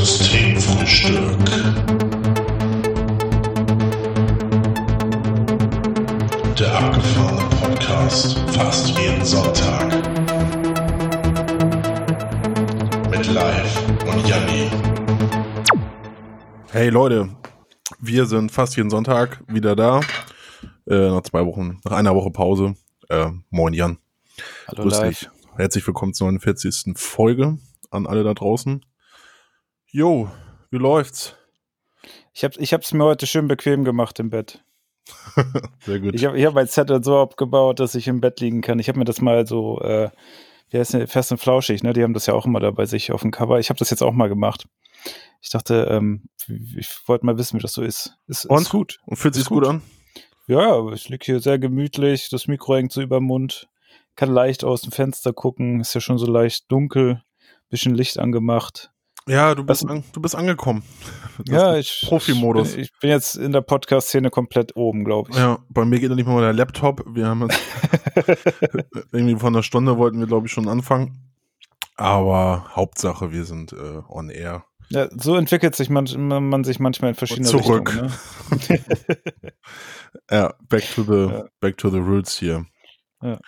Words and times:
Systemfrühstück. 0.00 1.44
Der 6.58 6.74
abgefahrene 6.74 7.48
Podcast 7.60 8.38
fast 8.48 8.88
jeden 8.98 9.22
Sonntag. 9.22 9.92
Mit 13.10 13.26
Live 13.26 13.88
und 14.06 14.26
Janni. 14.26 14.70
Hey 16.72 16.88
Leute, 16.88 17.28
wir 17.98 18.24
sind 18.24 18.50
fast 18.50 18.78
jeden 18.78 18.88
Sonntag 18.88 19.44
wieder 19.48 19.76
da. 19.76 20.00
Äh, 20.88 21.10
nach 21.10 21.24
zwei 21.24 21.44
Wochen, 21.44 21.78
nach 21.84 21.92
einer 21.92 22.14
Woche 22.14 22.30
Pause. 22.30 22.74
Äh, 23.10 23.26
moin 23.50 23.74
Jan. 23.74 23.98
Hallo 24.66 24.84
Grüß 24.84 24.98
live. 24.98 25.08
dich. 25.10 25.30
Herzlich 25.56 25.86
willkommen 25.86 26.14
zur 26.14 26.28
49. 26.28 26.94
Folge 26.96 27.58
an 27.90 28.06
alle 28.06 28.24
da 28.24 28.32
draußen. 28.32 28.82
Jo, 29.92 30.30
wie 30.70 30.78
läuft's? 30.78 31.34
Ich 32.32 32.44
habe 32.44 32.54
ich 32.58 32.72
hab's 32.72 32.92
mir 32.92 33.04
heute 33.04 33.26
schön 33.26 33.48
bequem 33.48 33.84
gemacht 33.84 34.20
im 34.20 34.30
Bett. 34.30 34.62
Sehr 35.80 35.98
gut. 35.98 36.14
Ich 36.14 36.24
habe 36.24 36.38
ich 36.38 36.46
hab 36.46 36.54
mein 36.54 36.68
Zettel 36.68 37.02
so 37.02 37.18
abgebaut, 37.18 37.80
dass 37.80 37.96
ich 37.96 38.06
im 38.06 38.20
Bett 38.20 38.38
liegen 38.38 38.60
kann. 38.60 38.78
Ich 38.78 38.88
habe 38.88 39.00
mir 39.00 39.04
das 39.04 39.20
mal 39.20 39.48
so, 39.48 39.80
äh, 39.80 40.10
wie 40.68 40.78
heißt 40.78 40.94
denn, 40.94 41.08
fest 41.08 41.32
und 41.32 41.38
flauschig, 41.38 41.82
ne? 41.82 41.92
Die 41.92 42.04
haben 42.04 42.14
das 42.14 42.26
ja 42.26 42.34
auch 42.34 42.46
immer 42.46 42.60
da 42.60 42.70
bei 42.70 42.86
sich 42.86 43.10
auf 43.10 43.22
dem 43.22 43.32
Cover. 43.32 43.58
Ich 43.58 43.68
habe 43.68 43.78
das 43.78 43.90
jetzt 43.90 44.02
auch 44.02 44.12
mal 44.12 44.28
gemacht. 44.28 44.68
Ich 45.42 45.50
dachte, 45.50 45.88
ähm, 45.90 46.28
ich 46.76 46.88
wollte 47.08 47.26
mal 47.26 47.36
wissen, 47.36 47.58
wie 47.58 47.62
das 47.62 47.72
so 47.72 47.82
ist. 47.82 48.16
Ist, 48.28 48.46
Und? 48.46 48.62
ist 48.62 48.70
gut. 48.70 49.00
Und 49.06 49.16
fühlt 49.16 49.34
sich 49.34 49.46
gut 49.46 49.64
gut. 49.64 49.68
an? 49.70 49.82
Ja, 50.46 50.88
ich 50.92 51.08
lieg 51.08 51.24
hier 51.24 51.40
sehr 51.40 51.58
gemütlich, 51.58 52.28
das 52.28 52.46
Mikro 52.46 52.76
hängt 52.76 52.92
so 52.92 53.00
über 53.00 53.18
dem 53.18 53.24
Mund, 53.24 53.68
kann 54.14 54.32
leicht 54.32 54.62
aus 54.62 54.82
dem 54.82 54.92
Fenster 54.92 55.32
gucken, 55.32 55.80
ist 55.80 55.94
ja 55.94 56.00
schon 56.00 56.18
so 56.18 56.26
leicht 56.26 56.70
dunkel, 56.70 57.22
bisschen 57.70 57.94
Licht 57.94 58.18
angemacht. 58.18 58.92
Ja, 59.30 59.54
du 59.54 59.64
bist, 59.64 59.88
an, 59.88 60.02
du 60.12 60.20
bist 60.20 60.34
angekommen. 60.34 60.82
Das 61.46 61.54
ja, 61.54 61.76
ich, 61.76 62.04
Profi-Modus. 62.06 62.70
Ich 62.70 62.74
bin, 62.74 62.82
ich 62.84 62.92
bin 63.00 63.10
jetzt 63.10 63.34
in 63.36 63.52
der 63.52 63.62
Podcast-Szene 63.62 64.28
komplett 64.28 64.76
oben, 64.76 65.04
glaube 65.06 65.30
ich. 65.30 65.38
Ja, 65.38 65.58
bei 65.70 65.86
mir 65.86 65.98
geht 65.98 66.10
noch 66.10 66.16
nicht 66.16 66.26
mal 66.26 66.42
der 66.42 66.52
Laptop. 66.52 67.02
Wir 67.06 67.28
haben 67.28 67.48
jetzt 67.48 67.58
irgendwie 69.12 69.36
von 69.36 69.54
einer 69.54 69.62
Stunde 69.62 69.96
wollten 69.96 70.18
wir, 70.20 70.26
glaube 70.26 70.48
ich, 70.48 70.52
schon 70.52 70.68
anfangen. 70.68 71.32
Aber 71.96 72.66
Hauptsache, 72.76 73.32
wir 73.32 73.44
sind 73.46 73.72
äh, 73.72 74.02
on 74.08 74.28
air. 74.28 74.64
Ja, 74.90 75.08
so 75.16 75.36
entwickelt 75.36 75.74
sich 75.76 75.88
man, 75.88 76.04
man 76.48 76.62
sich 76.64 76.78
manchmal 76.78 77.10
in 77.10 77.14
verschiedene 77.14 77.48
zurück. 77.48 77.88
Richtungen. 77.88 78.12
Ne? 78.68 78.80
Ja, 80.30 80.52
back 80.68 80.84
to 80.94 81.02
the, 81.04 81.32
Ja. 81.32 81.44
back 81.60 81.78
to 81.78 81.88
the 81.88 81.98
roots 81.98 82.36
hier. 82.38 82.66
Ja. 83.22 83.38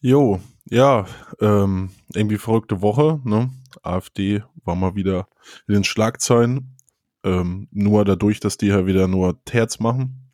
Jo, 0.00 0.40
ja, 0.66 1.06
ähm, 1.40 1.90
irgendwie 2.14 2.38
verrückte 2.38 2.82
Woche, 2.82 3.20
ne? 3.24 3.50
AfD 3.82 4.42
war 4.64 4.74
mal 4.74 4.94
wieder 4.94 5.28
in 5.66 5.74
den 5.74 5.84
Schlagzeilen. 5.84 6.76
Ähm, 7.24 7.68
nur 7.70 8.04
dadurch, 8.04 8.40
dass 8.40 8.56
die 8.56 8.66
ja 8.66 8.86
wieder 8.86 9.06
nur 9.06 9.42
Terz 9.44 9.78
machen. 9.78 10.32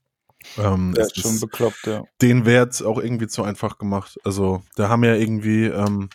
Ähm, 0.56 0.94
Der 0.94 1.05
ist 1.05 1.20
schon 1.20 1.41
bekloppt, 1.41 1.86
ja. 1.86 2.05
den 2.22 2.47
Wert 2.47 2.83
auch 2.83 2.98
irgendwie 2.98 3.27
zu 3.27 3.42
einfach 3.42 3.78
gemacht. 3.78 4.19
Also, 4.25 4.62
da 4.77 4.89
haben 4.89 5.05
ja 5.05 5.14
irgendwie 5.14 5.66
ähm, 5.66 6.09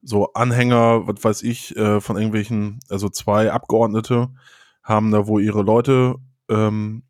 so 0.00 0.32
Anhänger, 0.32 1.06
was 1.06 1.22
weiß 1.22 1.42
ich, 1.42 1.76
äh, 1.76 2.00
von 2.00 2.16
irgendwelchen, 2.16 2.80
also 2.88 3.08
zwei 3.08 3.52
Abgeordnete 3.52 4.28
haben 4.82 5.10
da 5.10 5.26
wohl 5.26 5.42
ihre 5.42 5.62
Leute 5.62 6.16
ähm, 6.48 7.02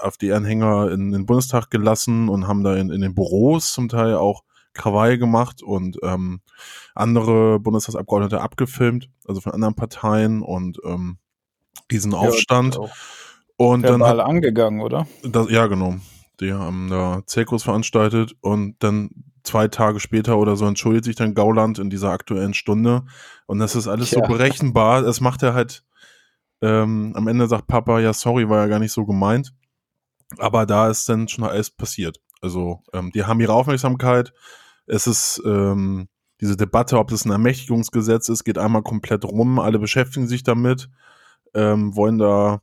auf 0.00 0.16
die 0.16 0.32
Anhänger 0.32 0.90
in 0.90 1.12
den 1.12 1.26
Bundestag 1.26 1.70
gelassen 1.70 2.28
und 2.28 2.48
haben 2.48 2.64
da 2.64 2.76
in, 2.76 2.90
in 2.90 3.00
den 3.00 3.14
Büros 3.14 3.72
zum 3.72 3.88
Teil 3.88 4.14
auch 4.14 4.42
Krawall 4.72 5.18
gemacht 5.18 5.62
und 5.62 5.98
ähm, 6.02 6.40
andere 6.94 7.58
Bundestagsabgeordnete 7.60 8.40
abgefilmt, 8.40 9.10
also 9.26 9.40
von 9.40 9.52
anderen 9.52 9.74
Parteien 9.74 10.42
und 10.42 10.78
ähm, 10.84 11.18
diesen 11.90 12.14
Aufstand. 12.14 12.76
Ja, 12.76 12.88
und 13.56 13.82
dann 13.82 14.02
hat, 14.02 14.18
angegangen, 14.20 14.80
oder? 14.80 15.06
das, 15.22 15.50
ja, 15.50 15.66
genau. 15.66 15.96
Die 16.40 16.52
haben 16.52 16.88
da 16.88 17.22
Zirkus 17.26 17.62
veranstaltet 17.64 18.34
und 18.40 18.76
dann 18.82 19.10
zwei 19.42 19.68
Tage 19.68 20.00
später 20.00 20.38
oder 20.38 20.56
so 20.56 20.66
entschuldigt 20.66 21.04
sich 21.04 21.16
dann 21.16 21.34
Gauland 21.34 21.78
in 21.78 21.90
dieser 21.90 22.10
aktuellen 22.10 22.54
Stunde. 22.54 23.04
Und 23.46 23.58
das 23.58 23.76
ist 23.76 23.88
alles 23.88 24.10
so 24.10 24.20
Ja. 24.20 24.26
berechenbar. 24.26 25.02
Das 25.02 25.20
macht 25.20 25.42
er 25.42 25.54
halt, 25.54 25.84
ähm, 26.62 27.12
am 27.16 27.28
Ende 27.28 27.46
sagt 27.48 27.66
Papa, 27.66 28.00
ja, 28.00 28.12
sorry, 28.12 28.48
war 28.48 28.58
ja 28.58 28.66
gar 28.66 28.78
nicht 28.78 28.92
so 28.92 29.04
gemeint. 29.04 29.52
Aber 30.38 30.64
da 30.66 30.88
ist 30.88 31.08
dann 31.08 31.28
schon 31.28 31.44
alles 31.44 31.70
passiert. 31.70 32.20
Also, 32.40 32.82
ähm, 32.92 33.10
die 33.12 33.24
haben 33.24 33.40
ihre 33.40 33.52
Aufmerksamkeit. 33.52 34.32
Es 34.90 35.06
ist, 35.06 35.40
ähm, 35.44 36.08
diese 36.40 36.56
Debatte, 36.56 36.98
ob 36.98 37.08
das 37.08 37.24
ein 37.24 37.30
Ermächtigungsgesetz 37.30 38.28
ist, 38.28 38.44
geht 38.44 38.58
einmal 38.58 38.82
komplett 38.82 39.24
rum. 39.24 39.60
Alle 39.60 39.78
beschäftigen 39.78 40.26
sich 40.26 40.42
damit, 40.42 40.90
ähm, 41.54 41.94
wollen 41.94 42.18
da 42.18 42.60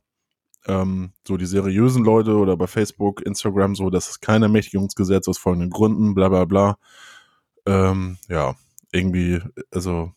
ähm, 0.66 1.12
so 1.26 1.38
die 1.38 1.46
seriösen 1.46 2.04
Leute 2.04 2.36
oder 2.36 2.56
bei 2.56 2.66
Facebook, 2.66 3.22
Instagram 3.22 3.74
so, 3.74 3.88
das 3.88 4.10
ist 4.10 4.20
kein 4.20 4.42
Ermächtigungsgesetz 4.42 5.26
aus 5.26 5.38
folgenden 5.38 5.70
Gründen, 5.70 6.14
bla 6.14 6.28
bla 6.28 6.44
bla. 6.44 6.76
Ähm, 7.64 8.18
ja, 8.28 8.56
irgendwie, 8.92 9.40
also 9.70 10.12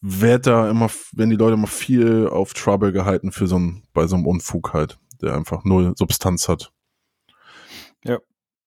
wird 0.00 0.48
da 0.48 0.68
immer, 0.68 0.90
wenn 1.12 1.30
die 1.30 1.36
Leute 1.36 1.54
immer 1.54 1.66
viel 1.68 2.26
auf 2.28 2.52
Trouble 2.52 2.92
gehalten 2.92 3.30
für 3.30 3.46
so 3.46 3.58
ein, 3.58 3.84
bei 3.92 4.08
so 4.08 4.16
einem 4.16 4.26
Unfug 4.26 4.72
halt, 4.72 4.98
der 5.20 5.34
einfach 5.34 5.64
null 5.64 5.92
Substanz 5.96 6.48
hat. 6.48 6.72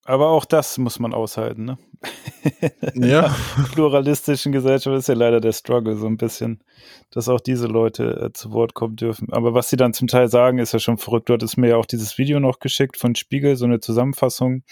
Aber 0.10 0.30
auch 0.30 0.46
das 0.46 0.80
muss 0.80 0.98
man 0.98 1.14
aushalten, 1.14 1.66
ne? 1.66 1.78
Ja. 2.96 3.36
pluralistischen 3.74 4.52
Gesellschaft 4.52 4.98
ist 4.98 5.08
ja 5.08 5.14
leider 5.14 5.40
der 5.40 5.52
Struggle 5.52 5.96
so 5.98 6.08
ein 6.08 6.18
bisschen, 6.18 6.64
dass 7.12 7.30
auch 7.30 7.40
diese 7.40 7.68
Leute 7.68 8.20
äh, 8.20 8.34
zu 8.34 8.52
Wort 8.52 8.74
kommen 8.74 8.96
dürfen. 8.96 9.32
Aber 9.32 9.54
was 9.54 9.70
sie 9.70 9.78
dann 9.78 9.94
zum 9.94 10.08
Teil 10.08 10.28
sagen, 10.28 10.58
ist 10.58 10.74
ja 10.74 10.80
schon 10.80 10.98
verrückt. 10.98 11.30
Du 11.30 11.34
hattest 11.34 11.60
mir 11.60 11.70
ja 11.70 11.78
auch 11.78 11.86
dieses 11.86 12.18
Video 12.18 12.40
noch 12.40 12.58
geschickt 12.58 12.98
von 12.98 13.14
Spiegel, 13.14 13.56
so 13.56 13.66
eine 13.66 13.82
Zusammenfassung 13.82 14.64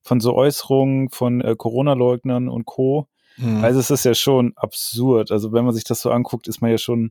von 0.00 0.20
so 0.20 0.32
Äußerungen 0.36 1.08
von 1.10 1.40
äh, 1.40 1.56
Corona-Leugnern 1.56 2.48
und 2.48 2.64
Co. 2.64 3.08
Hm. 3.34 3.64
Also 3.64 3.80
es 3.80 3.90
ist 3.90 4.04
ja 4.04 4.14
schon 4.14 4.52
absurd. 4.54 5.32
Also 5.32 5.52
wenn 5.52 5.64
man 5.64 5.74
sich 5.74 5.82
das 5.82 6.02
so 6.02 6.12
anguckt, 6.12 6.46
ist 6.46 6.60
man 6.60 6.70
ja 6.70 6.78
schon, 6.78 7.10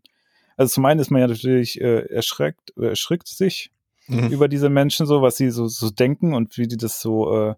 also 0.56 0.74
zum 0.74 0.86
einen 0.86 1.02
ist 1.02 1.12
man 1.12 1.20
ja 1.20 1.28
natürlich 1.28 1.82
äh, 1.82 2.06
erschreckt, 2.06 2.72
erschrickt 2.78 3.28
sich 3.28 3.72
Mhm. 4.08 4.28
über 4.32 4.50
diese 4.50 4.70
Menschen 4.70 5.06
so, 5.06 5.22
was 5.22 5.38
sie 5.38 5.50
so, 5.50 5.68
so 5.68 5.90
denken 5.90 6.34
und 6.34 6.58
wie 6.58 6.68
die 6.68 6.76
das 6.76 7.00
so 7.00 7.34
äh, 7.34 7.56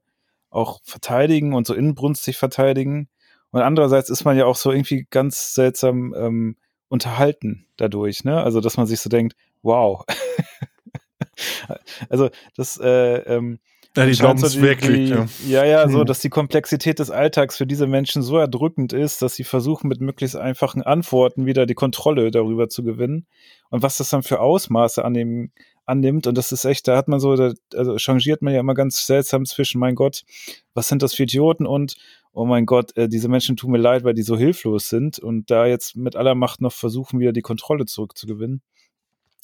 auch 0.55 0.79
verteidigen 0.83 1.53
und 1.53 1.67
so 1.67 1.73
inbrünstig 1.73 2.37
verteidigen. 2.37 3.09
Und 3.51 3.61
andererseits 3.61 4.09
ist 4.09 4.25
man 4.25 4.37
ja 4.37 4.45
auch 4.45 4.55
so 4.55 4.71
irgendwie 4.71 5.07
ganz 5.09 5.53
seltsam 5.53 6.13
ähm, 6.17 6.57
unterhalten 6.87 7.67
dadurch, 7.77 8.23
ne? 8.23 8.41
Also, 8.41 8.61
dass 8.61 8.77
man 8.77 8.87
sich 8.87 8.99
so 8.99 9.09
denkt, 9.09 9.35
wow. 9.61 10.05
also, 12.09 12.29
das, 12.55 12.79
äh, 12.79 13.17
ähm, 13.17 13.59
ja, 13.95 14.05
die 14.05 14.11
glauben 14.11 14.39
so 14.39 14.47
es 14.47 14.61
wirklich. 14.61 15.09
Ja. 15.09 15.25
ja, 15.47 15.65
ja, 15.65 15.89
so, 15.89 15.99
Hm. 15.99 16.05
dass 16.05 16.19
die 16.19 16.29
Komplexität 16.29 16.99
des 16.99 17.11
Alltags 17.11 17.55
für 17.55 17.65
diese 17.65 17.87
Menschen 17.87 18.21
so 18.21 18.37
erdrückend 18.37 18.91
ist, 18.91 19.21
dass 19.21 19.35
sie 19.35 19.45
versuchen, 19.45 19.87
mit 19.87 20.01
möglichst 20.01 20.35
einfachen 20.35 20.81
Antworten 20.81 21.45
wieder 21.45 21.65
die 21.65 21.75
Kontrolle 21.75 22.29
darüber 22.31 22.67
zu 22.67 22.83
gewinnen. 22.83 23.25
Und 23.69 23.83
was 23.83 23.97
das 23.97 24.09
dann 24.09 24.23
für 24.23 24.41
Ausmaße 24.41 25.03
annehmen, 25.03 25.53
annimmt. 25.85 26.27
Und 26.27 26.37
das 26.37 26.51
ist 26.51 26.65
echt, 26.65 26.87
da 26.87 26.97
hat 26.97 27.07
man 27.07 27.19
so, 27.19 27.35
da, 27.35 27.53
also 27.75 27.97
changiert 27.97 28.41
man 28.41 28.53
ja 28.53 28.59
immer 28.59 28.73
ganz 28.73 29.05
seltsam 29.05 29.45
zwischen, 29.45 29.79
mein 29.79 29.95
Gott, 29.95 30.23
was 30.73 30.87
sind 30.87 31.01
das 31.01 31.13
für 31.13 31.23
Idioten 31.23 31.65
und, 31.65 31.95
oh 32.33 32.45
mein 32.45 32.65
Gott, 32.65 32.95
äh, 32.97 33.07
diese 33.07 33.29
Menschen 33.29 33.55
tun 33.55 33.71
mir 33.71 33.77
leid, 33.77 34.03
weil 34.03 34.13
die 34.13 34.23
so 34.23 34.37
hilflos 34.37 34.89
sind 34.89 35.19
und 35.19 35.49
da 35.51 35.65
jetzt 35.65 35.95
mit 35.95 36.15
aller 36.15 36.35
Macht 36.35 36.61
noch 36.61 36.73
versuchen, 36.73 37.19
wieder 37.19 37.31
die 37.31 37.41
Kontrolle 37.41 37.85
zurückzugewinnen. 37.85 38.61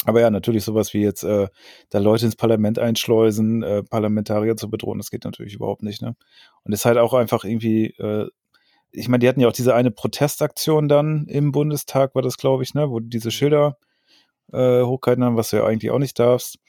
Aber 0.06 0.20
ja, 0.20 0.32
natürlich 0.32 0.64
sowas 0.64 0.94
wie 0.94 1.02
jetzt 1.02 1.24
äh, 1.24 1.48
da 1.90 2.00
Leute 2.00 2.26
ins 2.26 2.36
Parlament 2.36 2.80
einschleusen, 2.80 3.62
äh, 3.62 3.84
Parlamentarier 3.84 4.58
zu 4.58 4.70
bedrohen, 4.70 4.98
das 4.98 5.12
geht 5.12 5.26
natürlich 5.26 5.54
überhaupt 5.54 5.84
nicht, 5.84 6.02
ne? 6.02 6.16
Und 6.64 6.74
ist 6.74 6.86
halt 6.86 6.98
auch 6.98 7.14
einfach 7.14 7.44
irgendwie, 7.44 7.94
äh, 8.00 8.28
ich 8.92 9.08
meine, 9.08 9.20
die 9.20 9.28
hatten 9.30 9.40
ja 9.40 9.48
auch 9.48 9.54
diese 9.54 9.76
eine 9.76 9.92
Protestaktion 9.92 10.88
dann 10.88 11.28
im 11.28 11.52
Bundestag, 11.52 12.16
war 12.16 12.24
das, 12.24 12.38
glaube 12.38 12.64
ich, 12.64 12.74
ne, 12.74 12.90
wo 12.90 13.00
die 13.00 13.10
diese 13.10 13.32
Schilder 13.32 13.78
äh, 14.52 14.84
hochgehalten 14.84 15.24
haben, 15.24 15.38
was 15.38 15.50
du 15.50 15.58
ja 15.58 15.66
eigentlich 15.66 15.92
auch 15.92 16.00
nicht 16.00 16.20
darfst. 16.20 16.60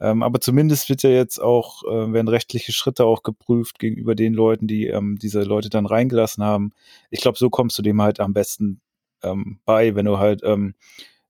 Ähm, 0.00 0.22
aber 0.22 0.40
zumindest 0.40 0.88
wird 0.88 1.04
ja 1.04 1.10
jetzt 1.10 1.38
auch, 1.38 1.84
äh, 1.84 2.12
werden 2.12 2.28
rechtliche 2.28 2.72
Schritte 2.72 3.04
auch 3.04 3.22
geprüft 3.22 3.78
gegenüber 3.78 4.14
den 4.14 4.34
Leuten, 4.34 4.66
die 4.66 4.88
ähm, 4.88 5.16
diese 5.20 5.42
Leute 5.44 5.70
dann 5.70 5.86
reingelassen 5.86 6.42
haben. 6.42 6.72
Ich 7.10 7.20
glaube, 7.20 7.38
so 7.38 7.50
kommst 7.50 7.78
du 7.78 7.82
dem 7.82 8.02
halt 8.02 8.18
am 8.18 8.32
besten 8.32 8.80
ähm, 9.22 9.60
bei, 9.64 9.94
wenn 9.94 10.06
du 10.06 10.18
halt 10.18 10.42
ähm, 10.44 10.74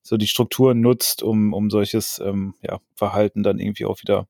so 0.01 0.17
die 0.17 0.27
Strukturen 0.27 0.81
nutzt, 0.81 1.23
um, 1.23 1.53
um 1.53 1.69
solches 1.69 2.19
ähm, 2.23 2.55
ja, 2.61 2.79
Verhalten 2.95 3.43
dann 3.43 3.59
irgendwie 3.59 3.85
auch 3.85 4.01
wieder 4.01 4.27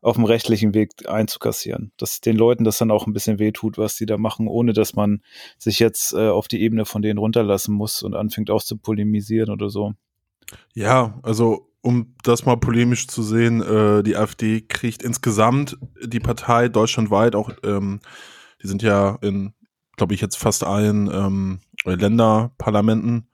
auf 0.00 0.16
dem 0.16 0.24
rechtlichen 0.24 0.74
Weg 0.74 1.08
einzukassieren. 1.08 1.92
Dass 1.96 2.20
den 2.20 2.36
Leuten 2.36 2.64
das 2.64 2.78
dann 2.78 2.90
auch 2.90 3.06
ein 3.06 3.12
bisschen 3.12 3.38
wehtut, 3.38 3.78
was 3.78 3.96
die 3.96 4.06
da 4.06 4.18
machen, 4.18 4.48
ohne 4.48 4.72
dass 4.72 4.94
man 4.94 5.22
sich 5.58 5.78
jetzt 5.78 6.12
äh, 6.12 6.28
auf 6.28 6.48
die 6.48 6.60
Ebene 6.62 6.84
von 6.84 7.00
denen 7.00 7.18
runterlassen 7.18 7.74
muss 7.74 8.02
und 8.02 8.14
anfängt 8.14 8.50
auch 8.50 8.62
zu 8.62 8.76
polemisieren 8.76 9.50
oder 9.50 9.70
so. 9.70 9.94
Ja, 10.74 11.18
also 11.22 11.70
um 11.80 12.14
das 12.22 12.46
mal 12.46 12.56
polemisch 12.56 13.08
zu 13.08 13.22
sehen, 13.22 13.62
äh, 13.62 14.02
die 14.02 14.16
AfD 14.16 14.62
kriegt 14.62 15.02
insgesamt 15.02 15.76
die 16.02 16.20
Partei 16.20 16.68
deutschlandweit 16.68 17.34
auch, 17.34 17.50
ähm, 17.62 18.00
die 18.62 18.66
sind 18.68 18.82
ja 18.82 19.18
in, 19.20 19.52
glaube 19.96 20.14
ich, 20.14 20.20
jetzt 20.22 20.36
fast 20.36 20.64
allen 20.64 21.10
ähm, 21.12 21.60
Länderparlamenten 21.84 23.28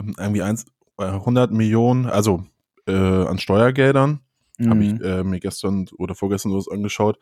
ähm, 0.00 0.14
irgendwie 0.18 0.42
eins, 0.42 0.66
100 0.98 1.50
Millionen, 1.50 2.06
also 2.06 2.44
äh, 2.86 2.92
an 2.92 3.38
Steuergeldern, 3.38 4.20
habe 4.68 4.76
Mhm. 4.76 4.82
ich 4.82 5.00
äh, 5.00 5.24
mir 5.24 5.40
gestern 5.40 5.86
oder 5.96 6.14
vorgestern 6.14 6.52
sowas 6.52 6.68
angeschaut, 6.70 7.18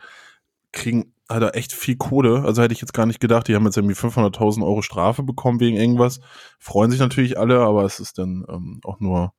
kriegen 0.73 1.15
hat 1.29 1.43
er 1.43 1.55
echt 1.55 1.73
viel 1.73 1.97
Kohle. 1.97 2.43
Also 2.45 2.63
hätte 2.63 2.73
ich 2.73 2.81
jetzt 2.81 2.95
gar 2.95 3.07
nicht 3.07 3.21
gedacht, 3.21 3.49
die 3.49 3.55
haben 3.55 3.65
jetzt 3.65 3.77
irgendwie 3.77 3.95
500.000 3.95 4.65
Euro 4.65 4.83
Strafe 4.83 5.23
bekommen 5.23 5.61
wegen 5.61 5.77
irgendwas. 5.77 6.21
Freuen 6.59 6.91
sich 6.91 7.01
natürlich 7.01 7.39
alle, 7.39 7.61
aber 7.61 7.85
es 7.85 8.01
ist 8.01 8.19
dann 8.19 8.47
ähm, 8.49 8.81
auch 8.85 8.99
nur 9.01 9.35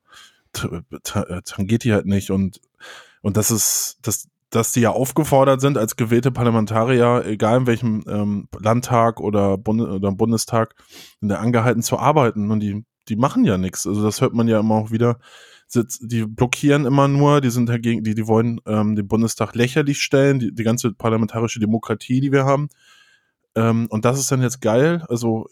äh, 0.62 1.42
tangiert 1.44 1.84
die 1.84 1.92
halt 1.92 2.06
nicht 2.06 2.30
und 2.30 2.60
und 3.22 3.36
das 3.36 3.50
ist 3.50 3.98
das 4.02 4.28
dass 4.50 4.72
die 4.72 4.80
ja 4.80 4.90
aufgefordert 4.90 5.60
sind 5.60 5.78
als 5.78 5.94
gewählte 5.94 6.32
Parlamentarier, 6.32 7.24
egal 7.24 7.58
in 7.58 7.66
welchem 7.68 8.04
ähm, 8.08 8.48
Landtag 8.58 9.20
oder, 9.20 9.56
Bund 9.56 9.80
oder 9.80 10.10
Bundestag, 10.10 10.74
in 11.20 11.28
der 11.28 11.40
angehalten 11.40 11.82
zu 11.82 12.00
arbeiten 12.00 12.50
und 12.50 12.58
die 12.58 12.84
die 13.08 13.16
machen 13.16 13.44
ja 13.44 13.58
nichts. 13.58 13.86
Also 13.86 14.02
das 14.02 14.20
hört 14.20 14.34
man 14.34 14.48
ja 14.48 14.60
immer 14.60 14.76
auch 14.76 14.90
wieder. 14.90 15.18
Sitz- 15.72 16.00
Die 16.02 16.24
blockieren 16.26 16.84
immer 16.84 17.06
nur, 17.08 17.40
die 17.40 17.50
sind 17.50 17.68
dagegen, 17.68 18.02
die, 18.02 18.14
die 18.14 18.26
wollen 18.26 18.60
ähm, 18.66 18.96
den 18.96 19.06
Bundestag 19.06 19.54
lächerlich 19.54 20.02
stellen, 20.02 20.40
die, 20.40 20.52
die 20.52 20.64
ganze 20.64 20.92
parlamentarische 20.92 21.60
Demokratie, 21.60 22.20
die 22.20 22.32
wir 22.32 22.44
haben. 22.44 22.68
Ähm, 23.54 23.86
und 23.90 24.04
das 24.04 24.18
ist 24.18 24.30
dann 24.32 24.42
jetzt 24.42 24.60
geil. 24.60 25.04
Also, 25.08 25.48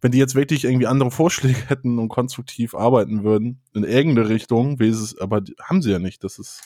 wenn 0.00 0.12
die 0.12 0.18
jetzt 0.18 0.34
wirklich 0.36 0.64
irgendwie 0.64 0.86
andere 0.86 1.10
Vorschläge 1.10 1.58
hätten 1.68 1.98
und 1.98 2.08
konstruktiv 2.08 2.74
arbeiten 2.74 3.24
würden, 3.24 3.60
in 3.74 3.82
irgendeine 3.84 4.28
Richtung, 4.28 4.78
wie 4.78 4.88
ist 4.88 5.00
es, 5.00 5.18
aber 5.18 5.40
die, 5.40 5.54
haben 5.62 5.82
sie 5.82 5.90
ja 5.90 5.98
nicht. 5.98 6.22
Das 6.22 6.38
ist. 6.38 6.60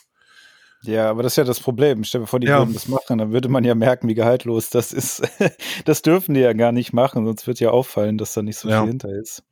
Ja, 0.83 1.11
aber 1.11 1.23
das 1.23 1.33
ist 1.35 1.37
ja 1.37 1.45
das 1.45 1.61
Problem. 1.61 2.05
Stell 2.05 2.23
dir 2.23 2.27
vor, 2.27 2.41
die 2.41 2.47
Ja. 2.47 2.59
würden 2.59 2.73
das 2.73 2.89
machen, 2.89 3.19
dann 3.19 3.33
würde 3.33 3.51
man 3.51 3.65
ja 3.65 3.75
merken, 3.75 4.09
wie 4.09 4.15
gehaltlos 4.15 4.71
das 4.71 4.93
ist. 4.93 5.23
das 5.85 6.01
dürfen 6.03 6.35
die 6.35 6.41
ja 6.41 6.53
gar 6.55 6.73
nicht 6.73 6.93
machen, 6.95 7.27
sonst 7.27 7.47
wird 7.47 7.61
ja 7.61 7.71
auffallen, 7.71 8.17
dass 8.17 8.33
da 8.33 8.41
nicht 8.43 8.57
so 8.57 8.69
Ja. 8.69 8.81
viel 8.83 8.89
hinter 8.89 9.11
ist. 9.11 9.43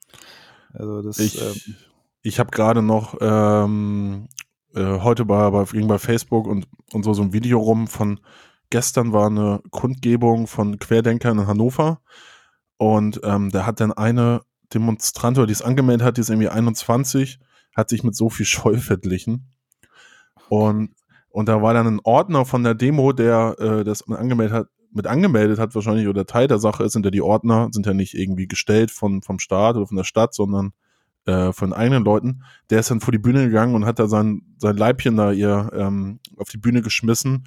Also 0.72 1.02
das, 1.02 1.18
Ich, 1.18 1.38
ähm, 1.40 1.76
ich 2.22 2.38
habe 2.38 2.50
gerade 2.50 2.82
noch 2.82 3.16
ähm, 3.20 4.28
äh, 4.74 5.00
heute 5.00 5.24
bei, 5.24 5.50
bei, 5.50 5.64
ging 5.64 5.88
bei 5.88 5.98
Facebook 5.98 6.46
und, 6.46 6.66
und 6.92 7.04
so, 7.04 7.14
so 7.14 7.22
ein 7.22 7.32
Video 7.32 7.58
rum 7.58 7.86
von 7.86 8.20
gestern 8.70 9.12
war 9.12 9.26
eine 9.26 9.60
Kundgebung 9.70 10.46
von 10.46 10.78
Querdenkern 10.78 11.38
in 11.38 11.46
Hannover 11.46 12.00
und 12.76 13.20
ähm, 13.24 13.50
da 13.50 13.66
hat 13.66 13.80
dann 13.80 13.92
eine 13.92 14.42
Demonstrantin, 14.74 15.46
die 15.46 15.52
es 15.52 15.62
angemeldet 15.62 16.06
hat, 16.06 16.16
die 16.16 16.20
ist 16.20 16.30
irgendwie 16.30 16.48
21, 16.48 17.38
hat 17.74 17.88
sich 17.88 18.04
mit 18.04 18.14
Sophie 18.14 18.44
Scholl 18.44 18.78
verglichen 18.78 19.52
und 20.48 20.94
und 21.30 21.48
da 21.48 21.62
war 21.62 21.74
dann 21.74 21.86
ein 21.86 22.00
Ordner 22.04 22.44
von 22.46 22.64
der 22.64 22.74
Demo, 22.74 23.12
der 23.12 23.54
äh, 23.60 23.84
das 23.84 24.08
angemeldet 24.08 24.56
hat, 24.56 24.68
mit 24.92 25.06
angemeldet 25.06 25.58
hat 25.58 25.74
wahrscheinlich 25.74 26.08
oder 26.08 26.26
Teil 26.26 26.48
der 26.48 26.58
Sache 26.58 26.84
ist, 26.84 26.94
sind 26.94 27.04
ja 27.04 27.10
die 27.10 27.22
Ordner, 27.22 27.68
sind 27.70 27.86
ja 27.86 27.94
nicht 27.94 28.14
irgendwie 28.14 28.48
gestellt 28.48 28.90
von, 28.90 29.22
vom 29.22 29.38
Staat 29.38 29.76
oder 29.76 29.86
von 29.86 29.96
der 29.96 30.04
Stadt, 30.04 30.34
sondern 30.34 30.72
äh, 31.28 31.52
von 31.52 31.74
eigenen 31.74 32.04
Leuten. 32.04 32.42
Der 32.70 32.80
ist 32.80 32.90
dann 32.90 33.00
vor 33.00 33.12
die 33.12 33.18
Bühne 33.18 33.44
gegangen 33.44 33.74
und 33.74 33.84
hat 33.84 33.98
da 33.98 34.08
sein, 34.08 34.40
sein 34.56 34.78
Leibchen 34.78 35.16
da 35.16 35.30
ihr 35.30 35.70
ähm, 35.74 36.20
auf 36.38 36.48
die 36.48 36.56
Bühne 36.56 36.80
geschmissen 36.80 37.46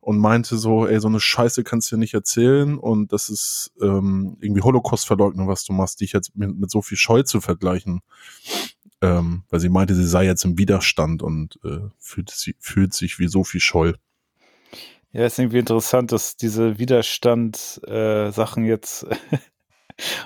und 0.00 0.18
meinte 0.18 0.58
so, 0.58 0.86
ey, 0.86 1.00
so 1.00 1.08
eine 1.08 1.18
Scheiße 1.18 1.64
kannst 1.64 1.90
du 1.90 1.96
dir 1.96 2.00
nicht 2.00 2.12
erzählen 2.12 2.76
und 2.76 3.10
das 3.12 3.30
ist 3.30 3.72
ähm, 3.80 4.36
irgendwie 4.40 4.60
Holocaust-Verleugnung, 4.60 5.48
was 5.48 5.64
du 5.64 5.72
machst, 5.72 6.02
dich 6.02 6.12
jetzt 6.12 6.36
mit, 6.36 6.54
mit 6.58 6.70
so 6.70 6.82
viel 6.82 6.98
Scheu 6.98 7.22
zu 7.22 7.40
vergleichen. 7.40 8.02
Ähm, 9.00 9.44
weil 9.48 9.60
sie 9.60 9.70
meinte, 9.70 9.94
sie 9.94 10.06
sei 10.06 10.26
jetzt 10.26 10.44
im 10.44 10.58
Widerstand 10.58 11.22
und 11.22 11.58
äh, 11.64 11.88
fühlt, 11.98 12.30
sie, 12.30 12.54
fühlt 12.60 12.92
sich 12.92 13.18
wie 13.18 13.28
Sophie 13.28 13.60
Scholl. 13.60 13.96
ja, 15.12 15.24
ist 15.24 15.38
irgendwie 15.38 15.58
interessant, 15.58 16.12
dass 16.12 16.36
diese 16.36 16.78
Widerstand-Sachen 16.78 18.64
jetzt 18.66 19.06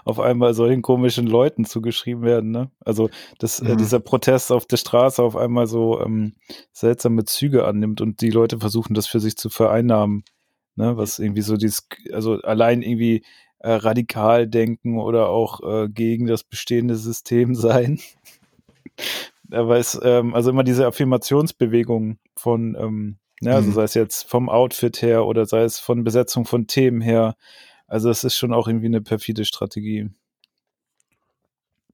auf 0.05 0.20
einmal 0.20 0.55
solchen 0.55 0.82
komischen 0.82 1.26
Leuten 1.26 1.64
zugeschrieben 1.64 2.23
werden. 2.23 2.50
Ne? 2.50 2.70
Also, 2.84 3.11
dass 3.38 3.61
äh, 3.61 3.73
Mhm. 3.73 3.76
dieser 3.76 4.00
Protest 4.00 4.52
auf 4.52 4.67
der 4.67 4.76
Straße 4.76 5.23
auf 5.23 5.37
einmal 5.37 5.67
so 5.67 6.00
ähm, 6.00 6.34
seltsame 6.73 7.25
Züge 7.25 7.64
annimmt 7.67 8.00
und 8.00 8.20
die 8.20 8.31
Leute 8.31 8.58
versuchen, 8.58 8.94
das 8.94 9.06
für 9.06 9.20
sich 9.20 9.37
zu 9.37 9.49
vereinnahmen. 9.50 10.25
Ne? 10.76 10.96
Was 10.96 11.19
irgendwie 11.19 11.43
so 11.43 11.56
dieses, 11.56 11.88
also 12.12 12.40
allein 12.43 12.82
irgendwie 12.82 13.23
äh, 13.58 13.70
radikal 13.73 14.46
denken 14.46 14.99
oder 15.00 15.28
auch 15.28 15.61
äh, 15.62 15.88
gegen 15.88 16.26
das 16.26 16.44
bestehende 16.44 16.96
System 16.96 17.55
sein. 17.55 17.99
Aber 19.50 19.76
es, 19.78 19.99
ähm, 20.02 20.34
also 20.34 20.50
immer 20.50 20.64
diese 20.64 20.87
Affirmationsbewegung 20.87 22.19
von, 22.37 22.76
ähm, 22.78 23.19
ja, 23.40 23.52
also 23.52 23.70
Mhm. 23.70 23.75
sei 23.75 23.82
es 23.84 23.94
jetzt 23.94 24.28
vom 24.28 24.49
Outfit 24.49 25.02
her 25.02 25.25
oder 25.26 25.46
sei 25.46 25.62
es 25.62 25.78
von 25.78 26.05
Besetzung 26.05 26.46
von 26.46 26.67
Themen 26.67 27.00
her. 27.00 27.37
Also 27.87 28.11
es 28.11 28.25
ist 28.25 28.37
schon 28.37 28.53
auch 28.53 28.67
irgendwie 28.69 28.87
eine 28.87 29.00
perfide 29.00 29.44
Strategie. 29.44 30.11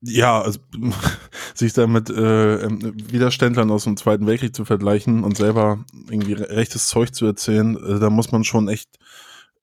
Ja, 0.00 0.40
also, 0.42 0.58
sich 1.54 1.72
da 1.74 1.86
mit 1.86 2.10
äh, 2.10 2.62
ähm, 2.64 2.94
Widerständlern 3.10 3.70
aus 3.70 3.84
dem 3.84 3.96
Zweiten 3.96 4.26
Weltkrieg 4.26 4.54
zu 4.54 4.64
vergleichen 4.64 5.22
und 5.22 5.36
selber 5.36 5.84
irgendwie 6.10 6.32
re- 6.32 6.50
rechtes 6.50 6.88
Zeug 6.88 7.14
zu 7.14 7.24
erzählen, 7.26 7.76
äh, 7.76 8.00
da 8.00 8.10
muss 8.10 8.32
man 8.32 8.42
schon 8.42 8.68
echt 8.68 8.98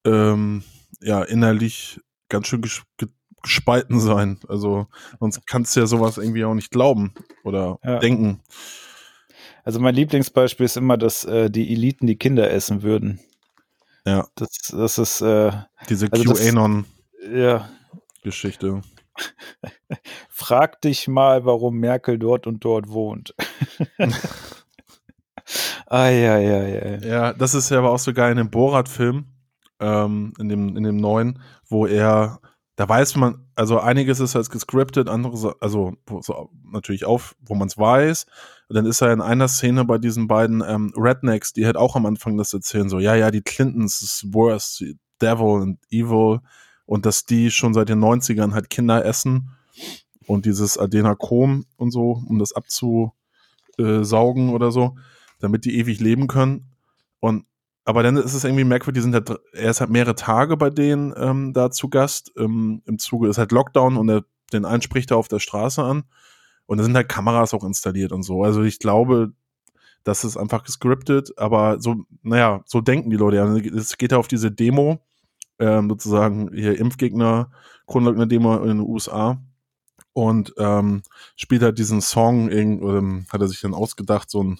ähm, 0.05 0.63
ja 1.01 1.23
innerlich 1.23 1.99
ganz 2.29 2.47
schön 2.47 2.61
ges 2.61 2.83
ge 2.97 3.09
gespalten 3.41 4.01
sein. 4.01 4.37
Also 4.49 4.87
sonst 5.21 5.47
kannst 5.47 5.73
du 5.75 5.79
ja 5.79 5.87
sowas 5.87 6.17
irgendwie 6.17 6.43
auch 6.43 6.53
nicht 6.55 6.71
glauben 6.71 7.13
oder 7.45 7.79
Ja. 7.85 7.99
denken. 7.99 8.41
Also 9.63 9.79
mein 9.79 9.95
Lieblingsbeispiel 9.95 10.65
ist 10.65 10.75
immer, 10.75 10.97
dass 10.97 11.23
äh, 11.23 11.49
die 11.49 11.71
Eliten 11.71 12.05
die 12.05 12.17
Kinder 12.17 12.51
essen 12.51 12.81
würden. 12.81 13.21
Ja. 14.09 14.27
Das, 14.35 14.49
das 14.71 14.97
ist, 14.97 15.21
äh, 15.21 15.51
Diese 15.87 16.07
Also 16.11 16.33
QAnon-Geschichte. 16.33 18.67
ja, 18.67 18.81
frag 20.29 20.81
dich 20.81 21.07
mal, 21.07 21.45
warum 21.45 21.77
Merkel 21.77 22.17
dort 22.17 22.47
und 22.47 22.65
dort 22.65 22.89
wohnt. 22.89 23.35
Eieiei. 25.87 26.99
Ja, 27.03 27.33
das 27.33 27.53
ist 27.53 27.69
ja 27.69 27.77
aber 27.79 27.91
auch 27.91 27.99
so 27.99 28.13
geil 28.13 28.31
in 28.31 28.37
dem 28.37 28.49
Borat-Film, 28.49 29.25
ähm, 29.79 30.33
in, 30.39 30.49
dem, 30.49 30.75
in 30.75 30.83
dem 30.83 30.97
neuen, 30.97 31.39
wo 31.67 31.85
er, 31.85 32.39
da 32.75 32.89
weiß 32.89 33.15
man, 33.17 33.45
also 33.55 33.79
einiges 33.79 34.19
ist 34.19 34.35
als 34.35 34.49
gescriptet, 34.49 35.07
anderes, 35.07 35.45
also 35.59 35.93
so, 36.21 36.49
natürlich 36.63 37.05
auf, 37.05 37.35
wo 37.41 37.53
man 37.55 37.67
es 37.67 37.77
weiß. 37.77 38.25
Und 38.69 38.75
dann 38.75 38.85
ist 38.85 39.01
er 39.01 39.11
in 39.11 39.21
einer 39.21 39.47
Szene 39.47 39.83
bei 39.83 39.97
diesen 39.97 40.27
beiden 40.27 40.63
ähm, 40.65 40.93
Rednecks, 40.95 41.53
die 41.53 41.65
halt 41.65 41.75
auch 41.75 41.95
am 41.95 42.05
Anfang 42.05 42.37
das 42.37 42.53
erzählen, 42.53 42.87
so, 42.87 42.99
ja, 42.99 43.15
ja, 43.15 43.31
die 43.31 43.41
Clintons 43.41 44.03
ist 44.03 44.31
worse, 44.31 44.93
Devil 45.19 45.61
and 45.63 45.79
Evil. 45.89 46.39
Und 46.85 47.05
dass 47.07 47.25
die 47.25 47.49
schon 47.51 47.73
seit 47.73 47.89
den 47.89 47.99
90ern 47.99 48.53
halt 48.53 48.69
Kinder 48.69 49.03
essen 49.03 49.51
und 50.27 50.45
dieses 50.45 50.77
Adenochrom 50.77 51.65
und 51.77 51.91
so, 51.91 52.23
um 52.27 52.37
das 52.37 52.53
abzusaugen 52.53 54.49
oder 54.49 54.71
so, 54.71 54.95
damit 55.39 55.65
die 55.65 55.77
ewig 55.77 55.99
leben 55.99 56.27
können. 56.27 56.67
Und 57.19 57.45
aber 57.85 58.03
dann 58.03 58.17
ist 58.17 58.35
es 58.35 58.43
irgendwie 58.43 58.65
merkwürdig, 58.65 59.01
die 59.01 59.03
sind 59.03 59.15
halt, 59.15 59.31
er 59.51 59.71
ist 59.71 59.81
halt 59.81 59.89
mehrere 59.89 60.13
Tage 60.13 60.57
bei 60.57 60.69
denen 60.69 61.11
ähm, 61.17 61.53
da 61.53 61.71
zu 61.71 61.89
Gast. 61.89 62.31
Ähm, 62.37 62.83
Im 62.85 62.99
Zuge 62.99 63.29
ist 63.29 63.39
halt 63.39 63.51
Lockdown 63.51 63.97
und 63.97 64.09
er, 64.09 64.25
den 64.53 64.65
einen 64.65 64.83
spricht 64.83 65.09
er 65.09 65.17
auf 65.17 65.27
der 65.27 65.39
Straße 65.39 65.81
an. 65.83 66.03
Und 66.69 66.77
da 66.77 66.83
sind 66.83 66.95
halt 66.95 67.09
Kameras 67.09 67.55
auch 67.55 67.63
installiert 67.63 68.11
und 68.11 68.21
so. 68.21 68.43
Also 68.43 68.61
ich 68.61 68.77
glaube, 68.77 69.33
das 70.03 70.23
ist 70.23 70.37
einfach 70.37 70.63
gescriptet, 70.63 71.35
aber 71.35 71.81
so, 71.81 72.03
naja, 72.21 72.61
so 72.67 72.79
denken 72.79 73.09
die 73.09 73.15
Leute 73.15 73.37
ja. 73.37 73.47
Es 73.75 73.97
geht 73.97 74.11
ja 74.11 74.19
auf 74.19 74.27
diese 74.27 74.51
Demo, 74.51 74.99
ähm, 75.57 75.89
sozusagen 75.89 76.51
hier 76.53 76.77
Impfgegner, 76.77 77.49
Kronleugner-Demo 77.87 78.57
in 78.57 78.67
den 78.67 78.79
USA 78.81 79.41
und 80.13 80.53
ähm, 80.59 81.01
spielt 81.35 81.63
halt 81.63 81.79
diesen 81.79 82.01
Song, 82.01 82.51
ähm, 82.51 83.25
hat 83.33 83.41
er 83.41 83.47
sich 83.47 83.61
dann 83.61 83.73
ausgedacht, 83.73 84.29
so 84.29 84.43
ein, 84.43 84.59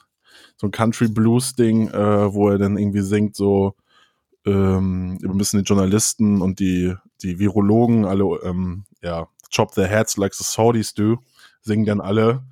so 0.58 0.66
ein 0.66 0.72
Country-Blues-Ding, 0.72 1.90
äh, 1.90 2.34
wo 2.34 2.50
er 2.50 2.58
dann 2.58 2.76
irgendwie 2.76 3.02
singt, 3.02 3.36
so, 3.36 3.76
ähm, 4.48 5.20
wir 5.22 5.32
müssen 5.36 5.60
die 5.60 5.64
Journalisten 5.64 6.42
und 6.42 6.60
die, 6.60 6.96
die 7.22 7.38
Virologen 7.38 8.06
alle, 8.06 8.24
ähm, 8.44 8.86
ja, 9.04 9.28
chop 9.52 9.74
their 9.74 9.88
heads 9.88 10.18
like 10.18 10.34
the 10.34 10.44
Saudis 10.44 10.96
do, 10.96 11.20
singen 11.62 11.86
dann 11.86 12.02
alle. 12.02 12.44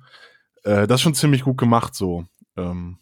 Äh, 0.64 0.86
das 0.86 0.96
ist 0.96 1.02
schon 1.02 1.14
ziemlich 1.14 1.42
gut 1.44 1.58
gemacht, 1.58 1.94
so. 1.94 2.24
Ähm, 2.56 2.98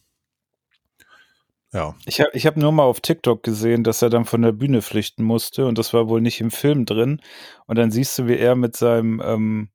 ja. 1.72 1.94
Ich 2.06 2.20
habe 2.20 2.30
ich 2.32 2.46
hab 2.46 2.56
nur 2.56 2.72
mal 2.72 2.84
auf 2.84 3.00
TikTok 3.00 3.42
gesehen, 3.42 3.84
dass 3.84 4.00
er 4.02 4.10
dann 4.10 4.24
von 4.24 4.42
der 4.42 4.52
Bühne 4.52 4.82
flüchten 4.82 5.24
musste 5.24 5.66
und 5.66 5.76
das 5.78 5.92
war 5.92 6.08
wohl 6.08 6.20
nicht 6.20 6.40
im 6.40 6.50
Film 6.50 6.86
drin. 6.86 7.20
Und 7.66 7.76
dann 7.76 7.90
siehst 7.90 8.18
du, 8.18 8.26
wie 8.28 8.36
er 8.36 8.54
mit 8.56 8.76
seinem, 8.76 9.20
ähm, 9.24 9.68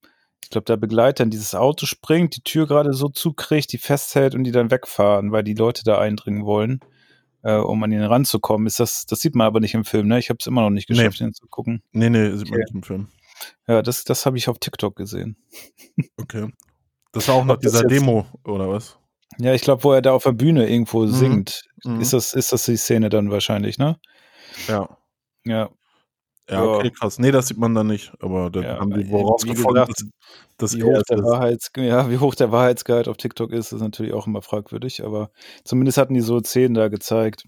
ich 0.43 0.49
glaube, 0.49 0.65
der 0.65 0.77
Begleiter 0.77 1.23
in 1.23 1.29
dieses 1.29 1.53
Auto 1.53 1.85
springt, 1.85 2.35
die 2.35 2.41
Tür 2.43 2.65
gerade 2.67 2.93
so 2.93 3.09
zukriegt, 3.09 3.71
die 3.71 3.77
festhält 3.77 4.33
und 4.35 4.43
die 4.43 4.51
dann 4.51 4.71
wegfahren, 4.71 5.31
weil 5.31 5.43
die 5.43 5.53
Leute 5.53 5.83
da 5.83 5.99
eindringen 5.99 6.45
wollen, 6.45 6.79
äh, 7.43 7.55
um 7.55 7.83
an 7.83 7.91
ihn 7.91 8.01
ranzukommen. 8.01 8.67
Ist 8.67 8.79
das, 8.79 9.05
das 9.05 9.19
sieht 9.19 9.35
man 9.35 9.47
aber 9.47 9.59
nicht 9.59 9.73
im 9.75 9.85
Film, 9.85 10.07
ne? 10.07 10.17
Ich 10.17 10.29
habe 10.29 10.37
es 10.39 10.47
immer 10.47 10.61
noch 10.61 10.69
nicht 10.71 10.89
Nee. 10.89 10.95
geschafft, 10.97 11.21
ihn 11.21 11.33
zu 11.33 11.47
gucken. 11.47 11.83
Nee, 11.91 12.09
nee, 12.09 12.31
sieht 12.35 12.49
man 12.49 12.55
Okay. 12.59 12.63
nicht 12.65 12.75
im 12.75 12.83
Film. 12.83 13.07
Ja, 13.67 13.81
das, 13.81 14.03
das 14.03 14.25
habe 14.25 14.37
ich 14.37 14.49
auf 14.49 14.59
TikTok 14.59 14.95
gesehen. 14.95 15.37
Okay. 16.17 16.51
Das 17.13 17.27
war 17.27 17.35
auch 17.35 17.43
nach 17.45 17.57
das 17.57 17.73
dieser 17.73 17.87
Demo, 17.87 18.25
oder 18.45 18.69
was? 18.69 18.97
Ja, 19.37 19.53
ich 19.53 19.61
glaube, 19.61 19.83
wo 19.83 19.91
er 19.91 20.01
da 20.01 20.13
auf 20.13 20.23
der 20.23 20.31
Bühne 20.31 20.69
irgendwo 20.69 21.03
Mhm. 21.03 21.11
singt, 21.11 21.63
Mhm. 21.83 21.99
ist, 21.99 22.13
das, 22.13 22.33
ist 22.33 22.53
das 22.53 22.63
die 22.65 22.77
Szene 22.77 23.09
dann 23.09 23.31
wahrscheinlich, 23.31 23.77
ne? 23.77 23.99
Ja. 24.67 24.97
Ja. 25.45 25.69
Ja, 26.49 26.63
okay, 26.65 26.91
krass. 26.91 27.17
Nee, 27.17 27.31
das 27.31 27.47
sieht 27.47 27.57
man 27.57 27.73
da 27.75 27.83
nicht, 27.83 28.11
aber 28.19 28.49
dann 28.49 28.63
Ja, 28.63 28.79
haben 28.79 28.91
die 28.91 29.01
äh, 29.01 29.09
wohl 29.11 29.23
rausgefunden, 29.23 29.85
gesagt, 29.85 29.89
dass, 30.01 30.09
dass 30.57 30.73
Wie 30.77 30.83
hoch, 30.83 31.01
der 31.03 31.17
ist. 31.17 31.23
Wahrheits 31.23 31.71
ja, 31.77 32.09
wie 32.09 32.17
hoch 32.17 32.35
der 32.35 32.51
Wahrheitsgehalt 32.51 33.07
auf 33.07 33.17
TikTok 33.17 33.51
ist, 33.51 33.71
ist 33.71 33.81
natürlich 33.81 34.13
auch 34.13 34.27
immer 34.27 34.41
fragwürdig, 34.41 35.03
aber 35.05 35.31
zumindest 35.63 35.97
hatten 35.97 36.13
die 36.13 36.21
so 36.21 36.39
Szenen 36.39 36.73
da 36.73 36.89
gezeigt. 36.89 37.45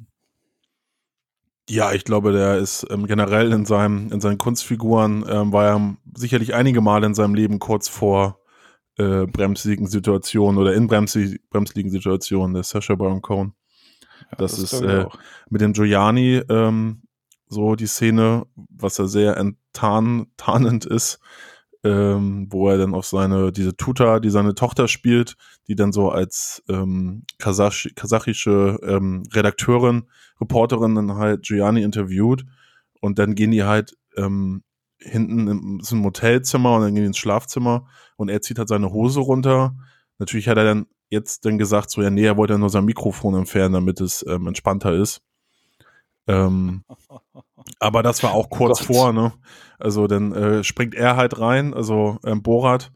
Ja, 1.69 1.93
ich 1.93 2.03
glaube, 2.03 2.33
der 2.33 2.57
ist 2.57 2.85
ähm, 2.89 3.07
generell 3.07 3.53
in 3.53 3.65
seinem, 3.65 4.11
in 4.11 4.19
seinen 4.19 4.37
Kunstfiguren 4.37 5.23
ähm, 5.27 5.53
war 5.53 5.65
er 5.65 5.95
sicherlich 6.13 6.53
einige 6.53 6.81
Male 6.81 7.05
in 7.05 7.13
seinem 7.13 7.35
Leben 7.35 7.59
kurz 7.59 7.87
vor 7.87 8.39
äh, 8.97 9.25
bremsigen 9.25 9.87
Situationen 9.87 10.59
oder 10.59 10.73
in 10.73 10.87
bremsi 10.87 11.39
bremsligen 11.49 11.89
Situationen, 11.89 12.53
der 12.53 12.63
Sacha 12.63 12.95
Baron 12.95 13.21
Cohen. 13.21 13.53
Ja, 14.31 14.37
Das 14.37 14.59
ist, 14.59 14.81
glaub 14.81 14.83
ich 14.83 15.15
äh. 15.15 15.17
Mit 15.49 15.61
dem 15.61 15.73
Giuliani 15.73 16.41
ähm, 16.49 17.03
so 17.47 17.75
die 17.75 17.87
Szene, 17.87 18.45
was 18.55 18.99
er 18.99 19.07
sehr 19.07 19.37
enttarn, 19.37 20.27
tarnend 20.37 20.85
ist, 20.85 21.19
ähm, 21.83 22.47
wo 22.49 22.69
er 22.69 22.77
dann 22.77 22.93
auf 22.93 23.05
seine, 23.05 23.51
diese 23.51 23.75
Tuta, 23.75 24.19
die 24.19 24.29
seine 24.29 24.55
Tochter 24.55 24.87
spielt, 24.87 25.35
die 25.67 25.75
dann 25.75 25.91
so 25.91 26.09
als 26.09 26.63
ähm, 26.69 27.23
Kasach 27.39 27.87
kasachische 27.95 28.79
ähm, 28.83 29.23
Redakteurin, 29.33 30.03
Reporterin 30.39 30.95
dann 30.95 31.15
halt 31.15 31.43
Giuliani 31.43 31.83
interviewt 31.83 32.45
und 33.01 33.19
dann 33.19 33.35
gehen 33.35 33.51
die 33.51 33.63
halt 33.63 33.97
ähm, 34.15 34.63
hinten 34.99 35.47
im, 35.47 35.79
ist 35.81 35.91
ein 35.91 36.03
Hotelzimmer 36.03 36.75
und 36.75 36.81
dann 36.81 36.95
gehen 36.95 37.03
die 37.03 37.07
ins 37.07 37.17
Schlafzimmer 37.17 37.87
und 38.15 38.29
er 38.29 38.41
zieht 38.41 38.59
halt 38.59 38.69
seine 38.69 38.91
Hose 38.91 39.19
runter. 39.19 39.75
Natürlich 40.19 40.47
hat 40.47 40.57
er 40.57 40.63
dann 40.63 40.85
jetzt 41.09 41.45
dann 41.45 41.57
gesagt, 41.57 41.91
so 41.91 42.01
ja, 42.01 42.09
nee, 42.09 42.25
er 42.25 42.37
wollte 42.37 42.53
ja 42.53 42.59
nur 42.59 42.69
sein 42.69 42.85
Mikrofon 42.85 43.35
entfernen, 43.35 43.73
damit 43.73 43.99
es 43.99 44.25
ähm, 44.27 44.47
entspannter 44.47 44.93
ist. 44.93 45.21
Ähm, 46.27 46.83
aber 47.79 48.03
das 48.03 48.23
war 48.23 48.33
auch 48.33 48.49
kurz 48.49 48.79
Gott. 48.79 48.87
vor, 48.87 49.13
ne? 49.13 49.33
Also 49.79 50.07
dann 50.07 50.31
äh, 50.33 50.63
springt 50.63 50.95
er 50.95 51.15
halt 51.17 51.39
rein, 51.39 51.73
also 51.73 52.17
ähm, 52.25 52.41
Borat, 52.41 52.91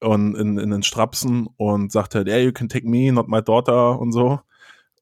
und 0.00 0.34
in, 0.34 0.58
in 0.58 0.70
den 0.70 0.82
Strapsen 0.82 1.48
und 1.56 1.90
sagt 1.90 2.14
halt, 2.14 2.28
yeah, 2.28 2.38
you 2.38 2.52
can 2.52 2.68
take 2.68 2.86
me, 2.86 3.10
not 3.10 3.28
my 3.28 3.42
daughter 3.42 3.98
und 3.98 4.12
so. 4.12 4.40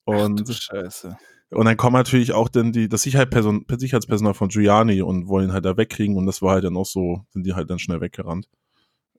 Und, 0.05 0.49
Du 0.49 0.53
Scheiße. 0.53 1.17
und 1.51 1.65
dann 1.67 1.77
kommen 1.77 1.95
natürlich 1.97 2.33
auch 2.33 2.49
dann 2.49 2.73
die, 2.73 2.89
das 2.89 3.03
Sicherheitsperson, 3.03 3.65
Sicherheitspersonal 3.69 4.35
von 4.35 4.49
Giuliani 4.49 5.03
und 5.03 5.27
wollen 5.29 5.49
ihn 5.49 5.53
halt 5.53 5.65
da 5.65 5.77
wegkriegen 5.77 6.17
und 6.17 6.27
das 6.27 6.41
war 6.41 6.53
halt 6.55 6.65
dann 6.65 6.77
auch 6.77 6.87
so, 6.87 7.21
sind 7.31 7.45
die 7.45 7.55
halt 7.55 7.69
dann 7.71 7.79
schnell 7.81 8.01
weggerannt. 8.01 8.49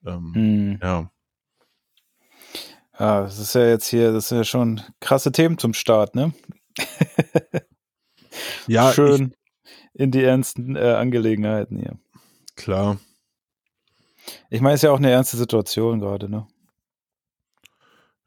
Ähm, 0.06 0.32
Hm. 0.34 0.80
Ja. 0.82 1.10
Ja, 3.00 3.22
das 3.22 3.40
ist 3.40 3.56
ja 3.56 3.68
jetzt 3.68 3.88
hier, 3.88 4.12
das 4.14 4.30
sind 4.30 4.38
ja 4.38 4.44
schon 4.44 4.82
krasse 5.00 5.32
Themen 5.32 5.58
zum 5.58 5.74
Start, 5.74 6.16
ne? 6.16 6.34
Ja, 8.68 8.90
Ich, 8.90 8.96
Schön 8.96 9.34
in 9.94 10.12
die 10.12 10.24
ernsten 10.24 10.76
äh, 10.76 10.94
Angelegenheiten 10.94 11.78
hier. 11.78 11.98
klar. 12.56 12.98
Ich 14.50 14.62
meine, 14.62 14.76
es 14.76 14.80
ist 14.80 14.84
ja 14.84 14.92
auch 14.92 15.00
eine 15.00 15.12
ernste 15.12 15.38
Situation 15.38 16.00
gerade, 16.00 16.30
ne? 16.30 16.48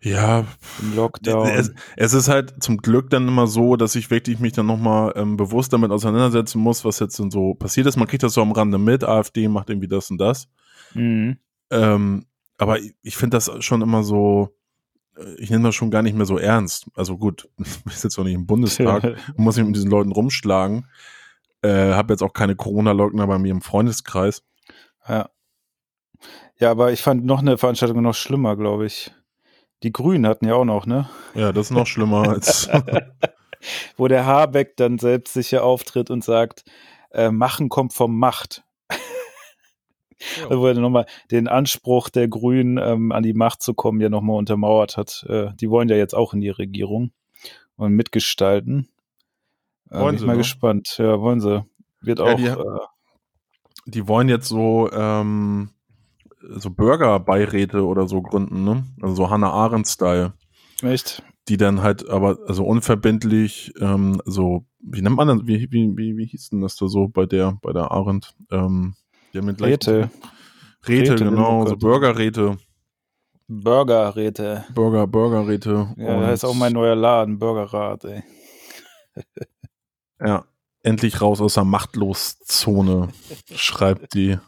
Ja, 0.02 0.44
Im 0.80 0.94
Lockdown. 0.94 1.48
Es, 1.48 1.72
es 1.96 2.12
ist 2.12 2.28
halt 2.28 2.62
zum 2.62 2.76
Glück 2.76 3.08
dann 3.10 3.26
immer 3.26 3.46
so, 3.46 3.76
dass 3.76 3.94
ich 3.94 4.10
wirklich 4.10 4.38
mich 4.38 4.52
dann 4.52 4.66
nochmal 4.66 5.12
ähm, 5.16 5.36
bewusst 5.36 5.72
damit 5.72 5.90
auseinandersetzen 5.90 6.60
muss, 6.60 6.84
was 6.84 6.98
jetzt 6.98 7.18
denn 7.18 7.30
so 7.30 7.54
passiert 7.54 7.86
ist. 7.86 7.96
Man 7.96 8.06
kriegt 8.06 8.22
das 8.22 8.34
so 8.34 8.42
am 8.42 8.52
Rande 8.52 8.78
mit, 8.78 9.04
AfD 9.04 9.48
macht 9.48 9.70
irgendwie 9.70 9.88
das 9.88 10.10
und 10.10 10.18
das. 10.18 10.48
Mhm. 10.92 11.38
Ähm, 11.70 12.26
aber 12.58 12.78
ich, 12.78 12.94
ich 13.02 13.16
finde 13.16 13.38
das 13.38 13.50
schon 13.64 13.82
immer 13.82 14.02
so, 14.04 14.55
ich 15.38 15.50
nehme 15.50 15.64
das 15.64 15.74
schon 15.74 15.90
gar 15.90 16.02
nicht 16.02 16.16
mehr 16.16 16.26
so 16.26 16.38
ernst. 16.38 16.86
Also 16.94 17.16
gut, 17.16 17.48
ich 17.58 18.02
jetzt 18.02 18.18
auch 18.18 18.24
nicht 18.24 18.34
im 18.34 18.46
Bundestag, 18.46 19.16
muss 19.36 19.56
mich 19.56 19.66
mit 19.66 19.76
diesen 19.76 19.90
Leuten 19.90 20.12
rumschlagen. 20.12 20.86
Äh, 21.62 21.92
habe 21.94 22.12
jetzt 22.12 22.22
auch 22.22 22.32
keine 22.32 22.54
Corona-Leugner 22.54 23.26
bei 23.26 23.38
mir 23.38 23.50
im 23.50 23.62
Freundeskreis. 23.62 24.42
Ja. 25.08 25.30
Ja, 26.58 26.70
aber 26.70 26.92
ich 26.92 27.02
fand 27.02 27.24
noch 27.24 27.40
eine 27.40 27.58
Veranstaltung 27.58 28.02
noch 28.02 28.14
schlimmer, 28.14 28.56
glaube 28.56 28.86
ich. 28.86 29.12
Die 29.82 29.92
Grünen 29.92 30.26
hatten 30.26 30.46
ja 30.46 30.54
auch 30.54 30.64
noch, 30.64 30.86
ne? 30.86 31.08
Ja, 31.34 31.52
das 31.52 31.66
ist 31.66 31.72
noch 31.72 31.86
schlimmer 31.86 32.28
als. 32.28 32.68
Wo 33.96 34.08
der 34.08 34.24
Habeck 34.24 34.76
dann 34.76 34.98
selbstsicher 34.98 35.62
auftritt 35.62 36.10
und 36.10 36.24
sagt, 36.24 36.64
äh, 37.10 37.30
Machen 37.30 37.68
kommt 37.68 37.92
vom 37.92 38.18
Macht. 38.18 38.64
Also, 40.48 40.60
wo 40.60 40.66
er 40.66 40.74
nochmal 40.74 41.06
den 41.30 41.46
Anspruch 41.48 42.08
der 42.08 42.28
Grünen, 42.28 42.78
ähm, 42.78 43.12
an 43.12 43.22
die 43.22 43.34
Macht 43.34 43.62
zu 43.62 43.74
kommen, 43.74 44.00
ja 44.00 44.08
nochmal 44.08 44.36
untermauert 44.36 44.96
hat. 44.96 45.24
Äh, 45.28 45.52
die 45.60 45.68
wollen 45.70 45.88
ja 45.88 45.96
jetzt 45.96 46.14
auch 46.14 46.32
in 46.32 46.40
die 46.40 46.48
Regierung 46.50 47.10
und 47.76 47.92
mitgestalten. 47.92 48.88
Äh, 49.90 49.98
Wollen 50.00 50.06
bin 50.06 50.14
ich 50.14 50.20
sie, 50.20 50.26
mal 50.26 50.32
ne? 50.32 50.38
gespannt. 50.38 50.94
Ja, 50.98 51.20
wollen 51.20 51.40
sie. 51.40 51.64
Wird 52.00 52.18
Ja, 52.18 52.24
auch. 52.24 52.36
die- 52.36 52.44
äh, 52.46 52.78
die 53.88 54.08
wollen 54.08 54.28
jetzt 54.28 54.48
so, 54.48 54.90
ähm, 54.92 55.70
so 56.40 56.70
Bürgerbeiräte 56.70 57.84
oder 57.84 58.08
so 58.08 58.20
gründen, 58.22 58.64
ne? 58.64 58.84
Also 59.00 59.14
so 59.14 59.30
Hannah 59.30 59.50
Arendt-Style. 59.50 60.32
echt? 60.82 61.22
Die 61.48 61.56
dann 61.56 61.82
halt 61.82 62.08
aber, 62.08 62.38
also 62.48 62.64
unverbindlich, 62.64 63.72
ähm, 63.80 64.20
so, 64.24 64.64
wie 64.80 65.02
nennt 65.02 65.14
man 65.16 65.28
das, 65.28 65.46
wie, 65.46 65.70
wie, 65.70 65.96
wie, 65.96 66.16
wie 66.16 66.26
hieß 66.26 66.50
denn 66.50 66.60
das 66.62 66.74
da 66.76 66.88
so 66.88 67.06
bei 67.06 67.26
der, 67.26 67.58
bei 67.62 67.72
der 67.72 67.92
Arendt? 67.92 68.34
Ähm, 68.50 68.94
die 69.36 69.46
haben 69.46 69.56
gleichen- 69.56 69.72
Räte. 69.74 70.10
Räte, 70.88 71.12
Räte, 71.12 71.16
genau, 71.16 71.66
so 71.66 71.74
Demokratie. 71.74 71.78
Bürgerräte, 71.78 72.58
Burgerräte. 73.48 74.64
Bürger, 74.74 75.06
Bürgerräte. 75.06 75.94
Ja, 75.96 76.20
das 76.20 76.34
ist 76.40 76.44
auch 76.44 76.54
mein 76.54 76.72
neuer 76.72 76.94
Laden, 76.96 77.38
Burgerrat, 77.38 78.04
ey. 78.04 78.22
Ja, 80.20 80.44
endlich 80.82 81.20
raus 81.20 81.40
aus 81.40 81.54
der 81.54 81.64
Machtloszone, 81.64 83.08
schreibt 83.54 84.14
die 84.14 84.38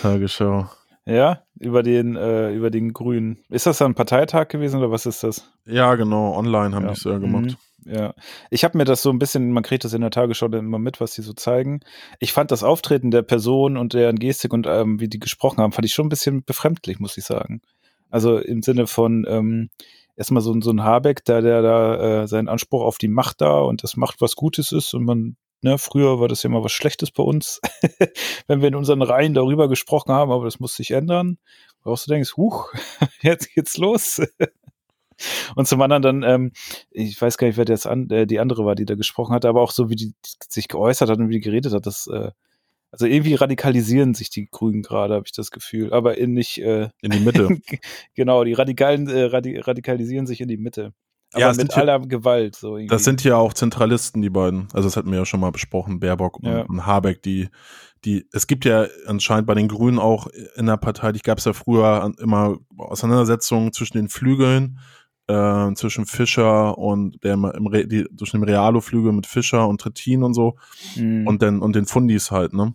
Tagesschau. 0.00 0.68
Ja, 1.04 1.42
über 1.58 1.82
den, 1.82 2.14
äh, 2.16 2.52
über 2.52 2.70
den 2.70 2.92
Grünen. 2.92 3.38
Ist 3.48 3.66
das 3.66 3.78
dann 3.78 3.92
ein 3.92 3.94
Parteitag 3.96 4.48
gewesen 4.48 4.78
oder 4.78 4.90
was 4.92 5.04
ist 5.06 5.22
das? 5.24 5.50
Ja, 5.66 5.94
genau, 5.96 6.36
online 6.36 6.74
haben 6.74 6.84
Ja. 6.84 6.92
die 6.92 6.98
es 6.98 7.04
ja 7.04 7.18
gemacht. 7.18 7.56
Mhm, 7.84 7.92
Ja, 7.92 8.14
ich 8.50 8.62
habe 8.62 8.78
mir 8.78 8.84
das 8.84 9.02
so 9.02 9.10
ein 9.10 9.18
bisschen, 9.18 9.50
man 9.50 9.64
kriegt 9.64 9.82
das 9.82 9.92
in 9.92 10.02
der 10.02 10.12
Tagesschau 10.12 10.46
dann 10.46 10.64
immer 10.66 10.78
mit, 10.78 11.00
was 11.00 11.14
die 11.14 11.22
so 11.22 11.32
zeigen. 11.32 11.80
Ich 12.20 12.32
fand 12.32 12.52
das 12.52 12.62
Auftreten 12.62 13.10
der 13.10 13.22
Person 13.22 13.76
und 13.76 13.94
deren 13.94 14.20
Gestik 14.20 14.52
und 14.52 14.68
ähm, 14.68 15.00
wie 15.00 15.08
die 15.08 15.18
gesprochen 15.18 15.58
haben, 15.58 15.72
fand 15.72 15.84
ich 15.86 15.92
schon 15.92 16.06
ein 16.06 16.10
bisschen 16.10 16.44
befremdlich, 16.44 17.00
muss 17.00 17.16
ich 17.16 17.24
sagen. 17.24 17.60
Also 18.08 18.38
im 18.38 18.62
Sinne 18.62 18.86
von 18.86 19.26
ähm, 19.28 19.70
erstmal 20.14 20.42
so, 20.42 20.52
ein- 20.52 20.62
so 20.62 20.70
ein 20.70 20.84
Habeck, 20.84 21.24
da 21.24 21.40
der 21.40 21.62
da 21.62 22.22
äh, 22.22 22.28
seinen 22.28 22.46
Anspruch 22.48 22.82
auf 22.84 22.98
die 22.98 23.08
Macht 23.08 23.40
da 23.40 23.58
und 23.58 23.82
das 23.82 23.96
macht 23.96 24.20
was 24.20 24.36
Gutes 24.36 24.70
ist 24.70 24.94
und 24.94 25.02
man, 25.04 25.36
ne, 25.62 25.78
früher 25.78 26.20
war 26.20 26.28
das 26.28 26.42
ja 26.42 26.50
immer 26.50 26.62
was 26.62 26.72
Schlechtes 26.72 27.10
bei 27.10 27.22
uns, 27.22 27.60
wenn 28.46 28.60
wir 28.60 28.68
in 28.68 28.74
unseren 28.74 29.02
Reihen 29.02 29.34
darüber 29.34 29.68
gesprochen 29.68 30.12
haben, 30.12 30.30
aber 30.30 30.44
das 30.44 30.60
muss 30.60 30.76
sich 30.76 30.90
ändern. 30.90 31.38
Woraus 31.82 32.04
du 32.04 32.10
denkst, 32.12 32.36
huch, 32.36 32.72
jetzt 33.22 33.54
geht's 33.54 33.76
los. 33.78 34.20
Und 35.56 35.68
zum 35.68 35.80
anderen 35.82 36.02
dann, 36.02 36.22
ähm, 36.22 36.52
ich 36.90 37.20
weiß 37.20 37.38
gar 37.38 37.46
nicht, 37.46 37.56
wer 37.56 37.64
das 37.64 37.86
an, 37.86 38.10
äh, 38.10 38.26
die 38.26 38.40
andere 38.40 38.64
war, 38.64 38.74
die 38.74 38.86
da 38.86 38.94
gesprochen 38.94 39.34
hat, 39.34 39.44
aber 39.44 39.60
auch 39.62 39.70
so, 39.70 39.88
wie 39.88 39.96
die 39.96 40.14
sich 40.48 40.68
geäußert 40.68 41.10
hat 41.10 41.18
und 41.18 41.28
wie 41.28 41.34
die 41.34 41.40
geredet 41.40 41.72
hat, 41.72 41.86
das, 41.86 42.08
äh, 42.08 42.30
also 42.90 43.06
irgendwie 43.06 43.34
radikalisieren 43.34 44.14
sich 44.14 44.30
die 44.30 44.48
Grünen 44.50 44.82
gerade, 44.82 45.14
habe 45.14 45.24
ich 45.26 45.32
das 45.32 45.50
Gefühl. 45.50 45.92
Aber 45.92 46.18
in 46.18 46.32
nicht, 46.34 46.58
äh, 46.58 46.90
In 47.00 47.10
die 47.10 47.20
Mitte. 47.20 47.48
genau, 48.14 48.44
die 48.44 48.52
Radikalen 48.52 49.08
äh, 49.08 49.24
radi 49.24 49.58
radikalisieren 49.58 50.26
sich 50.26 50.40
in 50.40 50.48
die 50.48 50.58
Mitte. 50.58 50.92
Aber 51.32 51.40
Ja, 51.40 51.48
mit 51.48 51.56
sind 51.56 51.72
ja- 51.72 51.78
aller 51.78 51.98
Gewalt. 52.00 52.56
So 52.56 52.76
irgendwie. 52.76 52.88
Das 52.88 53.04
sind 53.04 53.24
ja 53.24 53.36
auch 53.36 53.52
Zentralisten, 53.54 54.20
die 54.22 54.30
beiden. 54.30 54.68
Also 54.72 54.88
das 54.88 54.96
hatten 54.96 55.10
wir 55.10 55.18
ja 55.18 55.24
schon 55.26 55.40
mal 55.40 55.50
besprochen, 55.52 56.00
Baerbock 56.00 56.38
und, 56.38 56.44
Ja. 56.46 56.62
und 56.62 56.84
Habeck, 56.86 57.22
die, 57.22 57.48
die, 58.04 58.26
es 58.32 58.46
gibt 58.46 58.64
ja 58.64 58.86
anscheinend 59.06 59.46
bei 59.46 59.54
den 59.54 59.68
Grünen 59.68 59.98
auch 59.98 60.26
in 60.56 60.66
der 60.66 60.76
Partei, 60.76 61.12
die 61.12 61.20
gab 61.20 61.38
es 61.38 61.44
ja 61.44 61.52
früher 61.52 62.12
immer 62.18 62.56
Auseinandersetzungen 62.76 63.72
zwischen 63.72 63.96
den 63.96 64.08
Flügeln, 64.08 64.78
äh, 65.28 65.72
zwischen 65.74 66.04
Fischer 66.04 66.76
und 66.76 67.22
der 67.24 67.34
im 67.34 67.66
Re, 67.66 67.86
die, 67.86 68.06
zwischen 68.18 68.40
dem 68.40 68.44
Realo-Flügel 68.44 69.12
mit 69.12 69.26
Fischer 69.26 69.68
und 69.68 69.80
Trittin 69.80 70.24
und 70.24 70.34
so 70.34 70.56
Mhm. 70.96 71.26
und 71.28 71.42
dann 71.42 71.60
und 71.60 71.76
den 71.76 71.86
Fundis 71.86 72.30
halt, 72.30 72.52
ne? 72.52 72.74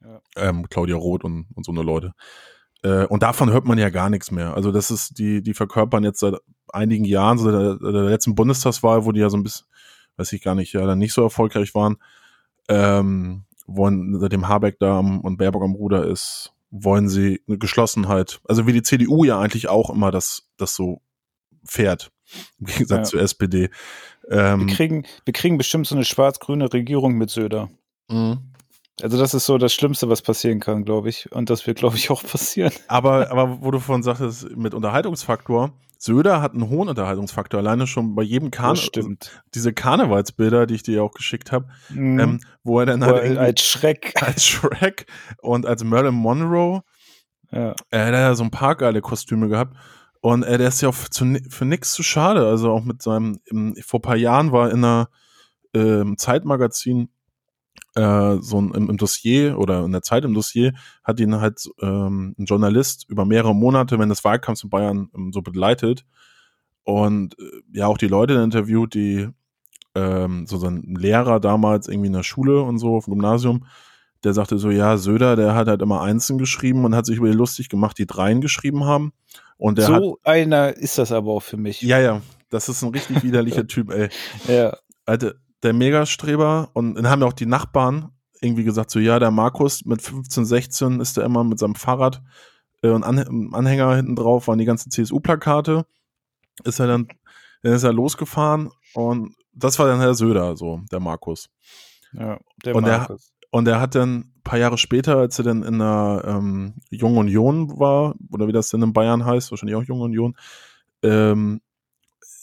Ja. 0.00 0.20
Ähm, 0.36 0.68
Claudia 0.68 0.96
Roth 0.96 1.24
und, 1.24 1.46
und 1.54 1.64
so 1.66 1.72
eine 1.72 1.82
Leute. 1.82 2.12
Äh, 2.82 3.06
und 3.06 3.22
davon 3.22 3.50
hört 3.50 3.64
man 3.64 3.78
ja 3.78 3.90
gar 3.90 4.10
nichts 4.10 4.30
mehr. 4.30 4.54
Also 4.54 4.72
das 4.72 4.90
ist, 4.90 5.18
die, 5.18 5.42
die 5.42 5.54
verkörpern 5.54 6.04
jetzt 6.04 6.20
seit 6.20 6.34
einigen 6.72 7.04
Jahren, 7.04 7.38
so 7.38 7.50
der, 7.50 7.76
der 7.92 8.02
letzten 8.04 8.34
Bundestagswahl, 8.34 9.04
wo 9.04 9.12
die 9.12 9.20
ja 9.20 9.30
so 9.30 9.36
ein 9.36 9.42
bisschen, 9.42 9.66
weiß 10.16 10.32
ich 10.32 10.42
gar 10.42 10.54
nicht, 10.54 10.72
ja, 10.72 10.84
dann 10.86 10.98
nicht 10.98 11.12
so 11.12 11.22
erfolgreich 11.22 11.74
waren, 11.74 11.96
ähm, 12.68 13.44
wollen, 13.66 14.18
seitdem 14.18 14.48
Habeck 14.48 14.78
da 14.78 14.98
und 14.98 15.36
Baerbock 15.36 15.62
am 15.62 15.74
Ruder 15.74 16.06
ist, 16.06 16.52
wollen 16.70 17.08
sie 17.08 17.40
eine 17.46 17.58
Geschlossenheit, 17.58 18.40
also 18.48 18.66
wie 18.66 18.72
die 18.72 18.82
CDU 18.82 19.24
ja 19.24 19.38
eigentlich 19.38 19.68
auch 19.68 19.90
immer 19.90 20.10
das, 20.10 20.48
das 20.56 20.74
so 20.74 21.02
fährt, 21.64 22.10
im 22.58 22.66
Gegensatz 22.66 22.98
Ja. 22.98 23.04
zur 23.04 23.20
SPD. 23.20 23.70
Ähm, 24.30 24.66
wir, 24.66 24.74
kriegen, 24.74 25.06
wir 25.24 25.32
kriegen 25.32 25.58
bestimmt 25.58 25.86
so 25.86 25.94
eine 25.94 26.04
schwarz-grüne 26.04 26.72
Regierung 26.72 27.14
mit 27.14 27.30
Söder. 27.30 27.68
mh. 28.08 28.38
Also 29.02 29.18
das 29.18 29.34
ist 29.34 29.46
so 29.46 29.58
das 29.58 29.74
Schlimmste, 29.74 30.08
was 30.08 30.22
passieren 30.22 30.60
kann, 30.60 30.84
glaube 30.84 31.08
ich. 31.08 31.30
Und 31.32 31.50
das 31.50 31.66
wird, 31.66 31.78
glaube 31.78 31.96
ich, 31.96 32.10
auch 32.10 32.22
passieren. 32.22 32.72
Aber, 32.88 33.30
aber 33.30 33.60
wo 33.62 33.70
du 33.70 33.80
vorhin 33.80 34.02
sagtest, 34.02 34.56
mit 34.56 34.74
Unterhaltungsfaktor, 34.74 35.72
Söder 35.98 36.40
hat 36.42 36.52
einen 36.54 36.68
hohen 36.68 36.88
Unterhaltungsfaktor, 36.88 37.60
alleine 37.60 37.86
schon 37.86 38.14
bei 38.16 38.22
jedem 38.22 38.50
Karneval. 38.50 38.76
stimmt. 38.76 39.42
Diese 39.54 39.72
Karnevalsbilder, 39.72 40.66
die 40.66 40.74
ich 40.74 40.82
dir 40.82 41.02
auch 41.04 41.12
geschickt 41.12 41.52
habe, 41.52 41.66
Mhm. 41.90 42.18
ähm, 42.20 42.40
wo 42.64 42.80
er 42.80 42.86
dann 42.86 43.00
Wo 43.02 43.06
halt 43.06 43.38
als 43.38 43.60
Schreck. 43.62 44.12
als 44.22 44.44
Shrek 44.44 45.06
und 45.42 45.64
als 45.66 45.84
Marilyn 45.84 46.14
Monroe, 46.14 46.82
Ja. 47.52 47.74
er 47.90 48.06
hat 48.06 48.12
ja 48.14 48.34
so 48.34 48.42
ein 48.44 48.50
paar 48.50 48.74
geile 48.76 49.00
Kostüme 49.00 49.48
gehabt. 49.48 49.76
Und 50.20 50.42
äh, 50.44 50.58
der 50.58 50.68
ist 50.68 50.80
ja 50.80 50.88
auch 50.88 50.96
ni- 51.20 51.42
für 51.48 51.64
nix 51.64 51.92
zu 51.92 52.02
schade. 52.02 52.46
Also 52.46 52.70
auch 52.72 52.82
mit 52.84 53.02
seinem, 53.02 53.38
im, 53.46 53.74
vor 53.84 53.98
ein 53.98 54.02
paar 54.02 54.16
Jahren 54.16 54.50
war 54.52 54.70
in 54.70 54.78
einer 54.84 55.08
ähm, 55.74 56.16
Zeitmagazin 56.18 57.10
äh, 57.94 58.36
so 58.40 58.60
ein, 58.60 58.72
im, 58.74 58.90
im 58.90 58.96
Dossier 58.96 59.58
oder 59.58 59.84
in 59.84 59.92
der 59.92 60.02
Zeit 60.02 60.24
im 60.24 60.34
Dossier 60.34 60.72
hat 61.04 61.20
ihn 61.20 61.40
halt 61.40 61.68
ähm, 61.80 62.34
ein 62.38 62.44
Journalist 62.44 63.06
über 63.08 63.24
mehrere 63.24 63.54
Monate, 63.54 63.98
wenn 63.98 64.08
das 64.08 64.24
Wahlkampf 64.24 64.64
in 64.64 64.70
Bayern 64.70 65.10
ähm, 65.14 65.32
so 65.32 65.42
begleitet 65.42 66.04
und 66.84 67.38
äh, 67.38 67.62
ja 67.72 67.86
auch 67.86 67.98
die 67.98 68.08
Leute 68.08 68.34
interviewt, 68.34 68.94
die 68.94 69.28
ähm, 69.94 70.46
so 70.46 70.56
sein 70.56 70.82
Lehrer 70.98 71.40
damals 71.40 71.88
irgendwie 71.88 72.06
in 72.06 72.14
der 72.14 72.22
Schule 72.22 72.62
und 72.62 72.78
so 72.78 72.96
auf 72.96 73.04
dem 73.04 73.14
Gymnasium, 73.14 73.66
der 74.24 74.32
sagte 74.32 74.58
so, 74.58 74.70
ja, 74.70 74.96
Söder, 74.96 75.36
der 75.36 75.54
hat 75.54 75.68
halt 75.68 75.82
immer 75.82 76.00
Einzeln 76.00 76.38
geschrieben 76.38 76.84
und 76.84 76.94
hat 76.94 77.06
sich 77.06 77.18
über 77.18 77.28
die 77.28 77.36
lustig 77.36 77.68
gemacht, 77.68 77.98
die 77.98 78.06
Dreien 78.06 78.40
geschrieben 78.40 78.84
haben. 78.84 79.12
Und 79.56 79.78
der 79.78 79.88
hat, 79.88 80.02
so 80.02 80.18
einer 80.24 80.76
ist 80.76 80.98
das 80.98 81.12
aber 81.12 81.32
auch 81.32 81.42
für 81.42 81.56
mich. 81.56 81.82
ja, 81.82 82.00
ja, 82.00 82.22
das 82.48 82.68
ist 82.68 82.82
ein 82.82 82.90
richtig 82.90 83.22
widerlicher 83.22 83.66
Typ, 83.66 83.90
ey. 83.90 84.08
Ja. 84.48 84.76
Alter, 85.04 85.34
der 85.62 85.72
Megastreber 85.72 86.70
und 86.74 86.94
dann 86.94 87.08
haben 87.08 87.20
ja 87.20 87.26
auch 87.28 87.32
die 87.32 87.46
Nachbarn 87.46 88.10
irgendwie 88.40 88.64
gesagt, 88.64 88.90
so 88.90 88.98
ja, 88.98 89.18
der 89.18 89.30
Markus 89.30 89.84
mit 89.84 90.02
15, 90.02 90.44
16 90.44 91.00
ist 91.00 91.16
er 91.18 91.24
immer 91.24 91.44
mit 91.44 91.58
seinem 91.58 91.74
Fahrrad 91.76 92.22
äh, 92.82 92.88
und 92.90 93.04
An 93.04 93.52
Anhänger 93.54 93.94
hinten 93.96 94.16
drauf 94.16 94.48
waren 94.48 94.58
die 94.58 94.64
ganzen 94.64 94.90
CSU-Plakate. 94.90 95.86
Ist 96.64 96.80
er 96.80 96.86
dann, 96.88 97.08
dann 97.62 97.72
ist 97.72 97.84
er 97.84 97.92
losgefahren 97.92 98.70
und 98.94 99.34
das 99.54 99.78
war 99.78 99.86
dann 99.86 100.00
Herr 100.00 100.14
Söder, 100.14 100.56
so, 100.56 100.80
der 100.90 101.00
Markus. 101.00 101.48
ja. 102.12 102.38
Der 102.64 102.74
Und 102.74 102.84
der- 102.86 102.98
Markus. 102.98 103.32
Und 103.54 103.68
er 103.68 103.80
hat 103.80 103.94
dann 103.94 104.14
ein 104.20 104.40
paar 104.44 104.58
Jahre 104.58 104.78
später, 104.78 105.18
als 105.18 105.38
er 105.38 105.44
dann 105.44 105.62
in 105.62 105.78
der 105.78 106.22
ähm, 106.26 106.72
Jungen 106.88 107.18
Union 107.18 107.78
war, 107.78 108.14
oder 108.30 108.48
wie 108.48 108.52
das 108.52 108.70
denn 108.70 108.80
in 108.80 108.94
Bayern 108.94 109.26
heißt, 109.26 109.50
wahrscheinlich 109.50 109.76
auch 109.76 109.82
Junge 109.82 110.04
Union, 110.04 110.34
ähm, 111.02 111.60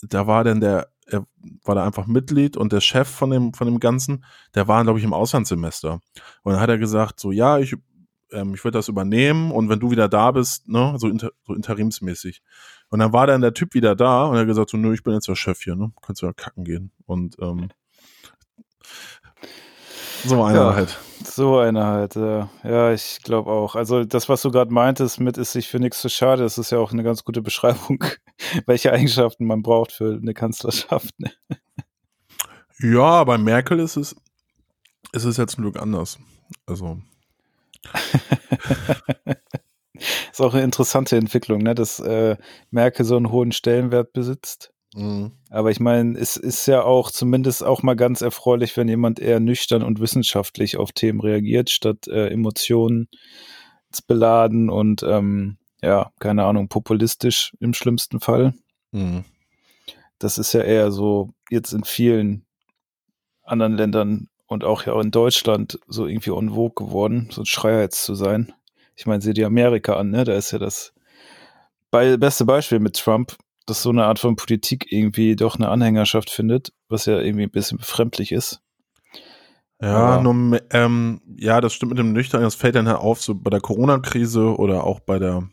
da 0.03 0.27
war 0.27 0.43
dann 0.43 0.61
der, 0.61 0.89
er 1.10 1.25
war 1.63 1.75
da 1.75 1.86
einfach 1.86 2.08
Mitglied 2.08 2.58
und 2.58 2.72
der 2.72 2.82
Chef 2.82 3.08
von 3.08 3.30
dem, 3.30 3.54
von 3.54 3.68
dem 3.68 3.80
Ganzen, 3.80 4.25
der 4.56 4.68
war, 4.68 4.84
glaube 4.84 5.00
ich, 5.00 5.06
im 5.06 5.13
Auslandssemester. 5.13 6.01
Und 6.44 6.54
dann 6.54 6.62
hat 6.62 6.70
er 6.70 6.78
gesagt, 6.78 7.20
so, 7.20 7.32
ja, 7.32 7.58
ich, 7.60 7.75
ähm, 8.32 8.54
ich 8.54 8.63
würde 8.63 8.78
das 8.78 8.88
übernehmen 8.88 9.51
und 9.51 9.70
wenn 9.70 9.80
du 9.80 9.92
wieder 9.92 10.08
da 10.08 10.32
bist, 10.32 10.68
ne, 10.68 10.96
so, 10.98 11.08
inter, 11.08 11.32
so 11.46 11.54
interimsmäßig. 11.54 12.42
Und 12.89 13.00
dann 13.00 13.13
war 13.13 13.28
dann 13.28 13.42
der 13.42 13.54
Typ 13.54 13.74
wieder 13.74 13.96
da 13.96 14.25
und 14.25 14.36
er 14.36 14.42
hat 14.42 14.48
gesagt, 14.48 14.70
so, 14.70 14.78
nö, 14.78 14.94
ich 14.94 15.04
bin 15.04 15.13
jetzt 15.13 15.28
der 15.28 15.36
Chef 15.36 15.62
hier, 15.62 15.75
ne, 15.75 15.92
kannst 16.01 16.22
du 16.22 16.25
ja 16.25 16.34
kacken 16.34 16.63
gehen. 16.63 16.92
Und, 17.06 17.38
ähm, 17.39 17.70
so 20.25 20.43
einer 20.43 20.59
Ja. 20.59 20.75
halt. 20.75 20.97
So 21.23 21.57
einer 21.59 21.85
halt, 21.85 22.15
ja. 22.15 22.49
Ja, 22.63 22.91
ich 22.93 23.19
glaube 23.23 23.51
auch. 23.51 23.75
Also 23.75 24.03
das, 24.05 24.29
was 24.29 24.41
du 24.41 24.51
gerade 24.51 24.71
meintest 24.73 25.19
mit 25.19 25.38
ist 25.38 25.51
sich 25.51 25.67
für 25.67 25.79
nichts 25.79 26.01
zu 26.01 26.09
schade, 26.09 26.43
das 26.43 26.57
ist 26.57 26.71
ja 26.71 26.79
auch 26.79 26.91
eine 26.91 27.03
ganz 27.03 27.23
gute 27.23 27.41
Beschreibung, 27.41 28.03
welche 28.65 28.91
Eigenschaften 28.91 29.45
man 29.45 29.61
braucht 29.61 29.91
für 29.91 30.17
eine 30.21 30.33
Kanzlerschaft. 30.33 31.19
Ne? 31.19 31.31
Ja, 32.79 33.23
bei 33.25 33.38
Merkel 33.38 33.79
ist 33.79 33.97
es, 33.97 34.15
ist 35.11 35.25
es 35.25 35.38
ja 35.38 35.47
zum 35.47 35.63
Glück 35.63 35.81
anders. 35.81 36.17
Also, 36.65 36.99
Ist 40.31 40.39
auch 40.41 40.53
eine 40.53 40.63
interessante 40.63 41.17
Entwicklung, 41.17 41.61
ne? 41.61 41.75
dass 41.75 41.99
äh, 41.99 42.38
Merkel 42.71 43.05
so 43.05 43.17
einen 43.17 43.31
hohen 43.31 43.51
Stellenwert 43.51 44.13
besitzt. 44.13 44.71
Mh, 44.96 45.31
Aber 45.50 45.72
ich 45.72 45.79
meine, 45.79 46.17
es 46.17 46.38
ist 46.38 46.65
ja 46.65 46.84
auch 46.84 47.12
zumindest 47.12 47.63
auch 47.63 47.84
mal 47.84 47.96
ganz 47.96 48.22
erfreulich, 48.22 48.75
wenn 48.77 48.88
jemand 48.88 49.19
eher 49.19 49.39
nüchtern 49.39 49.84
und 49.84 50.00
wissenschaftlich 50.00 50.77
auf 50.77 50.91
Themen 50.91 51.19
reagiert, 51.22 51.69
statt 51.69 52.08
äh, 52.08 52.27
Emotionen 52.29 53.08
zu 53.91 54.03
beladen 54.05 54.69
und 54.69 55.03
ähm, 55.03 55.58
ja, 55.81 56.12
keine 56.19 56.46
Ahnung, 56.46 56.67
populistisch 56.69 57.53
im 57.60 57.74
schlimmsten 57.74 58.19
Fall. 58.19 58.54
mh. 58.91 59.23
Das 60.19 60.38
ist 60.38 60.52
ja 60.52 60.62
eher 60.62 60.91
so 60.91 61.30
jetzt 61.49 61.71
in 61.71 61.86
vielen 61.86 62.45
anderen 63.43 63.78
Ländern 63.78 64.28
und 64.47 64.63
auch 64.63 64.86
ja 64.86 64.99
in 64.99 65.12
Deutschland 65.12 65.80
so 65.88 66.08
irgendwie 66.08 66.32
en 66.32 66.49
vogue 66.49 66.86
geworden, 66.86 67.30
so 67.32 67.41
ein 67.43 67.45
Schreier 67.45 67.82
jetzt 67.82 68.04
zu 68.04 68.15
sein. 68.15 68.52
Ich 68.95 69.06
meine, 69.06 69.21
sieh 69.21 69.34
dir 69.34 69.47
Amerika 69.47 69.93
an, 69.95 70.10
ne? 70.10 70.25
Da 70.25 70.34
ist 70.34 70.52
ja 70.52 70.60
das 70.60 70.93
bei, 71.89 72.17
beste 72.17 72.45
Beispiel 72.45 72.80
mit 72.80 72.97
Trump, 72.97 73.38
dass 73.69 73.82
so 73.82 73.89
eine 73.89 74.05
Art 74.05 74.19
von 74.19 74.36
Politik 74.36 74.91
irgendwie 74.91 75.36
doch 75.36 75.55
eine 75.55 75.69
Anhängerschaft 75.69 76.29
findet, 76.29 76.73
was 76.88 77.05
ja 77.05 77.19
irgendwie 77.19 77.43
ein 77.43 77.51
bisschen 77.51 77.77
befremdlich 77.77 78.32
ist. 78.32 78.62
Ja, 79.82 80.21
nur, 80.21 80.62
ähm, 80.71 81.21
ja, 81.38 81.62
das 81.62 81.73
stimmt 81.73 81.91
mit 81.91 81.99
dem 81.99 82.12
Nüchtern, 82.12 82.41
das 82.41 82.55
fällt 82.55 82.75
dann 82.75 82.89
halt 82.89 82.99
auf, 82.99 83.21
so 83.21 83.34
bei 83.34 83.49
der 83.49 83.62
Corona-Krise 83.62 84.58
oder 84.58 84.84
auch 84.84 84.99
bei 84.99 85.19
der, 85.19 85.47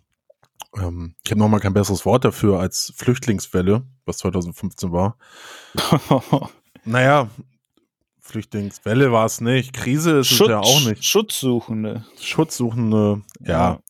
ähm, 0.77 1.15
ich 1.25 1.31
habe 1.31 1.39
nochmal 1.39 1.61
kein 1.61 1.75
besseres 1.75 2.05
Wort 2.05 2.25
dafür 2.25 2.59
als 2.59 2.93
Flüchtlingswelle, 2.97 3.85
was 4.05 4.19
2015 4.19 4.93
war. 4.93 5.17
Naja, 6.89 7.29
Flüchtlingswelle 8.21 9.11
war 9.11 9.27
es 9.27 9.41
nicht, 9.41 9.73
Krise 9.73 10.19
ist 10.21 10.31
es 10.31 10.39
ja 10.39 10.61
auch 10.61 10.87
nicht. 10.87 11.05
Schutzsuchende. 11.05 12.05
Schutzsuchende, 12.21 13.23
ja, 13.41 13.81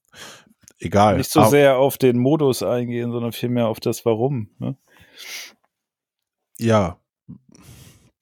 egal. 0.78 1.16
Nicht 1.18 1.30
so 1.30 1.40
Aber- 1.40 1.50
sehr 1.50 1.78
auf 1.78 1.98
den 1.98 2.18
Modus 2.18 2.62
eingehen, 2.62 3.10
sondern 3.12 3.32
vielmehr 3.32 3.68
auf 3.68 3.80
das 3.80 4.04
Warum. 4.04 4.50
Ne? 4.58 4.76
Ja, 6.58 6.98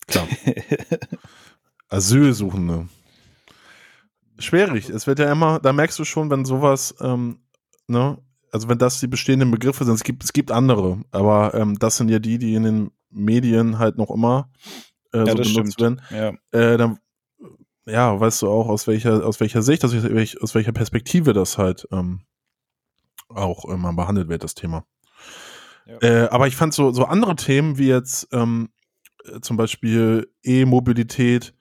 klar. 0.07 0.27
Asylsuchende. 1.89 2.89
Schwierig. 4.39 4.89
Es 4.91 5.07
wird 5.07 5.21
ja 5.21 5.31
immer, 5.31 5.61
da 5.61 5.73
merkst 5.73 5.99
du 5.99 6.05
schon, 6.05 6.31
wenn 6.31 6.45
sowas, 6.45 6.95
ähm, 7.01 7.39
ne, 7.87 8.19
also 8.51 8.69
wenn 8.69 8.79
das 8.79 8.99
die 9.01 9.07
bestehenden 9.07 9.51
Begriffe 9.51 9.85
sind, 9.85 9.95
es 9.95 10.03
gibt, 10.05 10.25
es 10.25 10.33
gibt 10.33 10.51
andere, 10.51 11.01
aber 11.13 11.55
ähm, 11.55 11.79
das 11.79 11.97
sind 11.97 12.09
ja 12.09 12.19
die, 12.19 12.39
die 12.39 12.55
in 12.55 12.65
den 12.65 12.91
Medien 13.11 13.79
halt 13.79 13.97
noch 13.97 14.11
immer 14.11 14.51
äh, 15.13 15.19
Ja, 15.19 15.27
so 15.27 15.35
benutzt 15.55 15.75
stimmt. 15.75 16.11
werden. 16.11 16.39
Ja. 16.53 16.59
Äh, 16.59 16.77
dann, 16.77 16.99
ja, 17.87 18.19
weißt 18.19 18.43
du 18.43 18.49
auch, 18.49 18.69
aus 18.69 18.87
welcher, 18.89 19.25
aus 19.25 19.39
welcher 19.39 19.63
Sicht, 19.63 19.85
aus 19.85 19.93
welcher, 19.93 20.43
aus 20.43 20.55
welcher 20.57 20.73
Perspektive 20.73 21.33
das 21.33 21.59
halt 21.59 21.87
ähm, 21.93 22.23
auch 23.35 23.65
immer 23.67 23.93
behandelt 23.93 24.29
wird, 24.29 24.45
das 24.45 24.55
Thema. 24.55 24.85
Ja. 25.87 25.99
Äh, 26.01 26.29
aber 26.29 26.47
ich 26.47 26.57
fand 26.57 26.73
so, 26.75 26.93
so 26.93 27.05
andere 27.05 27.37
Themen 27.37 27.79
wie 27.79 27.89
jetzt 27.89 28.29
ähm, 28.33 28.71
äh, 29.25 29.41
zum 29.41 29.57
Beispiel 29.57 30.31
E-Mobilität 30.43 31.55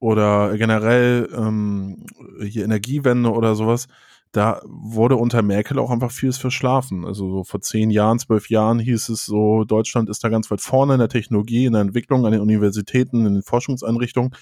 oder 0.00 0.56
generell 0.56 1.28
ähm, 1.36 2.06
hier 2.40 2.64
Energiewende 2.64 3.32
oder 3.32 3.54
sowas, 3.54 3.88
da 4.32 4.60
wurde 4.64 5.16
unter 5.16 5.42
Merkel 5.42 5.78
auch 5.78 5.90
einfach 5.90 6.10
vieles 6.12 6.38
verschlafen. 6.38 7.04
Also 7.04 7.30
so 7.30 7.44
vor 7.44 7.60
zehn 7.60 7.90
Jahren, 7.90 8.18
zwölf 8.18 8.50
Jahren 8.50 8.78
hieß 8.78 9.08
es 9.08 9.24
so, 9.24 9.64
Deutschland 9.64 10.08
ist 10.08 10.22
da 10.22 10.28
ganz 10.28 10.50
weit 10.50 10.60
vorne 10.60 10.94
in 10.94 10.98
der 10.98 11.08
Technologie, 11.08 11.64
in 11.64 11.72
der 11.72 11.82
Entwicklung, 11.82 12.26
an 12.26 12.32
den 12.32 12.40
Universitäten, 12.40 13.26
in 13.26 13.34
den 13.34 13.42
Forschungseinrichtungen. 13.42 14.34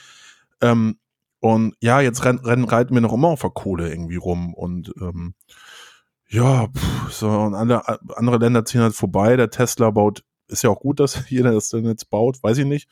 Ähm, 0.60 0.98
und 1.40 1.74
ja, 1.80 2.00
jetzt 2.00 2.24
rennen, 2.24 2.40
rennen, 2.40 2.64
reiten 2.64 2.94
wir 2.94 3.00
noch 3.00 3.12
immer 3.12 3.28
auf 3.28 3.42
der 3.42 3.50
Kohle 3.50 3.88
irgendwie 3.88 4.16
rum 4.16 4.54
und 4.54 4.92
ähm, 5.00 5.34
ja, 6.28 6.66
pff, 6.68 7.12
so 7.12 7.28
und 7.28 7.54
andere, 7.54 8.00
andere 8.16 8.38
Länder 8.38 8.64
ziehen 8.64 8.80
halt 8.80 8.94
vorbei. 8.94 9.36
Der 9.36 9.50
Tesla 9.50 9.90
baut, 9.90 10.24
ist 10.48 10.62
ja 10.62 10.70
auch 10.70 10.80
gut, 10.80 11.00
dass 11.00 11.24
jeder 11.30 11.52
das 11.52 11.68
dann 11.68 11.84
jetzt 11.84 12.10
baut, 12.10 12.42
weiß 12.42 12.58
ich 12.58 12.66
nicht. 12.66 12.88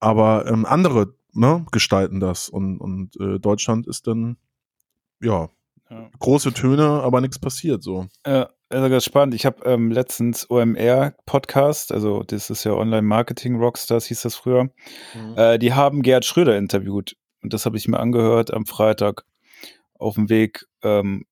Aber 0.00 0.46
ähm, 0.46 0.66
andere 0.66 1.14
ne, 1.32 1.64
gestalten 1.72 2.20
das 2.20 2.48
und, 2.48 2.78
und 2.78 3.16
äh, 3.20 3.38
Deutschland 3.38 3.86
ist 3.86 4.06
dann, 4.06 4.36
ja, 5.20 5.48
Ja. 5.90 6.10
große 6.18 6.52
Töne, 6.52 7.02
aber 7.02 7.20
nichts 7.20 7.38
passiert 7.38 7.82
so. 7.82 8.06
Ja, 8.26 8.50
also 8.68 8.88
ganz 8.88 9.04
spannend. 9.04 9.34
Ich 9.34 9.46
habe 9.46 9.64
ähm, 9.64 9.90
letztens 9.90 10.48
OMR 10.50 11.14
Podcast, 11.26 11.92
also 11.92 12.22
das 12.22 12.50
ist 12.50 12.64
ja 12.64 12.72
Online 12.72 13.02
Marketing 13.02 13.56
Rockstars, 13.56 14.06
hieß 14.06 14.22
das 14.22 14.34
früher. 14.36 14.70
Äh, 15.36 15.58
die 15.58 15.72
haben 15.72 16.02
Gerhard 16.02 16.24
Schröder 16.24 16.56
interviewt 16.58 17.16
und 17.42 17.52
das 17.52 17.66
habe 17.66 17.76
ich 17.76 17.88
mir 17.88 17.98
angehört 18.00 18.52
am 18.52 18.66
Freitag 18.66 19.24
auf 19.98 20.14
dem 20.16 20.28
Weg. 20.28 20.66
Ähm, 20.82 21.24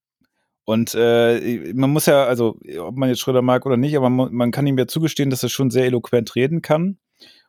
und 0.72 0.94
äh, 0.94 1.72
man 1.74 1.90
muss 1.90 2.06
ja, 2.06 2.24
also 2.24 2.58
ob 2.80 2.96
man 2.96 3.10
jetzt 3.10 3.20
Schröder 3.20 3.42
mag 3.42 3.66
oder 3.66 3.76
nicht, 3.76 3.96
aber 3.96 4.08
man, 4.08 4.32
man 4.32 4.50
kann 4.50 4.66
ihm 4.66 4.78
ja 4.78 4.86
zugestehen, 4.86 5.28
dass 5.28 5.42
er 5.42 5.50
schon 5.50 5.70
sehr 5.70 5.84
eloquent 5.84 6.34
reden 6.34 6.62
kann 6.62 6.98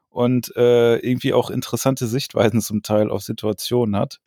und 0.09 0.55
äh, 0.57 0.97
irgendwie 0.97 1.33
auch 1.33 1.49
interessante 1.49 2.07
Sichtweisen 2.07 2.61
zum 2.61 2.83
Teil 2.83 3.09
auf 3.09 3.23
Situationen 3.23 3.95
hat. 3.95 4.19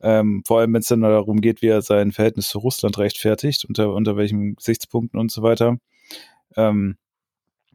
Ähm, 0.00 0.42
vor 0.46 0.60
allem, 0.60 0.72
wenn 0.72 0.80
es 0.80 0.88
dann 0.88 1.02
darum 1.02 1.40
geht, 1.40 1.62
wie 1.62 1.68
er 1.68 1.82
sein 1.82 2.10
Verhältnis 2.10 2.48
zu 2.48 2.58
Russland 2.58 2.98
rechtfertigt, 2.98 3.64
unter, 3.66 3.92
unter 3.92 4.16
welchen 4.16 4.56
Gesichtspunkten 4.56 5.20
und 5.20 5.30
so 5.30 5.42
weiter. 5.42 5.76
Ähm, 6.56 6.96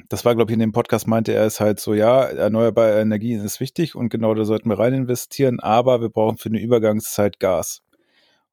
das 0.09 0.25
war, 0.25 0.35
glaube 0.35 0.51
ich, 0.51 0.53
in 0.53 0.59
dem 0.59 0.71
Podcast 0.71 1.07
meinte 1.07 1.33
er 1.33 1.45
es 1.45 1.59
halt 1.59 1.79
so, 1.79 1.93
ja, 1.93 2.23
erneuerbare 2.23 2.99
Energien 2.99 3.43
ist 3.43 3.59
wichtig 3.59 3.95
und 3.95 4.09
genau 4.09 4.33
da 4.33 4.43
sollten 4.43 4.69
wir 4.69 4.79
rein 4.79 4.93
investieren, 4.93 5.59
aber 5.59 6.01
wir 6.01 6.09
brauchen 6.09 6.37
für 6.37 6.49
eine 6.49 6.59
Übergangszeit 6.59 7.39
Gas. 7.39 7.81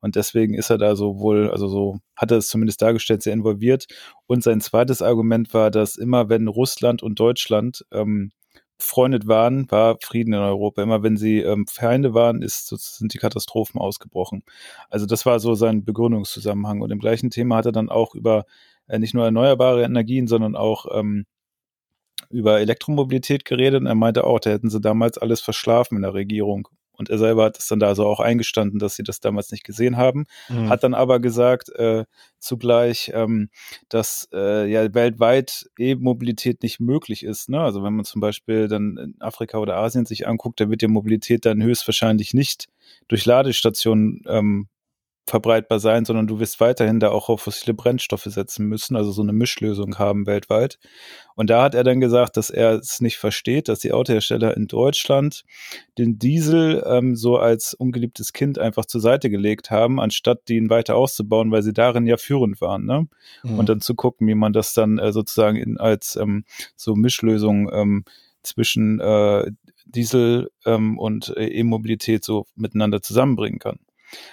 Und 0.05 0.17
deswegen 0.17 0.53
ist 0.53 0.69
er 0.69 0.77
da 0.77 0.97
so 0.97 1.19
wohl, 1.19 1.51
also 1.51 1.67
so 1.67 1.99
hat 2.15 2.31
er 2.31 2.37
es 2.37 2.49
zumindest 2.49 2.83
dargestellt, 2.83 3.23
sehr 3.23 3.33
involviert. 3.33 3.87
Und 4.27 4.43
sein 4.43 4.61
zweites 4.61 5.01
Argument 5.01 5.55
war, 5.55 5.71
dass 5.71 5.97
immer 5.97 6.29
wenn 6.29 6.47
Russland 6.47 7.03
und 7.03 7.19
Deutschland 7.19 7.87
ähm, 7.91 8.31
befreundet 8.77 9.29
waren, 9.29 9.71
war 9.71 9.97
Frieden 10.03 10.35
in 10.35 10.41
Europa. 10.41 10.83
Immer 10.83 11.03
wenn 11.03 11.17
sie 11.17 11.39
ähm, 11.41 11.65
Feinde 11.67 12.13
waren, 12.13 12.43
ist, 12.43 12.69
sind 12.69 13.15
die 13.15 13.19
Katastrophen 13.19 13.81
ausgebrochen. 13.81 14.43
Also 14.91 15.07
das 15.07 15.25
war 15.25 15.41
so 15.41 15.55
sein 15.55 15.87
Begründungszusammenhang. 15.87 16.83
Und 16.83 16.91
im 16.91 16.99
gleichen 16.99 17.31
Thema 17.31 17.57
hat 17.57 17.65
er 17.65 17.73
dann 17.73 17.89
auch 17.89 18.15
über 18.15 18.45
äh, 18.89 18.99
nicht 18.99 19.15
nur 19.15 19.25
erneuerbare 19.25 19.85
Energien, 19.85 20.27
sondern 20.27 20.55
auch 20.55 20.85
ähm, 20.93 21.25
über 22.29 22.61
Elektromobilität 22.61 23.47
geredet. 23.47 23.81
Und 23.81 23.87
er 23.87 23.95
meinte 23.95 24.25
auch, 24.25 24.39
da 24.39 24.51
hätten 24.51 24.69
sie 24.69 24.83
damals 24.83 25.17
alles 25.17 25.41
verschlafen 25.41 25.97
in 25.97 26.03
der 26.03 26.13
Regierung. 26.13 26.69
Und 26.97 27.11
er 27.11 27.19
selber 27.19 27.45
hat 27.45 27.59
es 27.59 27.67
dann 27.67 27.81
da 27.81 27.89
also 27.89 28.07
auch 28.07 28.21
eingestanden, 28.21 28.79
dass 28.79 28.97
sie 28.97 29.03
das 29.03 29.21
damals 29.21 29.51
nicht 29.51 29.65
gesehen 29.65 29.97
haben. 29.97 30.25
Mhm. 30.49 30.69
Hat 30.69 30.85
dann 30.85 30.95
aber 30.95 31.21
gesagt, 31.21 31.71
äh, 31.71 32.05
zugleich, 32.39 33.11
ähm, 33.15 33.49
dass 33.89 34.29
äh, 34.33 34.71
ja 34.71 34.95
weltweit 34.95 35.67
E-Mobilität 35.79 36.63
nicht 36.63 36.81
möglich 36.81 37.25
ist. 37.25 37.49
Ne? 37.49 37.61
Also 37.61 37.83
wenn 37.83 37.95
man 37.95 38.05
zum 38.05 38.21
Beispiel 38.21 38.69
dann 38.69 38.97
in 38.97 39.15
Afrika 39.21 39.59
oder 39.59 39.77
Asien 39.77 40.07
sich 40.07 40.29
anguckt, 40.29 40.61
da 40.61 40.71
wird 40.71 40.83
die 40.83 40.89
Mobilität 40.89 41.45
dann 41.45 41.63
höchstwahrscheinlich 41.63 42.35
nicht 42.35 42.67
durch 43.09 43.25
Ladestationen 43.25 44.23
ähm, 44.27 44.69
verbreitbar 45.27 45.81
sein, 45.81 46.05
sondern 46.05 46.27
du 46.27 46.39
wirst 46.39 46.61
weiterhin 46.61 47.01
da 47.01 47.11
auch 47.11 47.31
auf 47.31 47.43
fossile 47.43 47.73
Brennstoffe 47.73 48.25
setzen 48.25 48.67
müssen, 48.67 48.95
also 48.95 49.11
so 49.11 49.23
eine 49.23 49.33
Mischlösung 49.33 49.99
haben 49.99 50.27
weltweit. 50.27 50.79
Und 51.35 51.49
da 51.49 51.63
hat 51.63 51.75
er 51.75 51.83
dann 51.83 52.01
gesagt, 52.01 52.37
dass 52.37 52.51
er 52.51 52.75
es 52.75 53.01
nicht 53.01 53.17
versteht, 53.17 53.69
dass 53.69 53.81
die 53.81 53.93
Autohersteller 53.93 54.57
in 54.57 54.67
Deutschland 54.67 55.45
den 55.97 56.19
Diesel 56.19 56.85
ähm, 56.87 57.17
so 57.17 57.39
als 57.39 57.73
ungeliebtes 57.73 58.33
Kind 58.35 58.59
einfach 58.59 58.85
zur 58.85 59.01
Seite 59.01 59.31
gelegt 59.31 59.71
haben, 59.71 59.99
anstatt 59.99 60.49
den 60.49 60.69
weiter 60.69 60.95
auszubauen, 60.95 61.51
weil 61.51 61.63
sie 61.63 61.73
darin 61.73 62.07
ja 62.07 62.19
führend 62.19 62.61
waren. 62.61 62.85
Ne? 62.85 63.09
Mhm. 63.43 63.59
Und 63.59 63.69
dann 63.69 63.81
zu 63.81 63.95
gucken, 63.95 64.29
wie 64.29 64.35
man 64.35 64.53
das 64.53 64.75
dann 64.75 64.99
äh, 64.99 65.11
sozusagen 65.11 65.57
in, 65.57 65.79
als 65.79 66.17
ähm, 66.17 66.45
so 66.77 66.95
Mischlösung 66.95 67.71
ähm, 67.73 68.05
zwischen 68.43 69.01
äh, 69.01 69.51
Diesel 69.87 70.51
ähm, 70.67 70.99
und 70.99 71.35
äh, 71.37 71.47
E-Mobilität 71.47 72.25
so 72.25 72.47
miteinander 72.57 73.01
zusammenbringen 73.01 73.59
kann. 73.59 73.79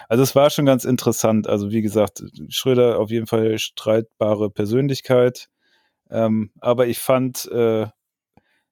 Also 0.09 0.23
es 0.23 0.35
war 0.35 0.49
schon 0.49 0.65
ganz 0.65 0.85
interessant. 0.85 1.47
Also 1.47 1.71
wie 1.71 1.81
gesagt, 1.81 2.23
Schröder 2.49 2.99
auf 2.99 3.09
jeden 3.09 3.27
Fall 3.27 3.57
streitbare 3.59 4.49
Persönlichkeit. 4.49 5.47
Ähm, 6.09 6.51
aber 6.59 6.87
ich 6.87 6.99
fand, 6.99 7.49
äh, 7.51 7.87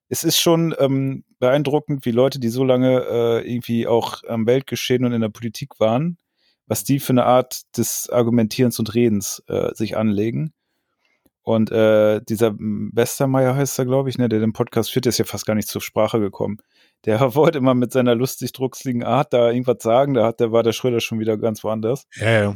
es 0.09 0.23
ist 0.23 0.39
schon 0.39 0.75
ähm, 0.79 1.23
beeindruckend, 1.39 2.05
wie 2.05 2.11
Leute, 2.11 2.39
die 2.39 2.49
so 2.49 2.63
lange 2.63 3.01
äh, 3.01 3.53
irgendwie 3.53 3.87
auch 3.87 4.23
am 4.27 4.45
Weltgeschehen 4.45 5.05
und 5.05 5.13
in 5.13 5.21
der 5.21 5.29
Politik 5.29 5.79
waren, 5.79 6.17
was 6.67 6.83
die 6.83 6.99
für 6.99 7.13
eine 7.13 7.25
Art 7.25 7.61
des 7.77 8.09
Argumentierens 8.09 8.79
und 8.79 8.93
Redens 8.93 9.43
äh, 9.47 9.73
sich 9.75 9.95
anlegen. 9.95 10.53
Und 11.43 11.71
äh, 11.71 12.21
dieser 12.27 12.53
Westermeier 12.59 13.55
heißt 13.55 13.79
er, 13.79 13.85
glaube 13.85 14.09
ich, 14.09 14.17
ne, 14.17 14.29
der 14.29 14.39
den 14.39 14.53
Podcast 14.53 14.91
führt, 14.91 15.05
der 15.05 15.11
ist 15.11 15.17
ja 15.17 15.25
fast 15.25 15.45
gar 15.45 15.55
nicht 15.55 15.67
zur 15.67 15.81
Sprache 15.81 16.19
gekommen 16.19 16.59
der 17.05 17.19
wollte 17.35 17.57
immer 17.57 17.73
mit 17.73 17.91
seiner 17.91 18.15
lustig 18.15 18.51
drucksligen 18.53 19.03
Art 19.03 19.33
da 19.33 19.49
irgendwas 19.49 19.81
sagen, 19.81 20.13
da 20.13 20.25
hat, 20.25 20.39
der 20.39 20.51
war 20.51 20.63
der 20.63 20.73
Schröder 20.73 20.99
schon 20.99 21.19
wieder 21.19 21.37
ganz 21.37 21.63
woanders. 21.63 22.05
Ja, 22.15 22.31
ja. 22.31 22.55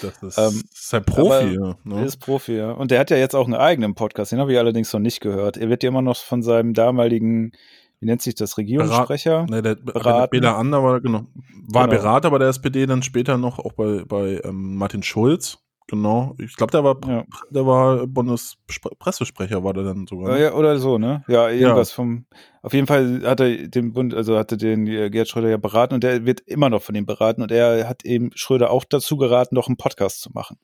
Das 0.00 0.22
ist, 0.22 0.38
ähm, 0.38 0.62
ist 0.72 0.94
ein 0.94 1.04
Profi. 1.04 1.54
Ja, 1.54 1.76
ne? 1.84 2.04
ist 2.04 2.16
Profi, 2.16 2.56
ja. 2.56 2.72
Und 2.72 2.90
der 2.90 2.98
hat 2.98 3.10
ja 3.10 3.16
jetzt 3.16 3.34
auch 3.34 3.44
einen 3.44 3.54
eigenen 3.54 3.94
Podcast, 3.94 4.32
den 4.32 4.40
habe 4.40 4.52
ich 4.52 4.58
allerdings 4.58 4.92
noch 4.92 5.00
nicht 5.00 5.20
gehört. 5.20 5.56
Er 5.56 5.68
wird 5.68 5.82
ja 5.82 5.88
immer 5.88 6.02
noch 6.02 6.16
von 6.16 6.42
seinem 6.42 6.74
damaligen, 6.74 7.52
wie 8.00 8.06
nennt 8.06 8.22
sich 8.22 8.34
das, 8.34 8.58
Regierungssprecher? 8.58 9.46
Ne, 9.48 9.62
der 9.62 9.76
Berater 9.76 10.56
Ander 10.56 10.82
war, 10.82 11.00
genau, 11.00 11.26
war 11.68 11.88
genau. 11.88 12.00
Berater 12.00 12.30
bei 12.30 12.38
der 12.38 12.48
SPD, 12.48 12.86
dann 12.86 13.02
später 13.02 13.38
noch 13.38 13.58
auch 13.58 13.72
bei, 13.72 14.04
bei 14.04 14.40
ähm, 14.44 14.76
Martin 14.76 15.02
Schulz. 15.02 15.58
Genau, 15.86 16.34
ich 16.38 16.56
glaube, 16.56 16.70
der 16.70 16.82
war, 16.82 16.98
ja. 17.06 17.24
der 17.50 17.66
war 17.66 18.06
Bundespressesprecher, 18.06 19.62
war 19.64 19.74
der 19.74 19.84
dann 19.84 20.06
sogar. 20.06 20.34
Ne? 20.34 20.42
Ja, 20.44 20.54
oder 20.54 20.78
so, 20.78 20.96
ne? 20.96 21.22
Ja, 21.28 21.50
irgendwas 21.50 21.90
ja. 21.90 21.96
vom. 21.96 22.26
Auf 22.62 22.72
jeden 22.72 22.86
Fall 22.86 23.22
hat 23.24 23.40
er 23.40 23.68
den 23.68 23.92
Bund, 23.92 24.14
also 24.14 24.38
hatte 24.38 24.56
den 24.56 24.86
äh, 24.86 25.10
Gerd 25.10 25.28
Schröder 25.28 25.50
ja 25.50 25.58
beraten 25.58 25.92
und 25.92 26.02
der 26.02 26.24
wird 26.24 26.40
immer 26.40 26.70
noch 26.70 26.82
von 26.82 26.94
ihm 26.94 27.04
beraten 27.04 27.42
und 27.42 27.52
er 27.52 27.86
hat 27.86 28.04
eben 28.06 28.30
Schröder 28.34 28.70
auch 28.70 28.84
dazu 28.84 29.18
geraten, 29.18 29.54
noch 29.54 29.66
einen 29.66 29.76
Podcast 29.76 30.22
zu 30.22 30.30
machen. 30.32 30.56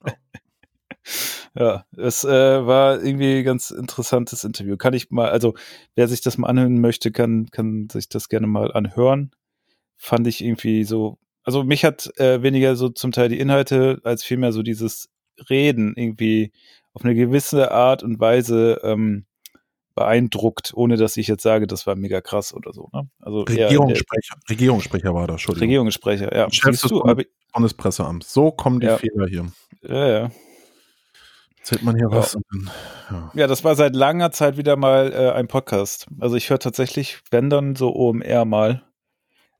Oh. 0.00 0.10
ja, 1.54 1.84
es 1.98 2.24
äh, 2.24 2.66
war 2.66 3.02
irgendwie 3.02 3.40
ein 3.40 3.44
ganz 3.44 3.70
interessantes 3.70 4.42
Interview. 4.44 4.78
Kann 4.78 4.94
ich 4.94 5.10
mal, 5.10 5.28
also 5.28 5.54
wer 5.94 6.08
sich 6.08 6.22
das 6.22 6.38
mal 6.38 6.48
anhören 6.48 6.80
möchte, 6.80 7.12
kann, 7.12 7.50
kann 7.50 7.88
sich 7.90 8.08
das 8.08 8.30
gerne 8.30 8.46
mal 8.46 8.72
anhören. 8.72 9.32
Fand 9.98 10.26
ich 10.26 10.42
irgendwie 10.42 10.84
so 10.84 11.18
also 11.44 11.64
mich 11.64 11.84
hat 11.84 12.10
äh, 12.18 12.42
weniger 12.42 12.76
so 12.76 12.88
zum 12.88 13.12
Teil 13.12 13.28
die 13.28 13.38
Inhalte 13.38 14.00
als 14.04 14.22
vielmehr 14.22 14.52
so 14.52 14.62
dieses 14.62 15.10
Reden 15.50 15.94
irgendwie 15.96 16.52
auf 16.94 17.04
eine 17.04 17.14
gewisse 17.14 17.72
Art 17.72 18.02
und 18.02 18.20
Weise 18.20 18.80
ähm, 18.82 19.26
beeindruckt, 19.94 20.72
ohne 20.74 20.96
dass 20.96 21.16
ich 21.16 21.26
jetzt 21.26 21.42
sage, 21.42 21.66
das 21.66 21.86
war 21.86 21.96
mega 21.96 22.20
krass 22.20 22.54
oder 22.54 22.72
so. 22.72 22.88
Ne? 22.92 23.08
Also 23.20 23.42
Regierungssprecher, 23.42 24.36
der, 24.48 24.50
Regierungssprecher 24.56 25.14
war 25.14 25.26
das, 25.26 25.34
Entschuldigung. 25.34 25.68
Regierungssprecher, 25.68 26.34
ja. 26.34 26.50
Chef 26.50 26.80
des 26.80 26.90
du, 26.90 27.02
Bundespresseamts. 27.52 28.32
So 28.32 28.50
kommen 28.50 28.80
die 28.80 28.86
ja. 28.86 28.98
Fehler 28.98 29.26
hier. 29.26 29.52
Ja, 29.82 30.08
ja. 30.08 30.30
Zählt 31.62 31.82
man 31.82 31.94
hier 31.94 32.08
ja. 32.10 32.16
was? 32.16 32.36
Ja. 33.10 33.30
ja. 33.34 33.46
das 33.46 33.62
war 33.64 33.76
seit 33.76 33.94
langer 33.94 34.32
Zeit 34.32 34.56
wieder 34.56 34.76
mal 34.76 35.12
äh, 35.12 35.30
ein 35.32 35.48
Podcast. 35.48 36.06
Also 36.18 36.36
ich 36.36 36.50
höre 36.50 36.58
tatsächlich, 36.58 37.20
wenn 37.30 37.50
dann 37.50 37.76
so 37.76 37.94
OMR 37.94 38.44
mal. 38.44 38.82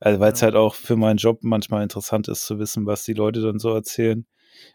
Also 0.05 0.19
weil 0.19 0.33
es 0.33 0.41
ja. 0.41 0.47
halt 0.47 0.57
auch 0.57 0.75
für 0.75 0.97
meinen 0.97 1.17
Job 1.17 1.38
manchmal 1.43 1.85
interessant 1.85 2.27
ist 2.27 2.45
zu 2.45 2.59
wissen, 2.59 2.87
was 2.87 3.05
die 3.05 3.12
Leute 3.12 3.41
dann 3.41 3.61
so 3.61 3.73
erzählen. 3.73 4.27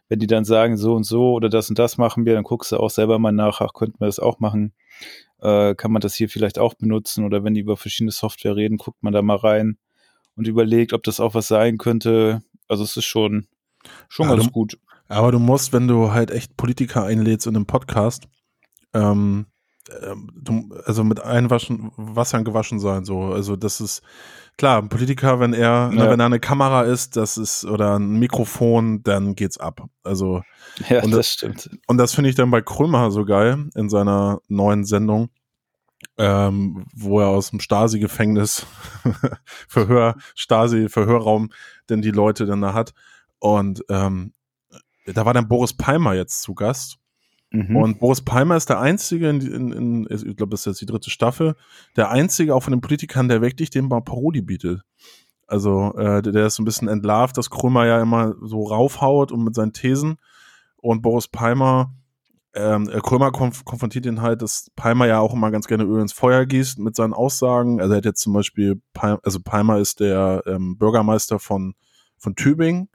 Wenn 0.07 0.19
die 0.19 0.27
dann 0.27 0.45
sagen, 0.45 0.77
so 0.77 0.95
und 0.95 1.03
so 1.03 1.33
oder 1.33 1.49
das 1.49 1.69
und 1.69 1.77
das 1.77 1.97
machen 1.97 2.25
wir, 2.25 2.33
dann 2.33 2.43
guckst 2.43 2.71
du 2.71 2.77
auch 2.77 2.89
selber 2.89 3.19
mal 3.19 3.33
nach, 3.33 3.59
ach, 3.59 3.73
könnten 3.73 3.99
wir 3.99 4.05
das 4.05 4.19
auch 4.19 4.39
machen? 4.39 4.73
Äh, 5.41 5.75
kann 5.75 5.91
man 5.91 5.99
das 5.99 6.15
hier 6.15 6.29
vielleicht 6.29 6.59
auch 6.59 6.75
benutzen? 6.75 7.25
Oder 7.25 7.43
wenn 7.43 7.53
die 7.53 7.59
über 7.59 7.75
verschiedene 7.75 8.11
Software 8.11 8.55
reden, 8.55 8.77
guckt 8.77 9.03
man 9.03 9.11
da 9.11 9.21
mal 9.21 9.35
rein 9.35 9.77
und 10.35 10.47
überlegt, 10.47 10.93
ob 10.93 11.03
das 11.03 11.19
auch 11.19 11.33
was 11.33 11.49
sein 11.49 11.77
könnte. 11.77 12.41
Also 12.69 12.85
es 12.85 12.95
ist 12.95 13.05
schon, 13.05 13.47
schon 14.07 14.29
ja, 14.29 14.35
ganz 14.35 14.45
du, 14.45 14.51
gut. 14.51 14.79
Aber 15.09 15.33
du 15.33 15.39
musst, 15.39 15.73
wenn 15.73 15.89
du 15.89 16.11
halt 16.11 16.31
echt 16.31 16.55
Politiker 16.55 17.03
einlädst 17.03 17.47
in 17.47 17.55
einem 17.55 17.65
Podcast, 17.65 18.29
ähm, 18.93 19.47
ähm, 20.01 20.73
also 20.85 21.03
mit 21.03 21.19
Einwaschen, 21.19 21.91
Wassern 21.97 22.45
gewaschen 22.45 22.79
sein, 22.79 23.03
so. 23.03 23.23
Also 23.25 23.57
das 23.57 23.81
ist 23.81 24.01
klar, 24.57 24.81
ein 24.81 24.89
Politiker, 24.89 25.39
wenn 25.39 25.53
er, 25.53 25.89
ne, 25.89 26.03
ja. 26.03 26.09
wenn 26.09 26.19
da 26.19 26.25
eine 26.25 26.39
Kamera 26.39 26.83
ist, 26.83 27.15
das 27.15 27.37
ist, 27.37 27.65
oder 27.65 27.97
ein 27.97 28.19
Mikrofon, 28.19 29.03
dann 29.03 29.35
geht's 29.35 29.57
ab. 29.57 29.87
Also. 30.03 30.43
Ja, 30.89 31.01
das, 31.01 31.11
das 31.11 31.33
stimmt. 31.33 31.69
Und 31.87 31.97
das 31.97 32.13
finde 32.13 32.29
ich 32.29 32.35
dann 32.35 32.51
bei 32.51 32.61
Krömer 32.61 33.11
so 33.11 33.25
geil 33.25 33.69
in 33.75 33.89
seiner 33.89 34.41
neuen 34.47 34.83
Sendung. 34.83 35.29
Ähm, 36.19 36.85
wo 36.93 37.19
er 37.19 37.27
aus 37.27 37.49
dem 37.49 37.59
Stasi-Gefängnis 37.59 38.67
Verhör, 39.67 40.15
Stasi-Verhörraum 40.35 41.49
denn 41.89 42.03
die 42.03 42.11
Leute 42.11 42.45
dann 42.45 42.61
da 42.61 42.73
hat. 42.73 42.93
Und 43.39 43.83
ähm, 43.89 44.33
da 45.05 45.25
war 45.25 45.33
dann 45.33 45.47
Boris 45.47 45.75
Palmer 45.75 46.13
jetzt 46.13 46.41
zu 46.41 46.53
Gast. 46.53 46.97
Mhm. 47.51 47.75
Und 47.75 47.99
Boris 47.99 48.21
Palmer 48.21 48.57
ist 48.57 48.69
der 48.69 48.79
Einzige, 48.79 49.29
in, 49.29 49.41
in, 49.41 49.71
in 49.71 50.07
ich 50.09 50.35
glaube, 50.35 50.51
das 50.51 50.61
ist 50.61 50.65
jetzt 50.65 50.81
die 50.81 50.85
dritte 50.85 51.09
Staffel, 51.09 51.55
der 51.95 52.11
Einzige 52.11 52.53
auch 52.53 52.63
von 52.63 52.71
den 52.71 52.81
Politikern, 52.81 53.29
der 53.29 53.41
wirklich 53.41 53.69
dem 53.69 53.87
mal 53.87 54.01
Paroli 54.01 54.41
bietet. 54.41 54.81
Also 55.47 55.93
äh, 55.97 56.21
der, 56.21 56.33
der 56.33 56.47
ist 56.47 56.55
so 56.55 56.61
ein 56.61 56.65
bisschen 56.65 56.89
entlarvt, 56.89 57.37
dass 57.37 57.49
Krömer 57.49 57.85
ja 57.85 58.01
immer 58.01 58.35
so 58.41 58.63
raufhaut 58.63 59.31
und 59.31 59.43
mit 59.43 59.55
seinen 59.55 59.71
Thesen. 59.71 60.17
Und 60.75 61.01
Boris 61.01 61.29
Palmer, 61.29 61.93
ähm, 62.53 62.89
äh, 62.89 62.99
Krömer 62.99 63.31
konf 63.31 63.63
konfrontiert 63.63 64.05
ihn 64.05 64.21
halt, 64.21 64.41
dass 64.41 64.69
Palmer 64.75 65.07
ja 65.07 65.19
auch 65.19 65.33
immer 65.33 65.49
ganz 65.49 65.67
gerne 65.67 65.85
Öl 65.85 66.01
ins 66.01 66.11
Feuer 66.11 66.45
gießt 66.45 66.79
mit 66.79 66.97
seinen 66.97 67.13
Aussagen. 67.13 67.79
Also 67.79 67.93
er 67.93 67.97
hat 67.97 68.05
jetzt 68.05 68.21
zum 68.21 68.33
Beispiel, 68.33 68.81
Palmer, 68.93 69.21
also 69.23 69.39
Palmer 69.39 69.77
ist 69.77 70.01
der 70.01 70.43
ähm, 70.47 70.77
Bürgermeister 70.77 71.39
von, 71.39 71.75
von 72.17 72.35
Tübingen. 72.35 72.89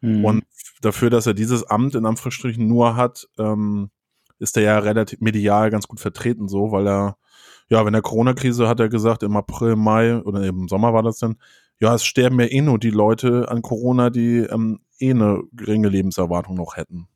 Mhm. 0.00 0.24
Und 0.24 0.44
dafür, 0.82 1.10
dass 1.10 1.26
er 1.26 1.34
dieses 1.34 1.64
Amt 1.64 1.96
in 1.96 2.06
Anführungsstrichen 2.06 2.68
nur 2.68 2.94
hat, 2.94 3.26
ähm, 3.38 3.90
ist 4.38 4.56
er 4.56 4.62
ja 4.62 4.78
relativ 4.78 5.20
medial 5.20 5.70
ganz 5.70 5.88
gut 5.88 6.00
vertreten, 6.00 6.48
so, 6.48 6.72
weil 6.72 6.86
er, 6.86 7.16
ja, 7.68 7.84
wenn 7.84 7.92
der 7.92 8.02
Corona-Krise 8.02 8.68
hat 8.68 8.80
er 8.80 8.88
gesagt, 8.88 9.22
im 9.22 9.36
April, 9.36 9.76
Mai 9.76 10.18
oder 10.22 10.42
im 10.44 10.68
Sommer 10.68 10.92
war 10.92 11.02
das 11.02 11.18
dann, 11.18 11.36
ja, 11.78 11.94
es 11.94 12.04
sterben 12.04 12.40
ja 12.40 12.46
eh 12.46 12.60
nur 12.60 12.78
die 12.78 12.90
Leute 12.90 13.48
an 13.48 13.62
Corona, 13.62 14.10
die 14.10 14.38
ähm, 14.38 14.80
eh 14.98 15.10
eine 15.10 15.42
geringe 15.52 15.88
Lebenserwartung 15.88 16.56
noch 16.56 16.76
hätten. 16.76 17.08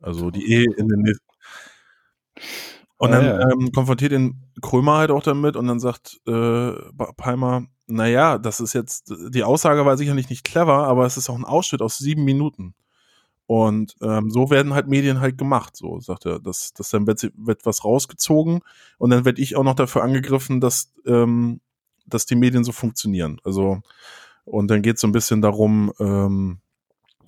Also 0.00 0.30
die 0.30 0.52
eh 0.52 0.64
in 0.64 0.88
den 0.88 1.00
nächsten. 1.00 1.26
Und 2.96 3.12
ah, 3.12 3.20
dann 3.20 3.24
ja. 3.24 3.50
ähm, 3.50 3.72
konfrontiert 3.72 4.12
ihn 4.12 4.42
Krömer 4.60 4.98
halt 4.98 5.10
auch 5.10 5.22
damit 5.22 5.56
und 5.56 5.66
dann 5.66 5.80
sagt 5.80 6.20
äh, 6.26 6.72
Palmer, 7.16 7.66
naja, 7.86 8.38
das 8.38 8.60
ist 8.60 8.72
jetzt, 8.72 9.12
die 9.30 9.44
Aussage 9.44 9.84
war 9.84 9.96
sicherlich 9.96 10.30
nicht 10.30 10.44
clever, 10.44 10.86
aber 10.86 11.04
es 11.04 11.16
ist 11.16 11.28
auch 11.28 11.36
ein 11.36 11.44
Ausschnitt 11.44 11.82
aus 11.82 11.98
sieben 11.98 12.24
Minuten. 12.24 12.74
Und 13.46 13.94
ähm, 14.00 14.30
so 14.30 14.50
werden 14.50 14.72
halt 14.72 14.88
Medien 14.88 15.20
halt 15.20 15.36
gemacht, 15.36 15.76
so 15.76 16.00
sagt 16.00 16.24
er. 16.24 16.40
Das, 16.40 16.72
das 16.72 16.90
dann 16.90 17.06
wird, 17.06 17.30
wird 17.36 17.66
was 17.66 17.84
rausgezogen 17.84 18.60
und 18.98 19.10
dann 19.10 19.24
werde 19.24 19.42
ich 19.42 19.56
auch 19.56 19.64
noch 19.64 19.74
dafür 19.74 20.02
angegriffen, 20.02 20.60
dass, 20.60 20.92
ähm, 21.06 21.60
dass 22.06 22.24
die 22.24 22.36
Medien 22.36 22.64
so 22.64 22.72
funktionieren. 22.72 23.40
Also, 23.44 23.80
und 24.44 24.70
dann 24.70 24.82
geht 24.82 24.96
es 24.96 25.02
so 25.02 25.08
ein 25.08 25.12
bisschen 25.12 25.42
darum, 25.42 25.92
ähm, 26.00 26.60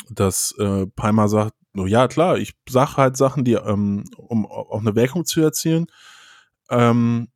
dass 0.08 0.54
äh, 0.58 0.86
Palmer 0.86 1.28
sagt, 1.28 1.54
no, 1.74 1.86
ja 1.86 2.08
klar, 2.08 2.38
ich 2.38 2.54
sage 2.68 2.96
halt 2.96 3.16
Sachen, 3.16 3.44
die, 3.44 3.54
ähm, 3.54 4.04
um 4.16 4.46
auch 4.46 4.80
eine 4.80 4.94
Wirkung 4.94 5.26
zu 5.26 5.42
erzielen. 5.42 5.86
Ähm, 6.70 7.28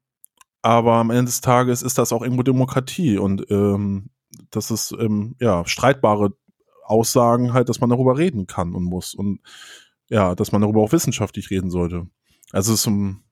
aber 0.62 0.94
am 0.94 1.10
Ende 1.10 1.26
des 1.26 1.40
Tages 1.42 1.82
ist 1.82 1.98
das 1.98 2.12
auch 2.12 2.22
irgendwo 2.22 2.42
Demokratie 2.42 3.18
und 3.18 3.50
ähm, 3.50 4.10
das 4.50 4.70
ist 4.70 4.92
ähm, 4.92 5.36
ja 5.40 5.64
streitbare 5.66 6.32
Aussagen 6.90 7.52
halt, 7.52 7.68
dass 7.68 7.80
man 7.80 7.90
darüber 7.90 8.18
reden 8.18 8.46
kann 8.46 8.74
und 8.74 8.84
muss. 8.84 9.14
Und 9.14 9.40
ja, 10.08 10.34
dass 10.34 10.52
man 10.52 10.60
darüber 10.60 10.82
auch 10.82 10.92
wissenschaftlich 10.92 11.50
reden 11.50 11.70
sollte. 11.70 12.06
Also 12.52 12.72
es 12.72 12.80
ist 12.80 12.86
um, 12.86 13.22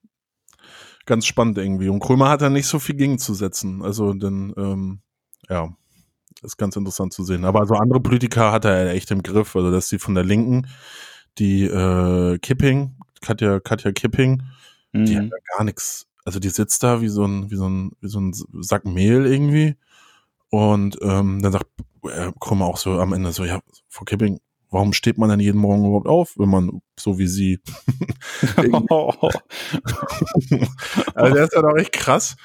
ganz 1.08 1.26
spannend 1.26 1.58
irgendwie. 1.58 1.88
Und 1.88 2.00
Krömer 2.00 2.28
hat 2.28 2.42
da 2.42 2.50
nicht 2.50 2.66
so 2.68 2.78
viel 2.78 2.94
gegenzusetzen. 2.94 3.82
Also 3.82 4.12
denn, 4.12 4.54
ähm, 4.56 5.00
ja, 5.48 5.74
ist 6.42 6.58
ganz 6.58 6.76
interessant 6.76 7.12
zu 7.12 7.24
sehen. 7.24 7.44
Aber 7.44 7.60
also 7.60 7.74
andere 7.74 8.00
Politiker 8.00 8.52
hat 8.52 8.64
er 8.64 8.92
echt 8.92 9.10
im 9.10 9.22
Griff. 9.22 9.56
Also 9.56 9.72
dass 9.72 9.88
die 9.88 9.98
von 9.98 10.14
der 10.14 10.22
Linken, 10.22 10.68
die 11.38 11.64
äh, 11.64 12.38
Kipping, 12.38 12.96
Katja, 13.22 13.58
Katja 13.58 13.90
Kipping, 13.90 14.42
mhm. 14.92 15.04
die 15.06 15.16
hat 15.16 15.30
da 15.30 15.36
gar 15.56 15.64
nichts. 15.64 16.06
Also 16.24 16.38
die 16.38 16.50
sitzt 16.50 16.82
da 16.82 17.00
wie 17.00 17.08
so 17.08 17.24
ein, 17.24 17.50
wie 17.50 17.56
so 17.56 17.68
ein, 17.68 17.92
wie 18.00 18.08
so 18.08 18.20
ein 18.20 18.32
Sack 18.60 18.84
Mehl 18.84 19.26
irgendwie. 19.26 19.76
Und 20.50 20.98
ähm, 21.02 21.42
dann 21.42 21.52
sagt 21.52 21.66
äh, 22.04 22.32
Krummer 22.40 22.66
auch 22.66 22.78
so 22.78 23.00
am 23.00 23.12
Ende 23.12 23.32
so, 23.32 23.44
ja, 23.44 23.60
Frau 23.88 24.04
Kipping, 24.04 24.40
warum 24.70 24.92
steht 24.92 25.18
man 25.18 25.28
denn 25.30 25.40
jeden 25.40 25.60
Morgen 25.60 25.84
überhaupt 25.84 26.08
auf, 26.08 26.34
wenn 26.38 26.48
man 26.48 26.80
so 26.98 27.18
wie 27.18 27.26
sie. 27.26 27.60
also 31.14 31.34
der 31.34 31.44
ist 31.44 31.54
ja 31.54 31.62
doch 31.62 31.76
echt 31.76 31.92
krass. 31.92 32.36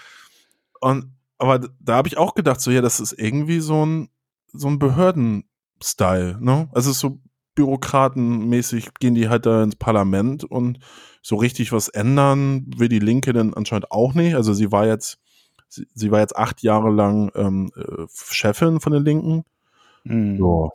Und 0.80 1.14
aber 1.38 1.60
da 1.80 1.96
habe 1.96 2.08
ich 2.08 2.18
auch 2.18 2.36
gedacht, 2.36 2.62
so 2.62 2.72
ja, 2.72 2.82
das 2.82 3.00
ist 3.00 3.14
irgendwie 3.14 3.60
so 3.60 3.86
ein 3.86 4.10
so 4.54 4.68
ein 4.68 4.80
Behörden-Style, 4.80 6.38
ne? 6.40 6.70
Also 6.74 6.92
so 6.92 7.20
bürokratenmäßig 7.56 8.94
gehen 9.00 9.16
die 9.16 9.30
halt 9.30 9.46
da 9.46 9.64
ins 9.64 9.76
Parlament 9.76 10.44
und 10.44 10.80
so 11.22 11.36
richtig 11.36 11.72
was 11.72 11.90
ändern 11.90 12.66
will 12.78 12.90
die 12.90 13.00
Linke 13.00 13.34
dann 13.34 13.54
anscheinend 13.54 13.92
auch 13.92 14.14
nicht. 14.14 14.36
Also 14.36 14.54
sie 14.54 14.72
war 14.72 14.86
jetzt 14.88 15.20
sie, 15.74 15.88
sie 15.94 16.12
war 16.12 16.20
jetzt 16.20 16.36
acht 16.36 16.62
Jahre 16.62 16.92
lang 16.92 17.32
ähm, 17.36 17.72
äh, 17.76 18.06
Chefin 18.32 18.80
von 18.80 18.94
den 18.94 19.04
Linken. 19.04 19.44
Mhm. 20.04 20.38
Ja. 20.40 20.70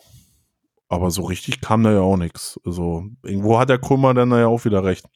Aber 0.89 1.11
so 1.11 1.23
richtig 1.23 1.61
kam 1.61 1.83
da 1.83 1.93
ja 1.93 2.01
auch 2.01 2.17
nichts. 2.17 2.59
Also 2.65 3.05
irgendwo 3.23 3.59
hat 3.59 3.69
der 3.69 3.79
Kummer 3.79 4.15
dann 4.15 4.31
ja 4.31 4.47
auch 4.47 4.65
wieder 4.65 4.85
recht. 4.85 5.07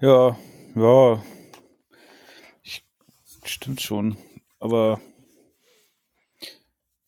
Ja, 0.00 0.36
ja. 0.74 1.22
Ich, 2.62 2.84
stimmt 3.44 3.80
schon. 3.80 4.16
Aber 4.60 5.00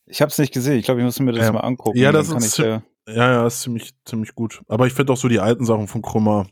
ich 0.06 0.22
habe 0.22 0.30
es 0.30 0.38
nicht 0.38 0.54
gesehen. 0.54 0.78
Ich 0.78 0.86
glaube, 0.86 1.00
ich 1.00 1.04
muss 1.04 1.20
mir 1.20 1.32
das 1.32 1.44
ja. 1.44 1.52
mal 1.52 1.60
angucken. 1.60 1.98
Ja, 1.98 2.10
das 2.10 2.30
ist, 2.30 2.56
ja, 2.56 2.82
ja, 3.06 3.46
ist 3.46 3.60
ziemlich, 3.60 3.94
ziemlich 4.04 4.34
gut. 4.34 4.62
Aber 4.68 4.86
ich 4.86 4.94
finde 4.94 5.12
auch 5.12 5.18
so 5.18 5.28
die 5.28 5.40
alten 5.40 5.66
Sachen 5.66 5.88
von 5.88 6.00
Krummer, 6.00 6.46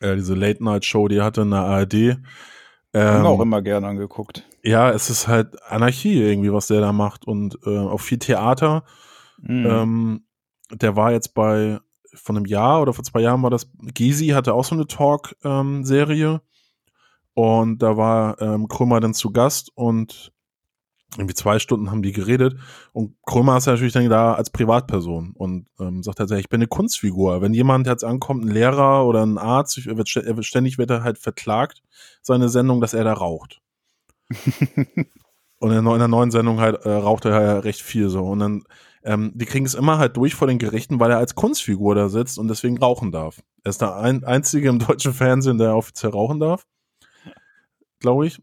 äh, 0.00 0.14
diese 0.14 0.34
Late-Night-Show, 0.34 1.08
die 1.08 1.20
hatte 1.20 1.40
in 1.40 1.50
der 1.50 1.60
ARD, 1.60 2.18
ähm, 2.98 3.26
auch 3.26 3.40
immer 3.40 3.62
gern 3.62 3.84
angeguckt. 3.84 4.44
Ja, 4.62 4.90
es 4.90 5.10
ist 5.10 5.28
halt 5.28 5.62
Anarchie 5.70 6.20
irgendwie, 6.20 6.52
was 6.52 6.66
der 6.66 6.80
da 6.80 6.92
macht 6.92 7.26
und 7.26 7.58
äh, 7.64 7.78
auch 7.78 8.00
viel 8.00 8.18
Theater. 8.18 8.84
Mhm. 9.40 9.66
Ähm, 9.66 10.24
der 10.72 10.96
war 10.96 11.12
jetzt 11.12 11.34
bei, 11.34 11.78
von 12.14 12.36
einem 12.36 12.46
Jahr 12.46 12.82
oder 12.82 12.92
vor 12.92 13.04
zwei 13.04 13.20
Jahren 13.20 13.42
war 13.42 13.50
das, 13.50 13.70
Gysi 13.94 14.28
hatte 14.28 14.54
auch 14.54 14.64
so 14.64 14.74
eine 14.74 14.86
Talk-Serie 14.86 16.28
ähm, 16.28 16.40
und 17.34 17.82
da 17.82 17.96
war 17.96 18.40
ähm, 18.40 18.68
Krümmer 18.68 19.00
dann 19.00 19.14
zu 19.14 19.30
Gast 19.30 19.70
und 19.74 20.32
irgendwie 21.16 21.34
zwei 21.34 21.58
Stunden 21.58 21.90
haben 21.90 22.02
die 22.02 22.12
geredet 22.12 22.56
und 22.92 23.16
Krömer 23.24 23.56
ist 23.56 23.66
natürlich 23.66 23.94
dann 23.94 24.08
da 24.10 24.34
als 24.34 24.50
Privatperson 24.50 25.32
und 25.34 25.66
ähm, 25.80 26.02
sagt 26.02 26.20
halt, 26.20 26.30
ich 26.32 26.48
bin 26.48 26.60
eine 26.60 26.68
Kunstfigur. 26.68 27.40
Wenn 27.40 27.54
jemand 27.54 27.86
jetzt 27.86 28.04
ankommt, 28.04 28.44
ein 28.44 28.48
Lehrer 28.48 29.06
oder 29.06 29.24
ein 29.24 29.38
Arzt, 29.38 29.78
er 29.86 29.96
wird, 29.96 30.14
er 30.14 30.36
wird 30.36 30.44
ständig 30.44 30.76
wird 30.76 30.90
er 30.90 31.02
halt 31.02 31.18
verklagt, 31.18 31.82
seine 32.20 32.48
Sendung, 32.48 32.80
dass 32.80 32.92
er 32.92 33.04
da 33.04 33.14
raucht. 33.14 33.60
und 35.58 35.72
in 35.72 35.84
der 35.84 36.08
neuen 36.08 36.30
Sendung 36.30 36.60
halt 36.60 36.84
äh, 36.84 36.90
raucht 36.90 37.24
er 37.24 37.42
ja 37.42 37.58
recht 37.60 37.80
viel 37.80 38.10
so 38.10 38.24
und 38.24 38.40
dann 38.40 38.64
ähm, 39.04 39.32
die 39.34 39.46
kriegen 39.46 39.64
es 39.64 39.74
immer 39.74 39.98
halt 39.98 40.16
durch 40.16 40.34
vor 40.34 40.48
den 40.48 40.58
Gerichten, 40.58 41.00
weil 41.00 41.10
er 41.10 41.18
als 41.18 41.34
Kunstfigur 41.34 41.94
da 41.94 42.08
sitzt 42.08 42.38
und 42.38 42.48
deswegen 42.48 42.78
rauchen 42.78 43.12
darf. 43.12 43.40
Er 43.64 43.70
ist 43.70 43.80
der 43.80 43.96
ein, 43.96 44.24
einzige 44.24 44.68
im 44.68 44.78
deutschen 44.78 45.14
Fernsehen, 45.14 45.56
der 45.56 45.76
offiziell 45.76 46.12
rauchen 46.12 46.40
darf, 46.40 46.66
glaube 48.00 48.26
ich. 48.26 48.42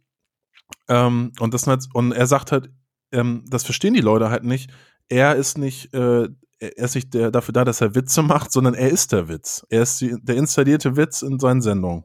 Ähm, 0.88 1.32
und, 1.40 1.54
das 1.54 1.68
und 1.94 2.12
er 2.12 2.28
sagt 2.28 2.52
halt, 2.52 2.70
ähm, 3.12 3.44
das 3.48 3.64
verstehen 3.64 3.94
die 3.94 4.02
Leute 4.02 4.30
halt 4.30 4.44
nicht. 4.44 4.72
Er 5.10 5.36
ist 5.36 5.58
nicht, 5.58 5.94
äh, 5.94 6.28
er 6.60 6.78
ist 6.78 6.96
nicht 6.96 7.14
der, 7.14 7.32
dafür 7.32 7.54
da, 7.54 7.66
dass 7.66 7.82
er 7.82 7.96
Witze 7.96 8.24
macht, 8.24 8.52
sondern 8.52 8.74
er 8.74 8.90
ist 8.90 9.12
der 9.12 9.28
Witz. 9.28 9.66
Er 9.70 9.84
ist 9.84 10.02
die, 10.02 10.16
der 10.22 10.36
installierte 10.36 10.98
Witz 10.98 11.22
in 11.22 11.40
seinen 11.40 11.62
Sendungen. 11.62 12.04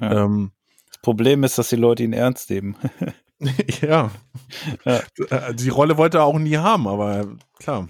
Ja. 0.00 0.24
Ähm, 0.24 0.52
das 0.88 1.00
Problem 1.02 1.44
ist, 1.44 1.58
dass 1.58 1.68
die 1.68 1.76
Leute 1.76 2.02
ihn 2.02 2.12
ernst 2.12 2.50
nehmen. 2.50 2.76
ja. 3.80 4.10
ja. 4.84 5.52
Die 5.52 5.68
Rolle 5.68 5.98
wollte 5.98 6.18
er 6.18 6.24
auch 6.24 6.38
nie 6.38 6.56
haben, 6.56 6.86
aber 6.86 7.26
klar. 7.58 7.88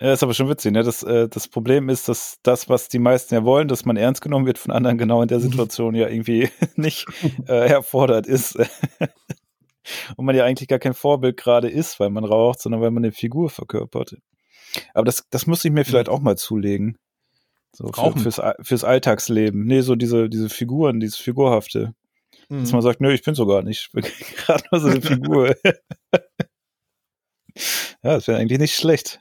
Ja, 0.00 0.14
ist 0.14 0.22
aber 0.22 0.32
schon 0.32 0.48
witzig. 0.48 0.72
Ne? 0.72 0.82
Das, 0.82 1.02
äh, 1.02 1.28
das 1.28 1.46
Problem 1.46 1.90
ist, 1.90 2.08
dass 2.08 2.38
das, 2.42 2.70
was 2.70 2.88
die 2.88 2.98
meisten 2.98 3.34
ja 3.34 3.44
wollen, 3.44 3.68
dass 3.68 3.84
man 3.84 3.98
ernst 3.98 4.22
genommen 4.22 4.46
wird 4.46 4.56
von 4.56 4.72
anderen, 4.72 4.96
genau 4.96 5.20
in 5.20 5.28
der 5.28 5.40
Situation 5.40 5.94
ja 5.94 6.08
irgendwie 6.08 6.48
nicht 6.76 7.06
äh, 7.46 7.68
erfordert 7.68 8.26
ist. 8.26 8.58
Und 10.16 10.24
man 10.24 10.36
ja 10.36 10.44
eigentlich 10.44 10.68
gar 10.68 10.78
kein 10.78 10.94
Vorbild 10.94 11.36
gerade 11.36 11.68
ist, 11.68 12.00
weil 12.00 12.10
man 12.10 12.24
raucht, 12.24 12.60
sondern 12.60 12.80
weil 12.80 12.90
man 12.90 13.04
eine 13.04 13.12
Figur 13.12 13.50
verkörpert. 13.50 14.16
Aber 14.94 15.04
das, 15.04 15.26
das 15.30 15.46
muss 15.46 15.64
ich 15.64 15.72
mir 15.72 15.84
vielleicht 15.84 16.08
auch 16.08 16.20
mal 16.20 16.36
zulegen. 16.36 16.96
So 17.74 17.88
für, 17.92 18.18
fürs, 18.18 18.40
fürs 18.62 18.84
Alltagsleben. 18.84 19.64
Nee, 19.64 19.80
so 19.82 19.96
diese, 19.96 20.28
diese 20.28 20.48
Figuren, 20.48 21.00
dieses 21.00 21.16
Figurhafte. 21.16 21.94
Mhm. 22.48 22.60
Dass 22.60 22.72
man 22.72 22.82
sagt, 22.82 23.00
nö, 23.00 23.12
ich 23.12 23.22
bin 23.22 23.34
so 23.34 23.46
gar 23.46 23.62
nicht. 23.62 23.86
Ich 23.86 23.92
bin 23.92 24.04
gerade 24.36 24.64
nur 24.70 24.80
so 24.80 24.88
eine 24.88 25.02
Figur. 25.02 25.54
ja, 25.64 26.20
das 28.02 28.26
wäre 28.28 28.38
eigentlich 28.38 28.60
nicht 28.60 28.74
schlecht. 28.74 29.20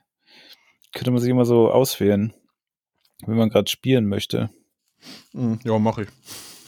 Könnte 0.93 1.11
man 1.11 1.19
sich 1.19 1.29
immer 1.29 1.45
so 1.45 1.71
auswählen, 1.71 2.33
wenn 3.25 3.37
man 3.37 3.49
gerade 3.49 3.69
spielen 3.69 4.07
möchte. 4.07 4.49
Hm, 5.31 5.59
ja, 5.63 5.77
mache 5.79 6.03
ich. 6.03 6.09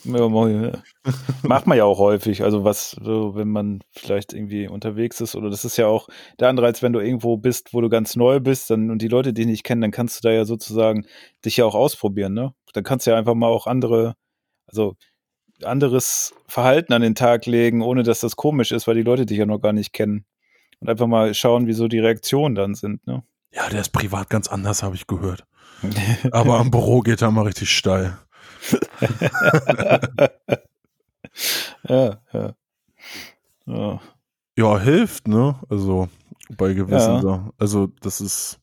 Ja, 0.04 0.30
macht 1.44 1.68
man 1.68 1.78
ja 1.78 1.86
auch 1.86 2.00
häufig. 2.00 2.44
Also 2.44 2.64
was, 2.64 2.92
so, 2.92 3.36
wenn 3.36 3.50
man 3.50 3.82
vielleicht 3.92 4.34
irgendwie 4.34 4.68
unterwegs 4.68 5.22
ist, 5.22 5.36
oder 5.36 5.50
das 5.50 5.64
ist 5.66 5.78
ja 5.78 5.88
auch 5.88 6.08
der 6.40 6.50
Anreiz, 6.50 6.82
wenn 6.82 6.94
du 6.94 7.00
irgendwo 7.00 7.38
bist, 7.38 7.74
wo 7.74 7.82
du 7.82 7.90
ganz 7.90 8.16
neu 8.16 8.40
bist, 8.40 8.70
dann 8.70 8.90
und 8.90 9.02
die 9.02 9.08
Leute 9.08 9.34
dich 9.34 9.46
nicht 9.46 9.64
kennen, 9.64 9.82
dann 9.82 9.92
kannst 9.92 10.18
du 10.18 10.28
da 10.28 10.34
ja 10.34 10.46
sozusagen 10.46 11.06
dich 11.46 11.58
ja 11.58 11.66
auch 11.66 11.76
ausprobieren, 11.76 12.34
ne? 12.34 12.54
Dann 12.74 12.84
kannst 12.84 13.06
du 13.06 13.12
ja 13.12 13.18
einfach 13.18 13.36
mal 13.36 13.48
auch 13.48 13.68
andere, 13.68 14.16
also 14.66 14.96
anderes 15.64 16.34
Verhalten 16.48 16.94
an 16.94 17.02
den 17.04 17.16
Tag 17.16 17.46
legen, 17.46 17.82
ohne 17.82 18.04
dass 18.04 18.22
das 18.22 18.36
komisch 18.36 18.72
ist, 18.72 18.88
weil 18.88 18.96
die 18.96 19.04
Leute 19.04 19.26
dich 19.26 19.38
ja 19.38 19.46
noch 19.46 19.60
gar 19.60 19.74
nicht 19.74 19.94
kennen. 19.94 20.26
Und 20.80 20.90
einfach 20.90 21.08
mal 21.08 21.34
schauen, 21.36 21.68
wie 21.68 21.74
so 21.74 21.88
die 21.88 22.00
Reaktionen 22.00 22.56
dann 22.56 22.74
sind, 22.76 23.06
ne? 23.06 23.24
Ja, 23.54 23.70
der 23.70 23.82
ist 23.82 23.92
privat 23.92 24.30
ganz 24.30 24.48
anders, 24.48 24.84
habe 24.84 24.96
ich 24.96 25.08
gehört. 25.08 25.46
Aber 26.32 26.60
am 26.60 26.72
Büro 26.72 27.02
geht 27.02 27.22
er 27.22 27.32
mal 27.32 27.46
richtig 27.46 27.76
steil. 27.76 28.18
ja, 31.88 32.18
ja, 32.34 32.54
ja. 33.66 34.00
Ja, 34.58 34.80
hilft, 34.80 35.28
ne? 35.28 35.56
Also 35.70 36.10
bei 36.58 36.74
gewissen 36.74 37.16
ja. 37.16 37.22
Sachen. 37.22 37.52
Also 37.58 37.88
das 38.02 38.22
ist. 38.22 38.60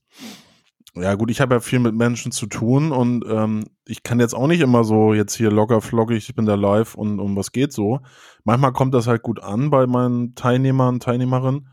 Ja 0.94 1.14
gut, 1.14 1.31
ich 1.31 1.40
habe 1.40 1.55
ja 1.55 1.61
viel 1.61 1.79
mit 1.79 1.94
Menschen 1.94 2.33
zu 2.33 2.46
tun 2.46 2.90
und 2.92 3.24
ähm, 3.29 3.66
ich 3.85 4.03
kann 4.03 4.18
jetzt 4.18 4.35
auch 4.35 4.48
nicht 4.48 4.61
immer 4.61 4.83
so 4.83 5.14
jetzt 5.14 5.35
hier 5.37 5.51
locker 5.51 5.81
flockig, 5.81 6.29
ich 6.29 6.35
bin 6.35 6.44
da 6.44 6.57
live 6.57 6.96
und 6.96 7.20
um 7.20 7.37
was 7.37 7.53
geht 7.53 7.72
so. 7.72 8.01
Manchmal 8.42 8.72
kommt 8.72 8.94
das 8.94 9.07
halt 9.07 9.22
gut 9.22 9.40
an 9.40 9.70
bei 9.70 9.87
meinen 9.87 10.35
Teilnehmern, 10.35 10.98
Teilnehmerinnen, 10.98 11.68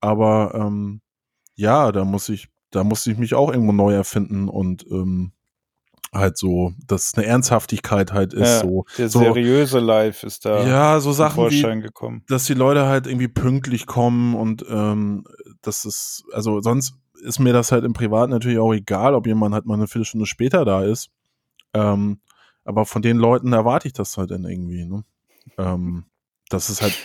aber 0.00 0.54
ähm, 0.54 1.02
ja, 1.54 1.92
da 1.92 2.04
muss 2.04 2.28
ich 2.28 2.48
da 2.74 2.84
musste 2.84 3.10
ich 3.10 3.18
mich 3.18 3.34
auch 3.34 3.50
irgendwo 3.50 3.72
neu 3.72 3.94
erfinden 3.94 4.48
und 4.48 4.86
ähm, 4.90 5.32
halt 6.12 6.36
so, 6.38 6.72
dass 6.86 7.14
eine 7.14 7.26
Ernsthaftigkeit 7.26 8.12
halt 8.12 8.34
ist. 8.34 8.40
Ja, 8.40 8.60
so, 8.60 8.84
der 8.98 9.08
so, 9.08 9.18
seriöse 9.20 9.80
Live 9.80 10.22
ist 10.22 10.44
da 10.44 10.66
ja, 10.66 11.00
so 11.00 11.12
Sachen 11.12 11.50
wie, 11.50 11.80
gekommen. 11.80 12.22
dass 12.28 12.44
die 12.44 12.54
Leute 12.54 12.86
halt 12.86 13.06
irgendwie 13.06 13.28
pünktlich 13.28 13.86
kommen 13.86 14.34
und 14.34 14.64
ähm, 14.68 15.24
das 15.62 15.84
ist, 15.84 16.24
also 16.32 16.60
sonst 16.60 16.94
ist 17.22 17.38
mir 17.38 17.52
das 17.52 17.72
halt 17.72 17.84
im 17.84 17.94
Privat 17.94 18.30
natürlich 18.30 18.58
auch 18.58 18.72
egal, 18.72 19.14
ob 19.14 19.26
jemand 19.26 19.54
halt 19.54 19.66
mal 19.66 19.74
eine 19.74 19.86
Viertelstunde 19.86 20.26
später 20.26 20.64
da 20.64 20.84
ist. 20.84 21.10
Ähm, 21.72 22.20
aber 22.64 22.86
von 22.86 23.02
den 23.02 23.16
Leuten 23.16 23.52
erwarte 23.52 23.88
ich 23.88 23.94
das 23.94 24.16
halt 24.16 24.30
dann 24.30 24.44
irgendwie, 24.44 24.84
ne? 24.84 25.04
Ähm, 25.58 26.04
das 26.48 26.70
ist 26.70 26.82
halt 26.82 26.96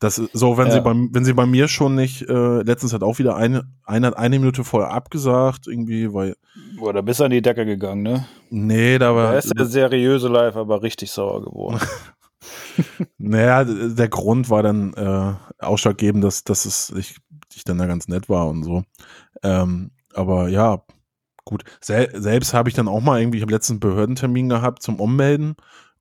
Das 0.00 0.14
so, 0.32 0.56
wenn 0.56 0.68
Ja. 0.68 0.74
sie 0.74 0.80
bei, 0.80 0.92
wenn 0.94 1.24
sie 1.24 1.32
bei 1.34 1.46
mir 1.46 1.66
schon 1.66 1.94
nicht, 1.96 2.22
äh, 2.22 2.62
letztens 2.62 2.92
hat 2.92 3.02
auch 3.02 3.18
wieder 3.18 3.34
eine, 3.36 3.64
eine, 3.84 4.16
eine 4.16 4.38
Minute 4.38 4.62
vorher 4.62 4.92
abgesagt, 4.92 5.66
irgendwie, 5.66 6.12
weil, 6.12 6.36
Boah, 6.78 6.92
da 6.92 7.00
bist 7.00 7.18
du 7.20 7.24
an 7.24 7.30
die 7.32 7.42
Decke 7.42 7.64
gegangen, 7.66 8.02
ne? 8.02 8.26
nee, 8.50 8.98
da 8.98 9.08
Da 9.08 9.14
war, 9.16 9.36
ist 9.38 9.52
der 9.58 9.66
seriöse 9.66 10.28
Live 10.28 10.56
aber 10.56 10.82
richtig 10.82 11.10
sauer 11.10 11.42
geworden. 11.42 11.80
naja, 13.18 13.64
der 13.64 14.08
Grund 14.08 14.50
war 14.50 14.62
dann 14.62 14.94
äh, 14.94 15.34
ausschlaggebend, 15.64 16.22
dass, 16.22 16.44
dass 16.44 16.64
es 16.64 16.90
ich, 16.96 17.16
ich 17.54 17.64
dann 17.64 17.78
da 17.78 17.86
ganz 17.86 18.08
nett 18.08 18.28
war 18.28 18.48
und 18.48 18.62
so. 18.62 18.84
Ähm, 19.42 19.90
aber 20.14 20.48
ja, 20.48 20.82
gut. 21.44 21.64
Sel 21.80 22.08
selbst 22.14 22.54
habe 22.54 22.68
ich 22.68 22.74
dann 22.76 22.88
auch 22.88 23.00
mal 23.00 23.20
irgendwie, 23.20 23.38
ich 23.38 23.42
habe 23.42 23.52
letztens 23.52 23.82
einen 23.82 23.92
Behördentermin 23.92 24.48
gehabt 24.48 24.82
zum 24.82 25.00
Ummelden 25.00 25.56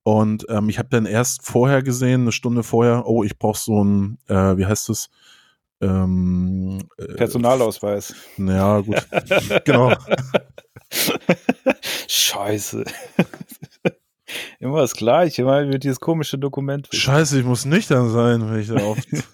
und 0.08 0.46
ähm, 0.48 0.70
ich 0.70 0.80
habe 0.80 0.88
dann 0.88 1.06
erst 1.06 1.44
vorher 1.44 1.84
gesehen, 1.84 2.22
eine 2.22 2.32
Stunde 2.32 2.64
vorher, 2.64 3.06
oh, 3.08 3.26
ich 3.26 3.38
brauche 3.38 3.60
so 3.60 3.84
ein, 3.84 4.18
äh, 4.30 4.56
wie 4.56 4.66
heißt 4.66 4.90
es? 4.90 5.10
Ähm, 5.82 6.80
äh, 6.98 7.16
Personalausweis. 7.16 8.16
Ja, 8.38 8.80
gut. 8.80 9.06
genau. 9.66 9.94
Scheiße. 12.08 12.86
Immer 14.60 14.80
das 14.80 14.94
Gleiche, 14.94 15.42
immer 15.42 15.68
wird 15.68 15.84
dieses 15.84 16.00
komische 16.00 16.38
Dokument. 16.38 16.88
Scheiße, 16.90 17.40
ich 17.40 17.46
muss 17.46 17.66
nüchtern 17.66 18.10
sein, 18.10 18.50
wenn 18.50 18.62
ich 18.62 18.70
da 18.70 18.78
auf. 18.78 18.98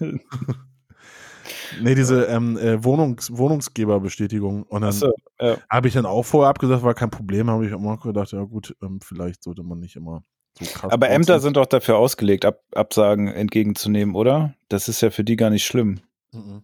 nee, 1.82 1.94
diese 1.94 2.24
ähm, 2.24 2.58
äh, 2.58 2.82
Wohnungs 2.82 3.30
Wohnungsgeberbestätigung. 3.30 4.64
Und 4.64 4.80
dann 4.80 4.90
Achso, 4.90 5.12
ja. 5.40 5.56
habe 5.70 5.86
ich 5.86 5.94
dann 5.94 6.06
auch 6.06 6.24
vorher 6.24 6.50
abgesagt, 6.50 6.82
war 6.82 6.94
kein 6.94 7.10
Problem, 7.10 7.48
habe 7.48 7.64
ich 7.64 7.72
immer 7.72 7.96
gedacht, 7.96 8.32
ja 8.32 8.42
gut, 8.42 8.74
ähm, 8.82 8.98
vielleicht 9.00 9.44
sollte 9.44 9.62
man 9.62 9.78
nicht 9.78 9.94
immer 9.94 10.24
so 10.58 10.64
krass. 10.64 10.92
Aber 10.92 11.08
Ämter 11.10 11.40
sind 11.40 11.56
doch 11.56 11.66
dafür 11.66 11.96
ausgelegt, 11.98 12.44
Ab 12.44 12.60
Absagen 12.74 13.28
entgegenzunehmen, 13.28 14.14
oder? 14.14 14.54
Das 14.68 14.88
ist 14.88 15.00
ja 15.00 15.10
für 15.10 15.24
die 15.24 15.36
gar 15.36 15.50
nicht 15.50 15.64
schlimm. 15.64 16.00
Mhm. 16.32 16.62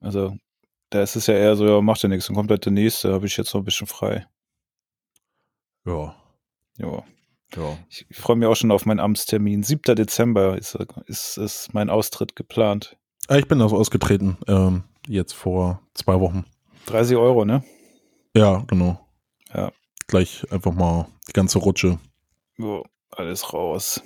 Also, 0.00 0.36
da 0.90 1.02
ist 1.02 1.16
es 1.16 1.26
ja 1.26 1.34
eher 1.34 1.56
so, 1.56 1.66
ja, 1.66 1.80
macht 1.80 2.02
ja 2.02 2.08
nichts, 2.08 2.26
dann 2.26 2.36
kommt 2.36 2.50
halt 2.50 2.64
der 2.64 2.72
nächste, 2.72 3.12
habe 3.12 3.26
ich 3.26 3.36
jetzt 3.36 3.52
noch 3.54 3.60
ein 3.62 3.64
bisschen 3.64 3.86
frei. 3.86 4.26
Ja, 5.84 6.14
Ja. 6.78 7.02
ja. 7.56 7.78
Ich 7.88 8.06
freue 8.12 8.36
mich 8.36 8.46
auch 8.48 8.56
schon 8.56 8.70
auf 8.72 8.86
meinen 8.86 9.00
Amtstermin. 9.00 9.62
7. 9.62 9.94
Dezember 9.96 10.56
ist, 10.58 10.76
ist, 11.06 11.38
ist 11.38 11.74
mein 11.74 11.90
Austritt 11.90 12.36
geplant. 12.36 12.96
Ah, 13.28 13.36
Ich 13.36 13.48
bin 13.48 13.60
also 13.60 13.76
ausgetreten, 13.76 14.36
ähm, 14.46 14.84
jetzt 15.08 15.32
vor 15.32 15.80
zwei 15.94 16.20
Wochen. 16.20 16.44
30 16.86 17.16
Euro, 17.16 17.44
ne? 17.44 17.64
Ja, 18.36 18.58
genau. 18.66 19.00
Ja. 19.52 19.72
Gleich 20.06 20.44
einfach 20.52 20.72
mal 20.72 21.08
die 21.28 21.32
ganze 21.32 21.58
Rutsche. 21.58 21.98
Jo, 22.58 22.84
alles 23.10 23.52
raus. 23.52 24.02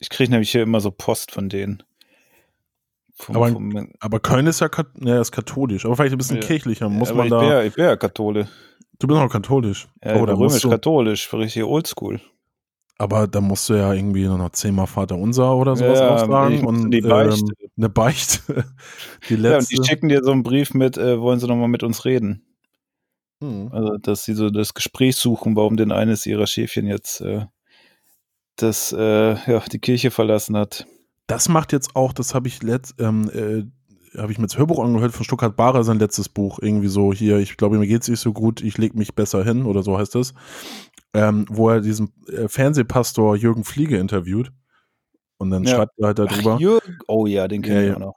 Ich 0.00 0.08
kriege 0.10 0.30
nämlich 0.30 0.50
hier 0.50 0.62
immer 0.62 0.80
so 0.80 0.90
Post 0.90 1.32
von 1.32 1.48
denen. 1.48 1.82
Vom, 3.14 3.36
Aber- 3.36 3.48
vom, 3.48 3.92
Aber 4.00 4.20
Köln 4.20 4.46
ist 4.46 4.60
ja, 4.60 4.70
ja, 5.00 5.20
ist 5.20 5.32
katholisch, 5.32 5.84
aber 5.84 5.96
vielleicht 5.96 6.12
ein 6.12 6.18
bisschen 6.18 6.36
Ja. 6.40 6.46
kirchlicher. 6.46 6.88
Muss 6.88 7.10
aber 7.10 7.18
man 7.18 7.26
ich, 7.26 7.30
da. 7.32 7.40
bin 7.40 7.48
ja, 7.48 7.62
ich 7.62 7.74
bin 7.74 7.84
ja 7.84 7.96
Kathole. 7.96 8.48
Du 8.98 9.06
bist 9.06 9.18
auch 9.20 9.28
katholisch. 9.28 9.88
Ja, 10.04 10.16
oh, 10.16 10.24
römisch-katholisch, 10.24 11.32
richtig 11.32 11.64
oldschool. 11.64 12.20
aber 12.98 13.26
da 13.26 13.40
musst 13.40 13.68
du 13.68 13.74
ja 13.74 13.92
irgendwie 13.94 14.26
noch 14.26 14.50
zehnmal 14.50 14.86
Vater 14.86 15.16
unser 15.16 15.54
oder 15.56 15.74
sowas 15.76 15.98
Ja, 16.00 16.14
aufsagen 16.14 16.66
und 16.66 16.90
die 16.90 17.00
Beichte. 17.00 17.40
Ähm, 17.40 17.68
eine 17.78 17.88
Beichte. 17.88 18.64
die 19.30 19.34
Ja, 19.34 19.36
und 19.36 19.42
letzte. 19.42 19.76
die 19.76 19.88
schicken 19.88 20.08
dir 20.10 20.22
so 20.22 20.32
einen 20.32 20.42
Brief 20.42 20.74
mit, 20.74 20.96
äh, 20.98 21.18
wollen 21.20 21.40
sie 21.40 21.46
nochmal 21.46 21.68
mit 21.68 21.82
uns 21.82 22.04
reden. 22.04 22.42
Hm. 23.42 23.70
Also, 23.72 23.96
dass 23.96 24.24
sie 24.24 24.34
so 24.34 24.50
das 24.50 24.74
Gespräch 24.74 25.16
suchen, 25.16 25.56
warum 25.56 25.76
denn 25.78 25.92
eines 25.92 26.26
ihrer 26.26 26.46
Schäfchen 26.46 26.86
jetzt 26.86 27.22
äh, 27.22 27.46
das, 28.62 28.92
äh, 28.92 29.34
ja, 29.50 29.60
die 29.70 29.78
Kirche 29.78 30.10
verlassen 30.10 30.56
hat. 30.56 30.86
Das 31.26 31.48
macht 31.48 31.72
jetzt 31.72 31.94
auch, 31.96 32.12
das 32.12 32.34
habe 32.34 32.48
ich 32.48 32.62
letzt, 32.62 32.94
ähm, 32.98 33.30
äh, 33.32 34.18
habe 34.18 34.32
ich 34.32 34.38
mir 34.38 34.46
das 34.46 34.58
Hörbuch 34.58 34.82
angehört 34.82 35.12
von 35.12 35.24
Stuttgart 35.24 35.54
Bahrer, 35.54 35.84
sein 35.84 35.98
letztes 36.00 36.28
Buch. 36.28 36.58
Irgendwie 36.60 36.88
so 36.88 37.12
hier, 37.12 37.38
ich 37.38 37.56
glaube, 37.56 37.78
mir 37.78 37.86
geht's 37.86 38.08
nicht 38.08 38.20
so 38.20 38.32
gut, 38.32 38.62
ich 38.62 38.76
leg 38.78 38.94
mich 38.94 39.14
besser 39.14 39.44
hin 39.44 39.64
oder 39.64 39.82
so 39.82 39.96
heißt 39.98 40.16
es. 40.16 40.34
Ähm, 41.14 41.44
wo 41.48 41.68
er 41.70 41.80
diesen 41.80 42.12
äh, 42.28 42.48
Fernsehpastor 42.48 43.36
Jürgen 43.36 43.64
Fliege 43.64 43.98
interviewt. 43.98 44.52
Und 45.38 45.50
dann 45.50 45.64
Ja. 45.64 45.76
schreibt 45.76 45.92
er 45.98 46.06
halt 46.08 46.18
darüber. 46.18 46.54
Ach, 46.56 46.60
Jürgen. 46.60 46.98
Oh 47.08 47.26
ja, 47.26 47.48
den 47.48 47.62
kennen 47.62 47.76
Ja, 47.76 47.82
wir 47.82 47.88
ja. 47.88 47.94
auch 47.96 48.00
noch. 48.00 48.14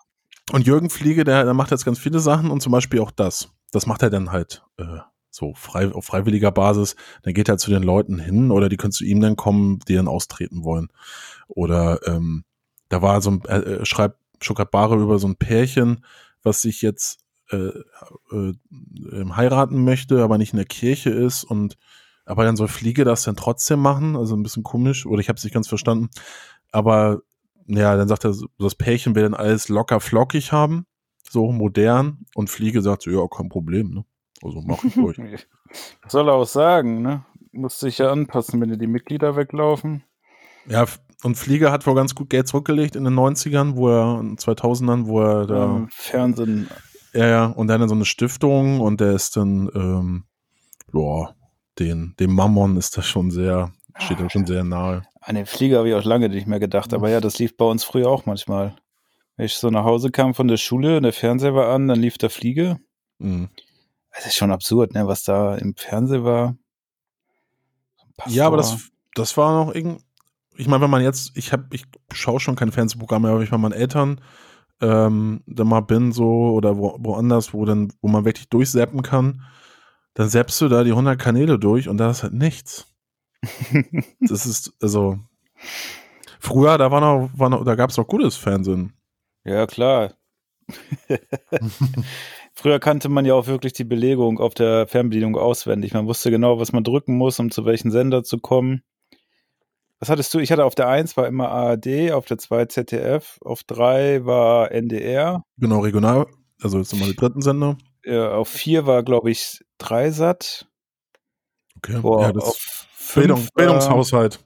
Und 0.52 0.68
Jürgen 0.68 0.90
Fliege, 0.90 1.24
der, 1.24 1.44
der 1.46 1.54
macht 1.54 1.72
jetzt 1.72 1.86
ganz 1.86 1.98
viele 2.00 2.20
Sachen 2.20 2.52
und 2.52 2.62
zum 2.62 2.72
Beispiel 2.72 3.00
auch 3.00 3.12
das. 3.12 3.50
Das 3.72 3.86
macht 3.88 4.04
er 4.04 4.10
dann 4.10 4.32
halt 4.32 4.64
äh, 4.78 4.84
so 5.34 5.54
frei, 5.56 5.92
auf 5.92 6.06
freiwilliger 6.06 6.52
Basis. 6.52 6.96
Dann 7.24 7.34
geht 7.34 7.50
er 7.50 7.58
zu 7.58 7.72
den 7.72 7.84
Leuten 7.84 8.20
hin 8.20 8.52
oder 8.52 8.70
die 8.70 8.78
können 8.78 8.92
zu 8.92 9.04
ihm 9.04 9.20
dann 9.20 9.36
kommen, 9.36 9.80
die 9.88 9.96
dann 9.96 10.08
austreten 10.08 10.64
wollen. 10.64 10.90
Oder 11.48 12.00
ähm, 12.06 12.44
da 12.90 13.02
war 13.02 13.22
so 13.22 13.32
ein, 13.32 13.46
äh, 13.46 13.86
schreibt 13.86 14.20
Bahre 14.72 14.98
über 14.98 15.20
so 15.20 15.28
ein 15.28 15.38
Pärchen, 15.38 16.04
was 16.44 16.62
sich 16.62 16.82
jetzt 16.82 17.20
äh, 17.50 17.72
äh, 18.32 18.54
ähm, 19.12 19.36
heiraten 19.36 19.84
möchte, 19.84 20.22
aber 20.22 20.38
nicht 20.38 20.54
in 20.54 20.58
der 20.58 20.66
Kirche 20.66 21.10
ist 21.10 21.44
und 21.44 21.78
aber 22.26 22.46
dann 22.46 22.56
soll 22.56 22.68
Fliege 22.68 23.04
das 23.04 23.24
dann 23.24 23.36
trotzdem 23.36 23.80
machen, 23.80 24.16
also 24.16 24.36
ein 24.36 24.44
bisschen 24.44 24.64
komisch, 24.64 25.06
oder 25.06 25.20
ich 25.20 25.30
habe 25.30 25.38
es 25.38 25.44
nicht 25.44 25.54
ganz 25.54 25.68
verstanden. 25.68 26.10
Aber 26.72 27.22
ja, 27.68 27.96
dann 27.98 28.08
sagt 28.08 28.26
er, 28.26 28.34
das 28.60 28.76
Pärchen 28.76 29.16
will 29.16 29.24
dann 29.24 29.34
alles 29.34 29.70
locker 29.70 30.00
flockig 30.00 30.52
haben, 30.52 30.86
so 31.30 31.52
modern, 31.52 32.26
und 32.36 32.50
Fliege 32.50 32.82
sagt 32.82 33.04
so, 33.04 33.12
ja, 33.12 33.28
kein 33.28 33.50
Problem, 33.50 33.90
ne? 33.94 34.06
Also 34.44 34.62
mach 34.62 34.84
ich 34.84 34.98
ruhig. 34.98 35.18
Was 36.04 36.12
soll 36.12 36.28
er 36.30 36.34
auch 36.34 36.46
sagen, 36.46 37.02
ne? 37.02 37.26
Muss 37.52 37.80
sich 37.80 38.00
ja 38.00 38.12
anpassen, 38.12 38.60
wenn 38.62 38.70
dir 38.70 38.78
die 38.78 38.88
Mitglieder 38.88 39.36
weglaufen. 39.36 40.04
ja, 40.68 40.86
und 41.24 41.36
Fliege 41.36 41.72
hat 41.72 41.88
wohl 41.88 41.96
ganz 41.96 42.16
gut 42.16 42.30
Geld 42.30 42.48
zurückgelegt 42.50 42.96
in 42.98 43.06
den 43.06 43.14
90ern, 43.14 43.76
wo 43.78 43.88
er, 43.90 44.20
in 44.20 44.32
den 44.32 44.38
2000ern, 44.38 45.06
wo 45.06 45.22
er 45.22 45.46
da, 45.48 45.64
Ähm, 45.78 45.88
Fernsehen. 45.90 46.68
ja, 47.14 47.28
ja, 47.28 47.46
und 47.46 47.68
dann 47.68 47.82
in 47.82 47.88
so 47.88 47.96
eine 47.96 48.04
Stiftung 48.06 48.82
und 48.82 49.00
der 49.00 49.14
ist 49.14 49.38
dann, 49.38 49.70
ähm, 49.74 50.24
boah, 50.92 51.34
den, 51.80 52.14
dem 52.20 52.34
Mammon 52.36 52.76
ist 52.76 52.98
das 52.98 53.06
schon 53.08 53.32
sehr, 53.32 53.72
steht 54.00 54.20
da 54.20 54.30
schon 54.30 54.46
sehr 54.46 54.64
nahe. 54.66 55.04
An 55.22 55.36
den 55.36 55.46
Flieger 55.46 55.78
habe 55.78 55.88
ich 55.90 55.96
auch 55.96 56.04
lange 56.04 56.28
nicht 56.28 56.48
mehr 56.48 56.60
gedacht, 56.60 56.94
aber 56.94 57.10
ja, 57.10 57.22
das 57.22 57.40
lief 57.40 57.56
bei 57.56 57.66
uns 57.66 57.84
früher 57.86 58.10
auch 58.10 58.26
manchmal. 58.26 58.76
Wenn 59.38 59.46
ich 59.46 59.56
so 59.56 59.70
nach 59.70 59.86
Hause 59.86 60.12
kam 60.12 60.34
von 60.34 60.48
der 60.50 60.58
Schule 60.58 60.98
und 60.98 61.04
der 61.04 61.14
Fernseher 61.14 61.56
war 61.56 61.70
an, 61.70 61.88
dann 61.88 62.00
lief 62.02 62.18
der 62.18 62.30
Fliege. 62.30 62.80
Mhm. 63.20 63.50
Das 64.14 64.28
ist 64.28 64.36
schon 64.36 64.52
absurd, 64.52 64.94
ne, 64.94 65.08
was 65.08 65.24
da 65.24 65.56
im 65.56 65.76
Fernsehen 65.76 66.24
war. 66.24 66.56
Ja, 68.28 68.48
aber 68.48 68.58
Pastor. 68.58 68.78
das, 68.78 68.92
das 69.16 69.38
war 69.38 69.66
noch 69.66 69.74
irgend. 69.74 70.04
Ich 70.56 70.68
meine, 70.68 70.84
wenn 70.84 70.90
man 70.92 71.02
jetzt, 71.02 71.32
ich 71.36 71.52
habe, 71.52 71.66
ich 71.72 71.86
schaue 72.12 72.40
schon 72.40 72.56
kein 72.56 72.72
Fernsehprogramm 72.72 73.24
mehr, 73.24 73.32
aber 73.32 73.42
ich 73.42 73.50
bei 73.50 73.58
meinen 73.58 73.74
Eltern 73.74 74.22
ähm, 74.82 75.42
da 75.48 75.64
mal 75.64 75.82
bin 75.82 76.12
so 76.12 76.52
oder 76.52 76.78
wo, 76.78 76.96
woanders, 77.00 77.54
wo 77.54 77.66
dann, 77.66 77.92
wo 78.02 78.08
man 78.08 78.26
wirklich 78.26 78.50
durchseppen 78.50 79.02
kann, 79.02 79.42
dann 80.14 80.30
seppst 80.30 80.62
du 80.62 80.68
da 80.68 80.84
die 80.84 80.92
100 80.92 81.20
Kanäle 81.20 81.58
durch 81.58 81.90
und 81.90 81.98
da 81.98 82.12
ist 82.12 82.24
halt 82.24 82.34
nichts. 82.34 82.88
Das 84.20 84.46
ist 84.46 84.74
also 84.82 85.18
früher, 86.40 86.78
da 86.78 86.92
war 86.92 87.02
noch, 87.02 87.30
war 87.34 87.50
noch 87.50 87.64
da 87.66 87.76
gab 87.76 87.90
es 87.90 87.98
noch 87.98 88.08
gutes 88.08 88.36
Fernsehen. 88.36 88.94
Ja, 89.44 89.66
klar. 89.66 90.14
Früher 92.64 92.80
kannte 92.80 93.10
man 93.10 93.26
ja 93.26 93.34
auch 93.34 93.48
wirklich 93.48 93.74
die 93.74 93.84
Belegung 93.84 94.40
auf 94.40 94.54
der 94.54 94.88
Fernbedienung 94.88 95.36
auswendig. 95.36 95.94
Man 95.94 96.08
wusste 96.08 96.32
genau, 96.32 96.62
was 96.62 96.72
man 96.72 96.86
drücken 96.86 97.18
muss, 97.18 97.38
um 97.38 97.52
zu 97.52 97.66
welchem 97.66 97.92
Sender 97.92 98.24
zu 98.24 98.38
kommen. 98.38 98.84
Was 100.00 100.08
hattest 100.08 100.34
du? 100.34 100.40
Ich 100.40 100.50
hatte 100.50 100.64
auf 100.64 100.74
der 100.74 100.88
1 100.88 101.18
war 101.18 101.28
immer 101.28 101.50
ARD, 101.50 102.14
auf 102.14 102.26
der 102.26 102.38
2 102.38 102.68
ZDF, 102.68 103.38
auf 103.42 103.64
3 103.66 104.26
war 104.26 104.72
NDR, 104.72 105.44
Genau, 105.58 105.80
regional, 105.82 106.26
also 106.62 106.78
jetzt 106.78 106.94
nochmal 106.94 107.10
die 107.10 107.18
dritten 107.18 107.42
Sender. 107.42 107.78
äh, 108.04 108.18
auf 108.18 108.48
4 108.48 108.86
war, 108.86 109.04
glaube 109.04 109.30
ich, 109.30 109.60
Dreisat. 109.78 110.66
Okay. 111.80 112.00
Boah, 112.00 112.22
ja, 112.22 112.32
das 112.32 112.46
auf 112.46 112.88
Bildung, 113.14 113.40
fünf 113.40 113.50
war- 113.56 113.62
Bildungshaushalt. 113.66 114.40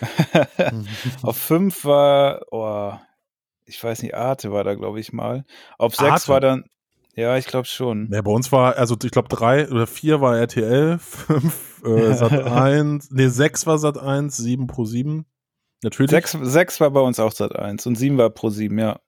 auf 1.22 1.36
5 1.36 1.84
war, 1.84 2.42
oh, 2.52 2.92
ich 3.64 3.82
weiß 3.82 4.02
nicht, 4.04 4.14
Arte 4.14 4.52
war 4.52 4.62
da, 4.62 4.76
glaube 4.76 5.00
ich, 5.00 5.12
mal. 5.12 5.44
Auf 5.78 5.96
6 5.96 6.08
Arte? 6.12 6.28
war 6.28 6.40
dann, 6.40 6.64
ja, 7.16 7.36
ich 7.36 7.46
glaube 7.46 7.66
schon. 7.66 8.08
Ja, 8.12 8.22
bei 8.22 8.30
uns 8.30 8.52
war, 8.52 8.76
also 8.76 8.96
ich 9.02 9.10
glaube 9.10 9.28
drei 9.28 9.68
oder 9.68 9.86
vier 9.86 10.20
war 10.20 10.36
RTL, 10.38 10.98
fünf 11.00 11.82
äh, 11.84 12.14
Sat 12.14 12.32
1, 12.32 13.10
nee, 13.10 13.28
sechs 13.28 13.66
war 13.66 13.78
Sat 13.78 13.98
1, 13.98 14.36
sieben 14.36 14.66
pro 14.66 14.84
sieben. 14.84 15.26
Natürlich. 15.82 16.10
6, 16.10 16.38
6 16.40 16.80
war 16.80 16.90
bei 16.90 17.00
uns 17.00 17.20
auch 17.20 17.32
Sat 17.32 17.54
1 17.54 17.86
und 17.86 17.96
7 17.96 18.16
war 18.16 18.30
pro 18.30 18.48
7, 18.48 18.78
ja. 18.78 18.98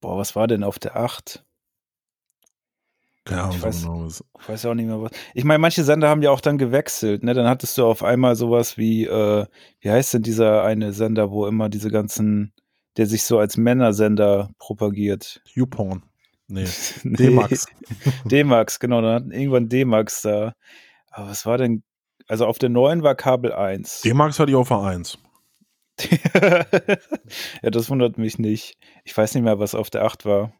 Boah, 0.00 0.16
was 0.16 0.36
war 0.36 0.46
denn 0.46 0.62
auf 0.62 0.78
der 0.78 0.96
8? 0.96 1.44
Keine 3.24 3.42
Ahnung, 3.42 3.56
ich 3.56 3.62
weiß- 3.62 3.82
genau. 3.82 4.06
Ich 4.06 4.48
weiß 4.48 4.66
auch 4.66 4.74
nicht 4.74 4.86
mehr 4.86 5.02
was. 5.02 5.10
Ich 5.34 5.44
meine, 5.44 5.58
manche 5.58 5.84
Sender 5.84 6.08
haben 6.08 6.22
ja 6.22 6.30
auch 6.30 6.40
dann 6.40 6.56
gewechselt, 6.58 7.22
ne? 7.24 7.34
Dann 7.34 7.46
hattest 7.48 7.76
du 7.76 7.84
auf 7.84 8.02
einmal 8.02 8.36
sowas 8.36 8.78
wie, 8.78 9.04
äh, 9.04 9.46
wie 9.80 9.90
heißt 9.90 10.14
denn 10.14 10.22
dieser 10.22 10.62
eine 10.64 10.92
Sender, 10.92 11.30
wo 11.30 11.46
immer 11.46 11.68
diese 11.68 11.90
ganzen, 11.90 12.54
der 12.96 13.06
sich 13.06 13.24
so 13.24 13.38
als 13.38 13.56
Männersender 13.56 14.50
propagiert? 14.58 15.42
YouPorn. 15.52 16.04
Nee. 16.48 16.66
Nee. 17.04 17.16
D-Max. 17.16 17.66
D-Max, 18.24 18.80
genau, 18.80 19.00
dann 19.00 19.14
hatten 19.14 19.30
irgendwann 19.30 19.68
D-Max 19.68 20.22
da. 20.22 20.54
Aber 21.10 21.28
was 21.28 21.46
war 21.46 21.58
denn? 21.58 21.82
Also 22.26 22.46
auf 22.46 22.58
der 22.58 22.68
neuen 22.68 23.02
war 23.02 23.14
Kabel 23.14 23.52
1. 23.52 24.02
D-Max 24.02 24.38
hatte 24.38 24.50
ich 24.50 24.56
auf 24.56 24.70
A1. 24.70 25.18
ja, 27.62 27.70
das 27.70 27.90
wundert 27.90 28.18
mich 28.18 28.38
nicht. 28.38 28.76
Ich 29.04 29.16
weiß 29.16 29.34
nicht 29.34 29.44
mehr, 29.44 29.58
was 29.58 29.74
auf 29.74 29.90
der 29.90 30.04
8 30.04 30.24
war. 30.24 30.52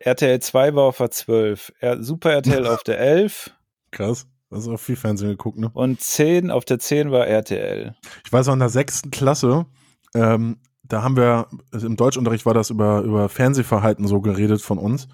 RTL 0.00 0.40
2 0.40 0.74
war 0.74 0.84
auf 0.84 0.98
der 0.98 1.10
12. 1.10 1.72
R 1.80 2.02
Super 2.02 2.32
RTL 2.32 2.66
auf 2.66 2.82
der 2.82 2.98
11. 2.98 3.50
Krass. 3.90 4.26
Das 4.50 4.60
ist 4.60 4.68
auch 4.68 4.78
viel 4.78 4.96
Fernsehen 4.96 5.30
geguckt, 5.30 5.58
ne? 5.58 5.70
Und 5.74 6.00
10, 6.00 6.50
auf 6.50 6.64
der 6.64 6.78
10 6.78 7.10
war 7.10 7.26
RTL. 7.26 7.94
Ich 8.24 8.32
weiß, 8.32 8.46
in 8.48 8.60
der 8.60 8.70
sechsten 8.70 9.10
Klasse, 9.10 9.66
ähm, 10.14 10.58
da 10.88 11.02
haben 11.02 11.16
wir, 11.16 11.46
also 11.72 11.86
im 11.86 11.96
Deutschunterricht 11.96 12.46
war 12.46 12.54
das 12.54 12.70
über, 12.70 13.02
über 13.02 13.28
Fernsehverhalten 13.28 14.06
so 14.06 14.20
geredet 14.20 14.62
von 14.62 14.78
uns. 14.78 15.08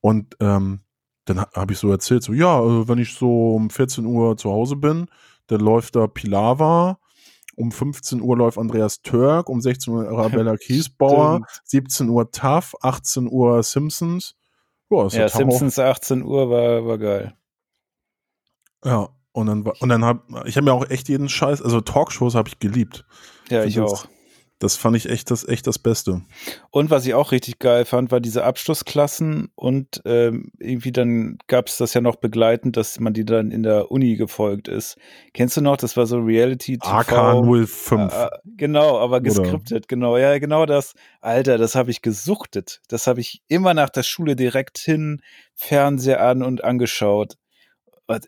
Und 0.00 0.36
ähm, 0.40 0.80
dann 1.26 1.40
habe 1.40 1.72
ich 1.72 1.78
so 1.78 1.90
erzählt, 1.90 2.22
so, 2.22 2.32
ja, 2.32 2.60
äh, 2.60 2.88
wenn 2.88 2.98
ich 2.98 3.14
so 3.14 3.54
um 3.54 3.70
14 3.70 4.06
Uhr 4.06 4.36
zu 4.36 4.50
Hause 4.50 4.76
bin, 4.76 5.06
dann 5.46 5.60
läuft 5.60 5.96
da 5.96 6.06
Pilava, 6.06 6.98
um 7.56 7.72
15 7.72 8.20
Uhr 8.20 8.36
läuft 8.36 8.58
Andreas 8.58 9.02
Türk, 9.02 9.48
um 9.48 9.60
16 9.60 9.92
Uhr 9.92 10.08
Arabella 10.08 10.56
Kiesbauer, 10.58 11.42
17 11.64 12.08
Uhr 12.08 12.30
TAF, 12.30 12.74
18 12.80 13.28
Uhr 13.30 13.62
Simpsons. 13.62 14.36
Boah, 14.88 15.08
ja, 15.12 15.28
Simpsons 15.28 15.78
18 15.78 16.22
Uhr 16.22 16.50
war, 16.50 16.86
war 16.86 16.98
geil. 16.98 17.34
Ja, 18.84 19.10
und 19.32 19.46
dann 19.46 19.62
und 19.62 19.88
dann 19.88 20.04
hab 20.04 20.24
ich 20.46 20.56
habe 20.56 20.64
mir 20.64 20.72
auch 20.72 20.88
echt 20.88 21.08
jeden 21.08 21.28
Scheiß, 21.28 21.62
also 21.62 21.80
Talkshows 21.80 22.34
habe 22.34 22.48
ich 22.48 22.58
geliebt. 22.58 23.04
Ja, 23.48 23.62
ich 23.64 23.78
auch. 23.78 24.06
Das 24.60 24.76
fand 24.76 24.94
ich 24.94 25.08
echt 25.08 25.30
das, 25.30 25.48
echt 25.48 25.66
das 25.66 25.78
Beste. 25.78 26.20
Und 26.70 26.90
was 26.90 27.06
ich 27.06 27.14
auch 27.14 27.32
richtig 27.32 27.58
geil 27.58 27.86
fand, 27.86 28.12
war 28.12 28.20
diese 28.20 28.44
Abschlussklassen 28.44 29.48
und 29.54 30.02
ähm, 30.04 30.52
irgendwie 30.58 30.92
dann 30.92 31.38
gab 31.46 31.68
es 31.68 31.78
das 31.78 31.94
ja 31.94 32.02
noch 32.02 32.16
begleitend, 32.16 32.76
dass 32.76 33.00
man 33.00 33.14
die 33.14 33.24
dann 33.24 33.50
in 33.52 33.62
der 33.62 33.90
Uni 33.90 34.16
gefolgt 34.16 34.68
ist. 34.68 34.98
Kennst 35.32 35.56
du 35.56 35.62
noch? 35.62 35.78
Das 35.78 35.96
war 35.96 36.04
so 36.04 36.18
Reality 36.18 36.76
TV. 36.76 36.86
AK05. 36.86 38.26
Äh, 38.26 38.28
genau, 38.44 38.98
aber 38.98 39.22
geskriptet, 39.22 39.88
genau. 39.88 40.18
Ja, 40.18 40.38
genau 40.38 40.66
das. 40.66 40.92
Alter, 41.22 41.56
das 41.56 41.74
habe 41.74 41.90
ich 41.90 42.02
gesuchtet. 42.02 42.82
Das 42.88 43.06
habe 43.06 43.20
ich 43.20 43.42
immer 43.48 43.72
nach 43.72 43.88
der 43.88 44.02
Schule 44.02 44.36
direkt 44.36 44.76
hin, 44.76 45.22
Fernseher 45.54 46.22
an 46.22 46.42
und 46.42 46.62
angeschaut. 46.64 47.36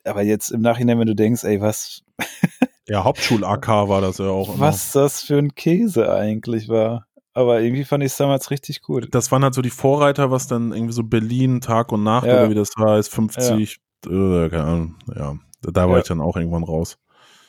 Aber 0.04 0.22
jetzt 0.22 0.50
im 0.50 0.60
Nachhinein, 0.60 0.98
wenn 0.98 1.06
du 1.06 1.14
denkst, 1.14 1.44
ey, 1.44 1.60
was 1.60 2.02
Ja, 2.88 3.04
Hauptschul-AK 3.04 3.68
war 3.88 4.00
das 4.00 4.18
ja 4.18 4.26
auch. 4.26 4.54
Immer. 4.54 4.66
Was 4.66 4.92
das 4.92 5.22
für 5.22 5.38
ein 5.38 5.54
Käse 5.54 6.12
eigentlich 6.12 6.68
war. 6.68 7.06
Aber 7.32 7.60
irgendwie 7.60 7.84
fand 7.84 8.04
ich 8.04 8.12
es 8.12 8.18
damals 8.18 8.50
richtig 8.50 8.82
gut. 8.82 9.08
Das 9.12 9.32
waren 9.32 9.42
halt 9.42 9.54
so 9.54 9.62
die 9.62 9.70
Vorreiter, 9.70 10.30
was 10.30 10.46
dann 10.46 10.72
irgendwie 10.72 10.92
so 10.92 11.02
Berlin, 11.02 11.60
Tag 11.60 11.92
und 11.92 12.02
Nacht 12.02 12.26
ja. 12.26 12.34
oder 12.34 12.50
wie 12.50 12.54
das 12.54 12.70
heißt, 12.76 13.10
50, 13.10 13.78
ja. 14.04 14.10
äh, 14.10 14.48
keine 14.50 14.64
Ahnung, 14.64 14.96
ja. 15.14 15.36
Da 15.62 15.88
war 15.88 15.96
ja. 15.96 16.02
ich 16.02 16.08
dann 16.08 16.20
auch 16.20 16.36
irgendwann 16.36 16.64
raus. 16.64 16.98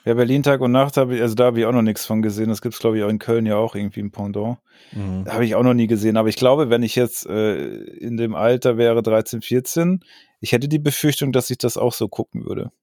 Ja, 0.05 0.13
Berlin 0.13 0.43
Tag 0.43 0.61
und 0.61 0.71
Nacht 0.71 0.97
habe 0.97 1.15
ich, 1.15 1.21
also 1.21 1.33
da 1.33 1.45
habe 1.45 1.59
ich 1.59 1.65
auch 1.65 1.71
noch 1.71 1.81
nichts 1.81 2.05
von 2.05 2.21
gesehen. 2.21 2.49
Das 2.49 2.61
gibt 2.61 2.75
es, 2.75 2.79
glaube 2.79 2.97
ich, 2.97 3.03
auch 3.03 3.09
in 3.09 3.19
Köln 3.19 3.45
ja 3.45 3.55
auch 3.55 3.73
irgendwie 3.73 4.01
im 4.01 4.11
Pendant. 4.11 4.57
Mhm. 4.91 5.25
Habe 5.27 5.45
ich 5.45 5.55
auch 5.55 5.63
noch 5.63 5.73
nie 5.73 5.87
gesehen. 5.87 6.17
Aber 6.17 6.27
ich 6.27 6.35
glaube, 6.35 6.69
wenn 6.69 6.83
ich 6.83 6.95
jetzt 6.95 7.25
äh, 7.25 7.55
in 7.55 8.17
dem 8.17 8.35
Alter 8.35 8.77
wäre, 8.77 9.01
13, 9.01 9.41
14, 9.41 10.03
ich 10.43 10.51
hätte 10.51 10.67
die 10.67 10.79
Befürchtung, 10.79 11.31
dass 11.31 11.49
ich 11.49 11.57
das 11.57 11.77
auch 11.77 11.93
so 11.93 12.09
gucken 12.09 12.45
würde. 12.45 12.73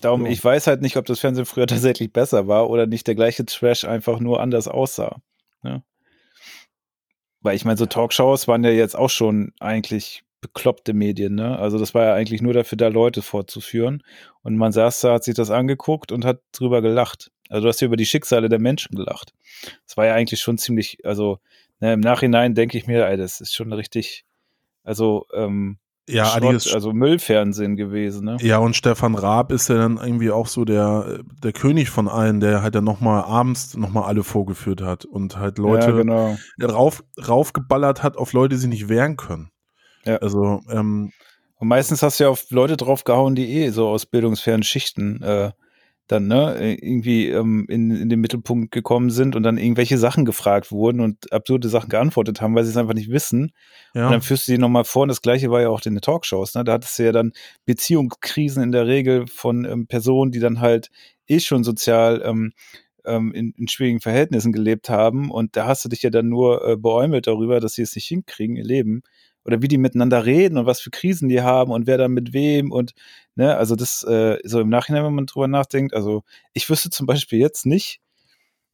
Darum, 0.00 0.26
ich 0.26 0.44
weiß 0.44 0.66
halt 0.66 0.82
nicht, 0.82 0.96
ob 0.96 1.06
das 1.06 1.20
Fernsehen 1.20 1.46
früher 1.46 1.66
tatsächlich 1.68 2.12
besser 2.12 2.48
war 2.48 2.68
oder 2.68 2.88
nicht 2.88 3.06
der 3.06 3.14
gleiche 3.14 3.46
Trash 3.46 3.84
einfach 3.84 4.18
nur 4.18 4.40
anders 4.40 4.66
aussah. 4.66 5.22
Ne? 5.62 5.84
Weil 7.42 7.54
ich 7.54 7.64
meine, 7.64 7.76
so 7.76 7.86
Talkshows 7.86 8.48
waren 8.48 8.64
ja 8.64 8.70
jetzt 8.70 8.96
auch 8.96 9.08
schon 9.08 9.52
eigentlich 9.60 10.24
bekloppte 10.40 10.94
Medien, 10.94 11.36
ne? 11.36 11.56
Also 11.56 11.78
das 11.78 11.94
war 11.94 12.06
ja 12.06 12.14
eigentlich 12.14 12.42
nur 12.42 12.54
dafür 12.54 12.76
da, 12.76 12.88
Leute 12.88 13.22
vorzuführen. 13.22 14.02
Und 14.42 14.56
man 14.56 14.72
saß 14.72 15.00
da, 15.02 15.12
hat 15.12 15.22
sich 15.22 15.36
das 15.36 15.50
angeguckt 15.50 16.10
und 16.10 16.24
hat 16.24 16.40
drüber 16.50 16.82
gelacht. 16.82 17.30
Also 17.48 17.62
du 17.62 17.68
hast 17.68 17.80
ja 17.80 17.86
über 17.86 17.96
die 17.96 18.06
Schicksale 18.06 18.48
der 18.48 18.58
Menschen 18.58 18.96
gelacht. 18.96 19.32
Das 19.86 19.96
war 19.96 20.06
ja 20.06 20.14
eigentlich 20.14 20.40
schon 20.40 20.58
ziemlich, 20.58 20.98
also 21.04 21.38
ne, 21.78 21.92
im 21.92 22.00
Nachhinein 22.00 22.56
denke 22.56 22.76
ich 22.76 22.88
mir, 22.88 23.06
ey, 23.06 23.16
das 23.16 23.40
ist 23.40 23.54
schon 23.54 23.72
richtig, 23.72 24.24
also 24.84 25.26
ähm, 25.34 25.78
ja, 26.08 26.26
Schrott, 26.26 26.72
also 26.74 26.92
Müllfernsehen 26.92 27.76
gewesen, 27.76 28.24
ne? 28.24 28.36
Ja, 28.40 28.58
und 28.58 28.74
Stefan 28.74 29.14
Raab 29.14 29.52
ist 29.52 29.68
ja 29.68 29.76
dann 29.76 29.98
irgendwie 29.98 30.32
auch 30.32 30.48
so 30.48 30.64
der, 30.64 31.20
der 31.42 31.52
König 31.52 31.90
von 31.90 32.08
allen, 32.08 32.40
der 32.40 32.62
halt 32.62 32.74
dann 32.74 32.84
nochmal 32.84 33.22
abends 33.22 33.76
nochmal 33.76 34.04
alle 34.04 34.24
vorgeführt 34.24 34.82
hat 34.82 35.04
und 35.04 35.36
halt 35.36 35.58
Leute 35.58 35.90
ja, 35.90 35.96
genau. 35.96 36.36
rauf, 36.60 37.04
raufgeballert 37.26 38.02
hat 38.02 38.16
auf 38.16 38.32
Leute, 38.32 38.56
die 38.56 38.60
sich 38.60 38.68
nicht 38.68 38.88
wehren 38.88 39.16
können. 39.16 39.50
Ja. 40.04 40.16
Also, 40.16 40.60
ähm, 40.68 41.12
und 41.56 41.68
meistens 41.68 42.02
hast 42.02 42.18
du 42.18 42.24
ja 42.24 42.30
auf 42.30 42.50
Leute 42.50 42.76
draufgehauen, 42.76 43.36
die 43.36 43.52
eh 43.52 43.70
so 43.70 43.88
aus 43.88 44.04
bildungsfernen 44.04 44.64
Schichten 44.64 45.22
äh, 45.22 45.52
dann 46.12 46.28
ne, 46.28 46.76
irgendwie 46.80 47.28
ähm, 47.28 47.66
in, 47.68 47.90
in 47.90 48.08
den 48.08 48.20
Mittelpunkt 48.20 48.70
gekommen 48.70 49.10
sind 49.10 49.34
und 49.34 49.42
dann 49.42 49.58
irgendwelche 49.58 49.98
Sachen 49.98 50.24
gefragt 50.24 50.70
wurden 50.70 51.00
und 51.00 51.32
absurde 51.32 51.68
Sachen 51.68 51.88
geantwortet 51.88 52.40
haben, 52.40 52.54
weil 52.54 52.64
sie 52.64 52.70
es 52.70 52.76
einfach 52.76 52.94
nicht 52.94 53.10
wissen. 53.10 53.52
Ja. 53.94 54.06
Und 54.06 54.12
dann 54.12 54.22
führst 54.22 54.46
du 54.46 54.52
sie 54.52 54.58
nochmal 54.58 54.84
vor 54.84 55.02
und 55.02 55.08
das 55.08 55.22
gleiche 55.22 55.50
war 55.50 55.60
ja 55.60 55.68
auch 55.68 55.84
in 55.84 55.94
den 55.94 56.00
Talkshows. 56.00 56.54
Ne? 56.54 56.64
Da 56.64 56.74
hattest 56.74 56.98
du 56.98 57.04
ja 57.04 57.12
dann 57.12 57.32
Beziehungskrisen 57.64 58.62
in 58.62 58.72
der 58.72 58.86
Regel 58.86 59.26
von 59.26 59.64
ähm, 59.64 59.86
Personen, 59.86 60.30
die 60.30 60.40
dann 60.40 60.60
halt 60.60 60.90
eh 61.26 61.40
schon 61.40 61.64
sozial 61.64 62.22
ähm, 62.24 62.52
ähm, 63.04 63.32
in, 63.32 63.52
in 63.56 63.68
schwierigen 63.68 64.00
Verhältnissen 64.00 64.52
gelebt 64.52 64.88
haben 64.88 65.30
und 65.30 65.56
da 65.56 65.66
hast 65.66 65.84
du 65.84 65.88
dich 65.88 66.02
ja 66.02 66.10
dann 66.10 66.28
nur 66.28 66.64
äh, 66.66 66.76
beäumelt 66.76 67.26
darüber, 67.26 67.58
dass 67.58 67.74
sie 67.74 67.82
es 67.82 67.94
nicht 67.94 68.06
hinkriegen, 68.06 68.56
ihr 68.56 68.64
Leben 68.64 69.02
oder 69.44 69.62
wie 69.62 69.68
die 69.68 69.78
miteinander 69.78 70.24
reden 70.24 70.58
und 70.58 70.66
was 70.66 70.80
für 70.80 70.90
Krisen 70.90 71.28
die 71.28 71.42
haben 71.42 71.72
und 71.72 71.86
wer 71.86 71.98
dann 71.98 72.12
mit 72.12 72.32
wem 72.32 72.70
und 72.70 72.92
ne, 73.34 73.56
also 73.56 73.76
das 73.76 74.04
äh, 74.04 74.38
so 74.44 74.60
im 74.60 74.68
Nachhinein, 74.68 75.04
wenn 75.04 75.14
man 75.14 75.26
drüber 75.26 75.48
nachdenkt, 75.48 75.94
also 75.94 76.22
ich 76.52 76.68
wüsste 76.68 76.90
zum 76.90 77.06
Beispiel 77.06 77.38
jetzt 77.38 77.66
nicht, 77.66 78.00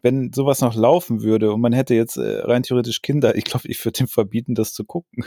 wenn 0.03 0.33
sowas 0.33 0.61
noch 0.61 0.75
laufen 0.75 1.23
würde 1.23 1.53
und 1.53 1.61
man 1.61 1.73
hätte 1.73 1.95
jetzt 1.95 2.17
äh, 2.17 2.41
rein 2.41 2.63
theoretisch 2.63 3.03
Kinder, 3.03 3.37
ich 3.37 3.45
glaube, 3.45 3.69
ich 3.69 3.85
würde 3.85 3.99
dem 3.99 4.09
verbieten, 4.09 4.55
das 4.55 4.73
zu 4.73 4.85
gucken. 4.85 5.25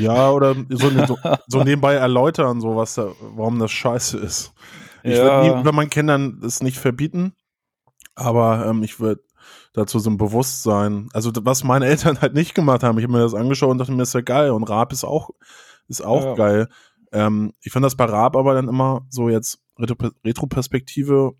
Ja, 0.00 0.30
oder 0.30 0.54
so, 0.68 0.90
so, 1.06 1.18
so 1.46 1.62
nebenbei 1.64 1.94
erläutern, 1.94 2.60
so 2.60 2.76
was 2.76 2.94
da, 2.94 3.12
warum 3.20 3.58
das 3.58 3.72
scheiße 3.72 4.18
ist. 4.18 4.52
Ich 5.02 5.16
ja. 5.16 5.44
würde 5.44 5.64
wenn 5.64 5.74
man 5.74 5.90
Kindern 5.90 6.38
das 6.40 6.62
nicht 6.62 6.78
verbieten, 6.78 7.34
aber 8.14 8.66
ähm, 8.66 8.82
ich 8.82 9.00
würde 9.00 9.22
dazu 9.72 9.98
so 9.98 10.10
ein 10.10 10.16
Bewusstsein. 10.16 11.08
Also 11.12 11.32
was 11.42 11.64
meine 11.64 11.86
Eltern 11.86 12.18
halt 12.20 12.34
nicht 12.34 12.54
gemacht 12.54 12.82
haben. 12.82 12.98
Ich 12.98 13.04
habe 13.04 13.12
mir 13.12 13.20
das 13.20 13.34
angeschaut 13.34 13.70
und 13.70 13.78
dachte 13.78 13.92
mir, 13.92 14.02
ist 14.02 14.14
ja 14.14 14.20
geil. 14.20 14.50
Und 14.50 14.64
Raab 14.64 14.92
ist 14.92 15.04
auch, 15.04 15.30
ist 15.88 16.04
auch 16.04 16.24
ja. 16.24 16.34
geil. 16.34 16.68
Ähm, 17.12 17.52
ich 17.60 17.72
fand 17.72 17.84
das 17.84 17.96
bei 17.96 18.04
Raab 18.04 18.36
aber 18.36 18.54
dann 18.54 18.68
immer 18.68 19.06
so 19.10 19.28
jetzt 19.28 19.60
Retroperspektive, 19.78 21.34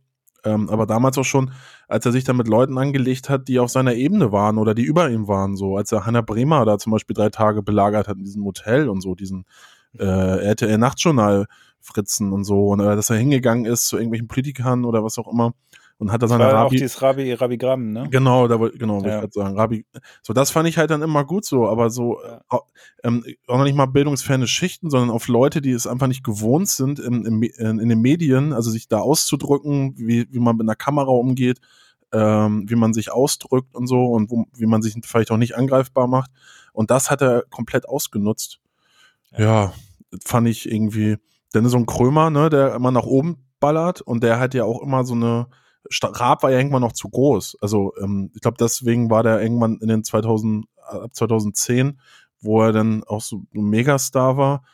ähm, 0.45 0.69
aber 0.69 0.87
damals 0.87 1.17
auch 1.19 1.25
schon, 1.25 1.53
als 1.89 2.05
er 2.05 2.13
sich 2.13 2.25
dann 2.25 2.37
mit 2.37 2.49
Leuten 2.49 2.77
angelegt 2.79 3.29
hat, 3.29 3.49
die 3.49 3.59
auf 3.59 3.71
seiner 3.71 3.95
Ebene 3.95 4.33
waren 4.33 4.59
oder 4.59 4.75
die 4.75 4.83
über 4.83 5.09
ihm 5.09 5.29
waren, 5.29 5.57
so 5.57 5.77
als 5.77 5.93
er 5.93 6.05
Hannah 6.05 6.23
Bremer 6.23 6.65
da 6.65 6.79
zum 6.79 6.93
Beispiel 6.93 7.15
drei 7.15 7.29
Tage 7.29 7.63
belagert 7.63 8.09
hat 8.09 8.17
in 8.17 8.25
diesem 8.25 8.45
Hotel 8.45 8.89
und 8.89 9.01
so, 9.01 9.15
diesen 9.15 9.45
äh, 9.99 10.05
RTL 10.05 10.79
Nachtjournal 10.79 11.47
Fritzen 11.81 12.33
und 12.33 12.45
so, 12.45 12.69
und 12.69 12.81
äh, 12.81 12.97
dass 12.97 13.11
er 13.11 13.17
hingegangen 13.17 13.65
ist 13.65 13.87
zu 13.87 13.97
irgendwelchen 13.97 14.29
Politikern 14.29 14.85
oder 14.85 15.05
was 15.05 15.19
auch 15.19 15.31
immer 15.31 15.55
und 16.03 16.11
hat 16.11 16.21
da 16.21 16.27
seine 16.27 16.53
Rabi. 16.53 16.67
Auch 16.67 16.71
dieses 16.71 17.01
Rabi, 17.01 17.33
Rabi 17.33 17.59
Gramm, 17.59 17.93
ne? 17.93 18.09
Genau, 18.11 18.49
da 18.49 18.57
genau, 18.57 19.01
ja. 19.03 19.07
ich 19.07 19.21
gerade 19.21 19.33
sagen. 19.33 19.57
Rabi. 19.57 19.87
So, 20.23 20.33
das 20.33 20.51
fand 20.51 20.69
ich 20.69 20.77
halt 20.77 20.91
dann 20.91 21.01
immer 21.01 21.25
gut 21.25 21.45
so, 21.45 21.69
aber 21.69 21.91
so 21.91 22.19
ja. 22.21 22.41
ähm, 23.05 23.25
auch 23.47 23.59
noch 23.59 23.65
nicht 23.65 23.77
mal 23.77 23.87
bildungsferne 23.87 24.49
Schichten, 24.49 24.91
sondern 24.91 25.11
auf 25.11 25.29
Leute, 25.29 25.63
die 25.63 25.71
es 25.71 25.87
einfach 25.87 26.09
nicht 26.09 26.25
gewohnt 26.25 26.69
sind, 26.69 26.99
im, 26.99 27.25
im, 27.25 27.41
in 27.45 27.89
den 27.89 28.01
Medien, 28.01 28.53
also 28.53 28.69
sich 28.73 28.89
da 28.89 28.99
auszudrücken, 28.99 29.95
wie, 29.97 30.27
wie 30.29 30.41
man 30.41 30.57
mit 30.57 30.65
einer 30.65 30.75
Kamera 30.75 31.13
umgeht, 31.13 31.61
ähm, 32.13 32.69
wie 32.69 32.75
man 32.75 32.93
sich 32.95 33.13
ausdrückt 33.13 33.73
und 33.77 33.87
so 33.87 34.07
und 34.07 34.29
wo, 34.29 34.47
wie 34.57 34.67
man 34.67 34.83
sich 34.83 34.97
vielleicht 35.05 35.31
auch 35.31 35.37
nicht 35.37 35.57
angreifbar 35.57 36.09
macht. 36.09 36.33
Und 36.73 36.91
das 36.91 37.13
hat 37.13 37.23
er 37.23 37.45
komplett 37.49 37.89
ausgenutzt. 37.89 38.59
Ja, 39.31 39.41
ja 39.41 39.73
fand 40.25 40.49
ich 40.49 40.69
irgendwie. 40.69 41.19
Denn 41.55 41.69
so 41.69 41.77
ein 41.77 41.87
Krömer, 41.87 42.31
ne, 42.31 42.51
der 42.51 42.75
immer 42.75 42.91
nach 42.91 43.05
oben 43.05 43.37
ballert 43.61 44.01
und 44.01 44.25
der 44.25 44.41
hat 44.41 44.53
ja 44.53 44.65
auch 44.65 44.83
immer 44.83 45.05
so 45.05 45.15
eine 45.15 45.47
Raab 46.03 46.43
war 46.43 46.51
ja 46.51 46.59
irgendwann 46.59 46.83
noch 46.83 46.93
zu 46.93 47.09
groß. 47.09 47.59
Also 47.61 47.93
ähm, 48.01 48.31
ich 48.35 48.41
glaube, 48.41 48.57
deswegen 48.59 49.11
war 49.11 49.23
der 49.23 49.41
irgendwann 49.41 49.79
in 49.81 49.89
den 49.89 50.05
2000, 50.05 50.67
ab 50.87 51.15
2010, 51.15 52.01
wo 52.41 52.63
er 52.63 52.73
dann 52.73 53.05
auch 53.05 53.21
so 53.21 53.43
ein 53.55 53.63
Megastar 53.71 54.37
war, 54.37 54.65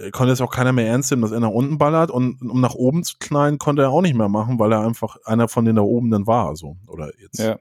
äh, 0.00 0.10
konnte 0.10 0.30
jetzt 0.32 0.40
auch 0.40 0.52
keiner 0.52 0.72
mehr 0.72 0.86
ernst 0.86 1.10
nehmen, 1.10 1.22
dass 1.22 1.32
er 1.32 1.40
nach 1.40 1.50
unten 1.50 1.78
ballert 1.78 2.10
und 2.10 2.40
um 2.42 2.60
nach 2.60 2.74
oben 2.74 3.04
zu 3.04 3.16
knallen, 3.18 3.58
konnte 3.58 3.82
er 3.82 3.90
auch 3.90 4.02
nicht 4.02 4.14
mehr 4.14 4.28
machen, 4.28 4.58
weil 4.58 4.72
er 4.72 4.80
einfach 4.80 5.16
einer 5.24 5.48
von 5.48 5.64
den 5.64 5.76
da 5.76 5.82
oben 5.82 6.10
dann 6.10 6.26
war. 6.26 6.56
So. 6.56 6.76
Oder 6.86 7.10
jetzt. 7.20 7.38
Ja. 7.38 7.58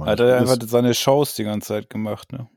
Hat 0.00 0.20
er 0.20 0.38
einfach 0.38 0.56
seine 0.66 0.94
Shows 0.94 1.34
die 1.34 1.44
ganze 1.44 1.68
Zeit 1.68 1.90
gemacht, 1.90 2.32
ne? 2.32 2.48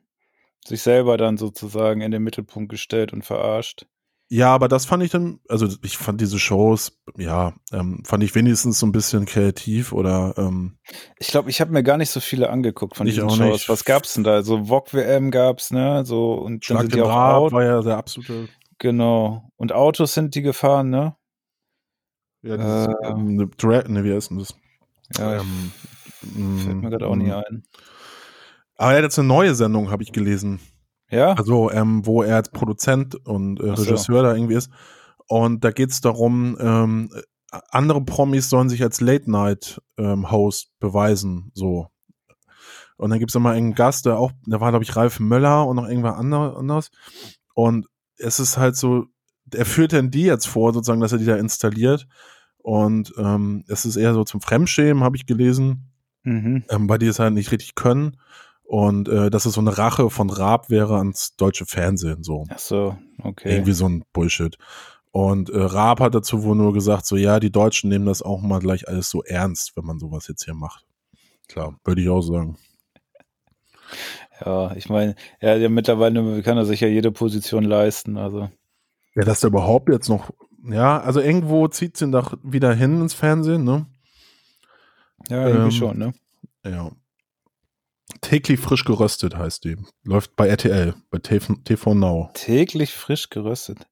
Sich 0.65 0.81
selber 0.81 1.17
dann 1.17 1.37
sozusagen 1.37 2.01
in 2.01 2.09
den 2.09 2.23
Mittelpunkt 2.23 2.69
gestellt 2.69 3.13
und 3.13 3.23
verarscht. 3.23 3.85
Ja, 4.27 4.53
aber 4.53 4.67
das 4.67 4.85
fand 4.85 5.03
ich 5.03 5.11
dann, 5.11 5.39
also 5.47 5.67
ich 5.83 5.97
fand 5.97 6.19
diese 6.19 6.39
Shows, 6.39 6.99
ja, 7.15 7.53
ähm, 7.71 8.01
fand 8.05 8.23
ich 8.23 8.33
wenigstens 8.33 8.79
so 8.79 8.87
ein 8.87 8.91
bisschen 8.91 9.25
kreativ 9.25 9.91
oder 9.91 10.33
ähm, 10.37 10.79
Ich 11.19 11.27
glaube, 11.27 11.51
ich 11.51 11.61
habe 11.61 11.71
mir 11.71 11.83
gar 11.83 11.97
nicht 11.97 12.09
so 12.09 12.19
viele 12.19 12.49
angeguckt 12.49 12.97
von 12.97 13.05
diesen 13.05 13.29
Shows. 13.29 13.39
Nicht. 13.39 13.69
Was 13.69 13.85
gab's 13.85 14.15
denn 14.15 14.23
da? 14.23 14.41
So 14.41 14.65
Vogue 14.65 14.93
WM 14.93 15.29
gab's, 15.29 15.69
ne? 15.69 16.03
So 16.05 16.33
und 16.33 16.65
Schlag 16.65 16.79
dann 16.79 16.89
sind 16.89 16.95
die 16.95 17.01
auch 17.01 17.09
Rad 17.09 17.51
war 17.51 17.63
ja 17.63 17.81
der 17.81 17.97
absolute. 17.97 18.49
Genau. 18.79 19.51
Und 19.57 19.73
Autos 19.73 20.15
sind 20.15 20.33
die 20.33 20.41
gefahren, 20.41 20.89
ne? 20.89 21.15
Ja, 22.41 22.57
das 22.57 22.87
äh, 22.87 22.91
ist, 22.91 22.97
ähm, 23.03 23.51
Drag, 23.57 23.87
ne, 23.87 24.03
wie 24.03 24.13
heißt 24.13 24.31
denn 24.31 24.39
das? 24.39 24.55
Ja, 25.17 25.39
Ähm, 25.39 25.71
fällt 26.63 26.77
mir 26.77 26.89
gerade 26.89 27.07
auch 27.07 27.15
nicht 27.15 27.31
ein. 27.31 27.63
Aber 28.75 28.91
er 28.91 28.97
hat 28.97 29.03
jetzt 29.03 29.19
eine 29.19 29.27
neue 29.27 29.55
Sendung, 29.55 29.91
habe 29.91 30.03
ich 30.03 30.11
gelesen. 30.11 30.59
Ja? 31.15 31.33
Also, 31.33 31.71
ähm, 31.71 32.05
wo 32.05 32.23
er 32.23 32.35
als 32.37 32.49
Produzent 32.49 33.15
und 33.27 33.59
äh, 33.59 33.71
Ach 33.71 33.77
so. 33.77 33.83
Regisseur 33.83 34.23
da 34.23 34.35
irgendwie 34.35 34.55
ist. 34.55 34.69
Und 35.27 35.63
da 35.63 35.71
geht 35.71 35.91
es 35.91 36.01
darum, 36.01 36.57
ähm, 36.59 37.09
andere 37.71 38.03
Promis 38.03 38.49
sollen 38.49 38.69
sich 38.69 38.83
als 38.83 39.01
Late-Night-Host 39.01 40.69
beweisen. 40.79 41.51
So. 41.53 41.87
Und 42.97 43.09
dann 43.09 43.19
gibt 43.19 43.31
es 43.31 43.35
immer 43.35 43.51
einen 43.51 43.73
Gast, 43.75 44.05
der 44.05 44.17
auch, 44.17 44.31
da 44.45 44.59
war, 44.59 44.71
glaube 44.71 44.83
ich, 44.83 44.95
Ralf 44.95 45.19
Möller 45.19 45.65
und 45.67 45.75
noch 45.77 45.87
irgendwer 45.87 46.17
ander- 46.17 46.57
anders. 46.57 46.91
Und 47.53 47.87
es 48.17 48.39
ist 48.39 48.57
halt 48.57 48.75
so, 48.75 49.05
er 49.53 49.65
führt 49.65 49.93
dann 49.93 50.11
die 50.11 50.23
jetzt 50.23 50.47
vor, 50.47 50.73
sozusagen, 50.73 51.01
dass 51.01 51.11
er 51.11 51.17
die 51.17 51.25
da 51.25 51.35
installiert. 51.35 52.07
Und 52.57 53.13
ähm, 53.17 53.63
es 53.67 53.85
ist 53.85 53.95
eher 53.95 54.13
so 54.13 54.23
zum 54.23 54.41
Fremdschämen, 54.41 55.03
habe 55.03 55.17
ich 55.17 55.25
gelesen 55.25 55.91
Mhm. 56.27 56.63
ähm, 56.69 56.89
weil 56.89 56.97
die 56.97 57.05
es 57.05 57.19
halt 57.19 57.35
nicht 57.35 57.51
richtig 57.51 57.75
können. 57.75 58.17
Und 58.67 59.07
äh, 59.09 59.29
dass 59.29 59.45
es 59.45 59.53
so 59.53 59.61
eine 59.61 59.77
Rache 59.77 60.09
von 60.09 60.29
Raab 60.29 60.69
wäre 60.69 60.97
ans 60.97 61.35
deutsche 61.35 61.65
Fernsehen, 61.65 62.23
so. 62.23 62.45
Ach 62.49 62.57
so, 62.59 62.97
okay. 63.23 63.51
Irgendwie 63.51 63.73
so 63.73 63.87
ein 63.87 64.03
Bullshit. 64.11 64.57
Und 65.11 65.49
äh, 65.49 65.57
Raab 65.61 65.99
hat 65.99 66.15
dazu 66.15 66.43
wohl 66.43 66.55
nur 66.55 66.73
gesagt, 66.73 67.05
so 67.05 67.15
ja, 67.15 67.39
die 67.39 67.51
Deutschen 67.51 67.89
nehmen 67.89 68.05
das 68.05 68.21
auch 68.21 68.41
mal 68.41 68.59
gleich 68.59 68.87
alles 68.87 69.09
so 69.09 69.23
ernst, 69.23 69.77
wenn 69.77 69.85
man 69.85 69.99
sowas 69.99 70.27
jetzt 70.27 70.43
hier 70.43 70.55
macht. 70.55 70.85
Klar, 71.47 71.79
würde 71.85 72.01
ich 72.01 72.09
auch 72.09 72.21
sagen. 72.21 72.57
Ja, 74.43 74.75
ich 74.75 74.89
meine, 74.89 75.15
ja, 75.41 75.55
ja, 75.55 75.69
mittlerweile 75.69 76.41
kann 76.41 76.57
er 76.57 76.65
sich 76.65 76.81
ja 76.81 76.87
jede 76.87 77.11
Position 77.11 77.63
leisten. 77.63 78.17
Also, 78.17 78.49
Ja, 79.15 79.23
dass 79.23 79.41
der 79.41 79.49
überhaupt 79.49 79.89
jetzt 79.89 80.09
noch, 80.09 80.31
ja, 80.67 80.99
also 80.99 81.21
irgendwo 81.21 81.67
zieht 81.67 82.01
ihn 82.01 82.11
doch 82.11 82.35
wieder 82.43 82.73
hin 82.73 82.99
ins 82.99 83.13
Fernsehen, 83.13 83.63
ne? 83.63 83.85
ja, 85.29 85.47
irgendwie 85.47 85.65
Ähm, 85.65 85.71
schon, 85.71 85.97
ne? 85.97 86.13
Ja. 86.65 86.91
Täglich 88.21 88.59
frisch 88.59 88.83
geröstet 88.85 89.35
heißt 89.37 89.63
die. 89.65 89.77
Läuft 90.03 90.35
bei 90.35 90.47
RTL, 90.47 90.95
bei 91.09 91.19
TV, 91.19 91.93
Now. 91.93 92.29
Täglich 92.33 92.93
frisch 92.93 93.29
geröstet. 93.29 93.87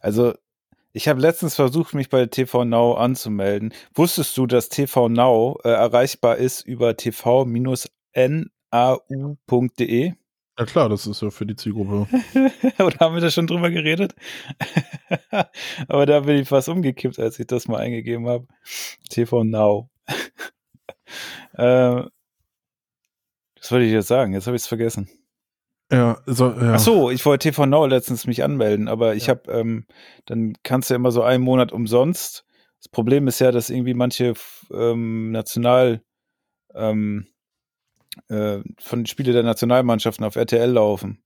Also, 0.00 0.34
ich 0.92 1.08
habe 1.08 1.20
letztens 1.20 1.54
versucht, 1.54 1.94
mich 1.94 2.08
bei 2.08 2.26
TV 2.26 2.64
Now 2.64 2.94
anzumelden. 2.94 3.72
Wusstest 3.94 4.36
du, 4.36 4.46
dass 4.46 4.68
TV 4.68 5.08
Now 5.08 5.58
äh, 5.64 5.68
erreichbar 5.68 6.36
ist 6.36 6.62
über 6.62 6.96
tv-nau.de? 6.96 8.42
Ja 10.58 10.64
klar, 10.64 10.88
das 10.88 11.06
ist 11.06 11.22
ja 11.22 11.30
für 11.30 11.46
die 11.46 11.54
Zielgruppe. 11.54 12.08
Oder 12.82 12.98
haben 12.98 13.14
wir 13.14 13.20
da 13.20 13.30
schon 13.30 13.46
drüber 13.46 13.70
geredet? 13.70 14.16
Aber 15.88 16.04
da 16.04 16.20
bin 16.20 16.36
ich 16.36 16.48
fast 16.48 16.68
umgekippt, 16.68 17.20
als 17.20 17.38
ich 17.38 17.46
das 17.46 17.68
mal 17.68 17.78
eingegeben 17.78 18.26
habe. 18.26 18.48
TV 19.08 19.44
Now. 19.44 19.88
äh, 21.52 22.02
was 23.60 23.70
wollte 23.72 23.86
ich 23.86 23.92
jetzt 23.92 24.08
sagen? 24.08 24.32
Jetzt 24.32 24.46
habe 24.46 24.56
ich 24.56 24.62
es 24.62 24.68
vergessen. 24.68 25.08
Ja, 25.90 26.20
so, 26.26 26.50
ja. 26.50 26.74
Ach 26.74 26.78
so, 26.78 27.10
ich 27.10 27.24
wollte 27.24 27.48
TV 27.48 27.64
Now 27.64 27.86
letztens 27.86 28.26
mich 28.26 28.44
anmelden, 28.44 28.88
aber 28.88 29.14
ich 29.14 29.26
Ja. 29.26 29.34
habe, 29.34 29.50
ähm, 29.52 29.86
dann 30.26 30.54
kannst 30.62 30.90
du 30.90 30.94
immer 30.94 31.10
so 31.10 31.22
einen 31.22 31.42
Monat 31.42 31.72
umsonst. 31.72 32.44
Das 32.78 32.88
Problem 32.88 33.26
ist 33.26 33.38
ja, 33.40 33.50
dass 33.52 33.70
irgendwie 33.70 33.94
manche 33.94 34.34
ähm, 34.70 35.30
National 35.30 36.02
ähm, 36.74 37.26
äh, 38.28 38.58
von 38.78 39.06
Spiele 39.06 39.32
der 39.32 39.42
Nationalmannschaften 39.42 40.24
auf 40.26 40.36
RTL 40.36 40.70
laufen. 40.70 41.22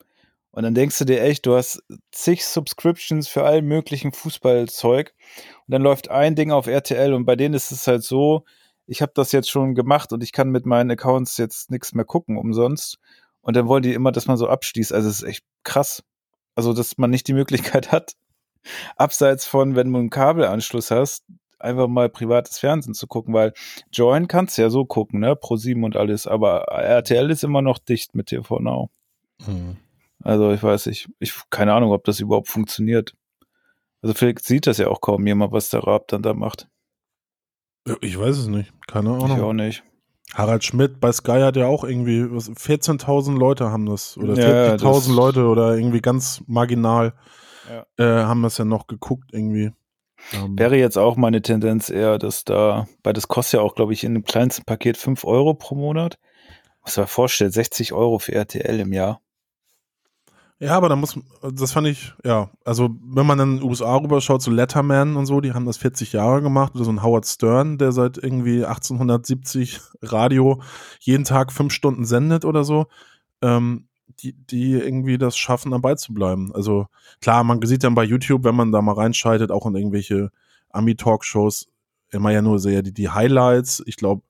Und 0.52 0.64
dann 0.64 0.74
denkst 0.74 0.98
du 0.98 1.06
dir 1.06 1.22
echt, 1.22 1.46
du 1.46 1.56
hast 1.56 1.82
zig 2.12 2.44
Subscriptions 2.44 3.26
für 3.26 3.42
all 3.44 3.62
möglichen 3.62 4.12
Fußballzeug 4.12 5.14
und 5.66 5.72
dann 5.72 5.82
läuft 5.82 6.10
ein 6.10 6.34
Ding 6.34 6.52
auf 6.52 6.66
RTL 6.66 7.14
und 7.14 7.24
bei 7.24 7.36
denen 7.36 7.54
ist 7.54 7.72
es 7.72 7.86
halt 7.86 8.02
so, 8.04 8.44
ich 8.86 9.02
habe 9.02 9.12
das 9.14 9.32
jetzt 9.32 9.50
schon 9.50 9.74
gemacht 9.74 10.12
und 10.12 10.22
ich 10.22 10.32
kann 10.32 10.50
mit 10.50 10.66
meinen 10.66 10.90
Accounts 10.90 11.36
jetzt 11.36 11.70
nichts 11.70 11.94
mehr 11.94 12.04
gucken 12.04 12.36
umsonst. 12.36 12.98
Und 13.40 13.56
dann 13.56 13.66
wollen 13.66 13.82
die 13.82 13.94
immer, 13.94 14.12
dass 14.12 14.26
man 14.26 14.36
so 14.36 14.48
abschließt. 14.48 14.92
Also 14.92 15.08
es 15.08 15.22
ist 15.22 15.28
echt 15.28 15.44
krass. 15.64 16.02
Also, 16.54 16.72
dass 16.72 16.98
man 16.98 17.10
nicht 17.10 17.28
die 17.28 17.32
Möglichkeit 17.32 17.92
hat, 17.92 18.12
abseits 18.96 19.46
von, 19.46 19.74
wenn 19.74 19.92
du 19.92 19.98
einen 19.98 20.10
Kabelanschluss 20.10 20.90
hast, 20.90 21.24
einfach 21.58 21.88
mal 21.88 22.08
privates 22.08 22.58
Fernsehen 22.58 22.94
zu 22.94 23.06
gucken, 23.06 23.34
weil 23.34 23.52
Join 23.92 24.28
kannst 24.28 24.58
du 24.58 24.62
ja 24.62 24.70
so 24.70 24.84
gucken, 24.84 25.20
ne? 25.20 25.36
Pro 25.36 25.56
7 25.56 25.82
und 25.84 25.96
alles, 25.96 26.26
aber 26.26 26.64
RTL 26.64 27.30
ist 27.30 27.44
immer 27.44 27.62
noch 27.62 27.78
dicht 27.78 28.14
mit 28.14 28.26
TV 28.26 28.58
Now. 28.58 28.90
Hm. 29.44 29.76
Also 30.22 30.52
ich 30.52 30.62
weiß 30.62 30.86
nicht, 30.86 31.08
ich 31.18 31.34
keine 31.50 31.72
Ahnung, 31.72 31.92
ob 31.92 32.04
das 32.04 32.20
überhaupt 32.20 32.48
funktioniert. 32.48 33.14
Also 34.02 34.14
vielleicht 34.14 34.44
sieht 34.44 34.66
das 34.66 34.78
ja 34.78 34.88
auch 34.88 35.00
kaum 35.00 35.26
jemand, 35.26 35.52
was 35.52 35.70
der 35.70 35.84
Raab 35.84 36.08
dann 36.08 36.22
da 36.22 36.34
macht. 36.34 36.68
Ja, 37.86 37.96
Ich 38.00 38.18
weiß 38.18 38.36
es 38.38 38.46
nicht. 38.46 38.72
Keine 38.86 39.16
Ich 39.16 39.24
Ahnung. 39.24 39.40
auch 39.42 39.52
nicht. 39.52 39.82
Harald 40.34 40.64
Schmidt 40.64 40.98
bei 41.00 41.12
Sky 41.12 41.40
hat 41.40 41.56
ja 41.56 41.66
auch 41.66 41.84
irgendwie, 41.84 42.24
was, 42.30 42.48
14.000 42.50 43.36
Leute 43.36 43.70
haben 43.70 43.86
das. 43.86 44.16
Oder 44.16 44.34
Ja, 44.34 44.48
ja, 44.48 44.64
40.000 44.76 45.08
das- 45.10 45.16
Leute 45.16 45.46
oder 45.46 45.76
irgendwie 45.76 46.00
ganz 46.00 46.42
marginal 46.46 47.12
Ja. 47.68 47.86
äh, 48.22 48.24
haben 48.24 48.42
das 48.42 48.56
ja 48.58 48.64
noch 48.64 48.86
geguckt 48.86 49.30
irgendwie. 49.32 49.72
Ähm, 50.32 50.58
Wäre 50.58 50.76
jetzt 50.76 50.96
auch 50.96 51.16
meine 51.16 51.42
Tendenz 51.42 51.90
eher, 51.90 52.18
dass 52.18 52.44
da, 52.44 52.86
weil 53.02 53.12
das 53.12 53.28
kostet 53.28 53.58
ja 53.58 53.60
auch, 53.60 53.74
glaube 53.74 53.92
ich, 53.92 54.04
in 54.04 54.14
dem 54.14 54.24
kleinsten 54.24 54.64
Paket 54.64 54.96
5 54.96 55.24
Euro 55.24 55.52
pro 55.54 55.74
Monat. 55.74 56.18
Was 56.84 56.96
man 56.96 57.06
vorstellt, 57.08 57.52
60 57.52 57.92
Euro 57.92 58.18
für 58.18 58.32
RTL 58.34 58.80
im 58.80 58.92
Jahr. 58.92 59.20
Ja, 60.62 60.76
aber 60.76 60.88
da 60.88 60.94
muss, 60.94 61.18
das 61.42 61.72
fand 61.72 61.88
ich, 61.88 62.14
ja, 62.24 62.48
also 62.64 62.90
wenn 63.02 63.26
man 63.26 63.40
in 63.40 63.56
den 63.56 63.68
USA 63.68 63.96
rüberschaut, 63.96 64.42
so 64.42 64.52
Letterman 64.52 65.16
und 65.16 65.26
so, 65.26 65.40
die 65.40 65.54
haben 65.54 65.66
das 65.66 65.76
40 65.76 66.12
Jahre 66.12 66.40
gemacht, 66.40 66.76
oder 66.76 66.84
so 66.84 66.92
ein 66.92 67.02
Howard 67.02 67.26
Stern, 67.26 67.78
der 67.78 67.90
seit 67.90 68.16
irgendwie 68.16 68.64
1870 68.64 69.80
Radio 70.02 70.62
jeden 71.00 71.24
Tag 71.24 71.50
fünf 71.50 71.72
Stunden 71.72 72.04
sendet 72.04 72.44
oder 72.44 72.62
so, 72.62 72.86
ähm, 73.42 73.88
die, 74.20 74.34
die 74.34 74.74
irgendwie 74.74 75.18
das 75.18 75.36
schaffen, 75.36 75.72
dabei 75.72 75.96
zu 75.96 76.14
bleiben. 76.14 76.54
Also 76.54 76.86
klar, 77.20 77.42
man 77.42 77.60
sieht 77.62 77.82
dann 77.82 77.96
bei 77.96 78.04
YouTube, 78.04 78.44
wenn 78.44 78.54
man 78.54 78.70
da 78.70 78.82
mal 78.82 78.94
reinschaltet, 78.94 79.50
auch 79.50 79.66
in 79.66 79.74
irgendwelche 79.74 80.30
Ami-Talkshows, 80.70 81.66
immer 82.12 82.30
ja 82.30 82.40
nur 82.40 82.60
sehr 82.60 82.82
die, 82.82 82.94
die 82.94 83.08
Highlights. 83.08 83.82
Ich 83.86 83.96
glaube, 83.96 84.22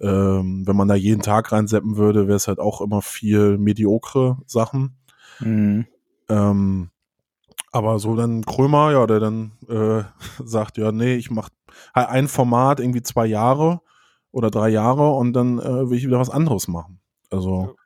ähm, 0.00 0.66
wenn 0.66 0.76
man 0.76 0.88
da 0.88 0.94
jeden 0.94 1.20
Tag 1.20 1.52
reinseppen 1.52 1.98
würde, 1.98 2.28
wäre 2.28 2.36
es 2.36 2.48
halt 2.48 2.60
auch 2.60 2.80
immer 2.80 3.02
viel 3.02 3.58
mediokre 3.58 4.38
Sachen. 4.46 4.96
Mhm. 5.40 5.86
Ähm, 6.28 6.90
aber 7.72 7.98
so 7.98 8.16
dann 8.16 8.44
Krömer, 8.44 8.92
ja, 8.92 9.06
der 9.06 9.20
dann 9.20 9.52
äh, 9.68 10.02
sagt, 10.44 10.78
ja, 10.78 10.92
nee, 10.92 11.14
ich 11.16 11.30
mach 11.30 11.50
halt 11.94 12.08
ein 12.08 12.28
Format 12.28 12.80
irgendwie 12.80 13.02
zwei 13.02 13.26
Jahre 13.26 13.80
oder 14.32 14.50
drei 14.50 14.68
Jahre 14.68 15.10
und 15.12 15.32
dann 15.34 15.58
äh, 15.58 15.90
will 15.90 15.98
ich 15.98 16.06
wieder 16.06 16.18
was 16.18 16.30
anderes 16.30 16.68
machen. 16.68 17.00
Also 17.30 17.76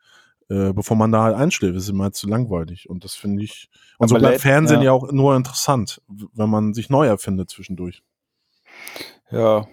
äh, 0.48 0.72
bevor 0.72 0.96
man 0.96 1.12
da 1.12 1.22
halt 1.22 1.36
einschläft, 1.36 1.76
ist 1.76 1.88
immer 1.88 2.04
halt 2.04 2.14
zu 2.16 2.28
langweilig. 2.28 2.88
Und 2.90 3.04
das 3.04 3.14
finde 3.14 3.42
ich. 3.44 3.70
Und 3.98 4.08
so 4.08 4.14
Aber 4.16 4.20
bleibt 4.20 4.34
late- 4.34 4.42
Fernsehen 4.42 4.80
ja. 4.80 4.86
ja. 4.86 4.92
auch 4.92 5.10
nur 5.12 5.36
interessant, 5.36 6.02
wenn 6.08 6.50
man 6.50 6.74
sich 6.74 6.90
neu 6.90 7.06
erfindet 7.06 7.50
zwischendurch. 7.50 8.02
Ja. 9.30 9.66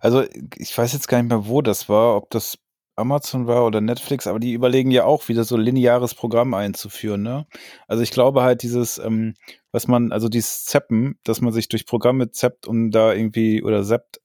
Also 0.00 0.24
ich 0.56 0.76
weiß 0.76 0.92
jetzt 0.92 1.06
gar 1.08 1.18
nicht 1.22 1.30
mehr, 1.30 1.46
wo 1.46 1.62
das 1.62 1.88
war, 1.88 2.16
ob 2.16 2.30
das 2.30 2.58
Amazon 2.98 3.46
war 3.46 3.64
oder 3.64 3.80
Netflix, 3.80 4.26
aber 4.26 4.38
die 4.38 4.52
überlegen 4.52 4.90
ja 4.90 5.04
auch 5.04 5.28
wieder 5.28 5.44
so 5.44 5.56
lineares 5.56 6.14
Programm 6.14 6.54
einzuführen, 6.54 7.22
ne? 7.22 7.46
Also 7.86 8.02
ich 8.02 8.10
glaube 8.10 8.42
halt 8.42 8.62
dieses, 8.62 8.98
ähm, 8.98 9.34
was 9.72 9.88
man, 9.88 10.12
also 10.12 10.28
dieses 10.28 10.64
Zappen, 10.64 11.18
dass 11.24 11.40
man 11.40 11.52
sich 11.52 11.68
durch 11.68 11.86
Programme 11.86 12.30
zappt, 12.30 12.66
um 12.66 12.90
da 12.90 13.12
irgendwie, 13.12 13.62
oder 13.62 13.82
zappt, 13.84 14.20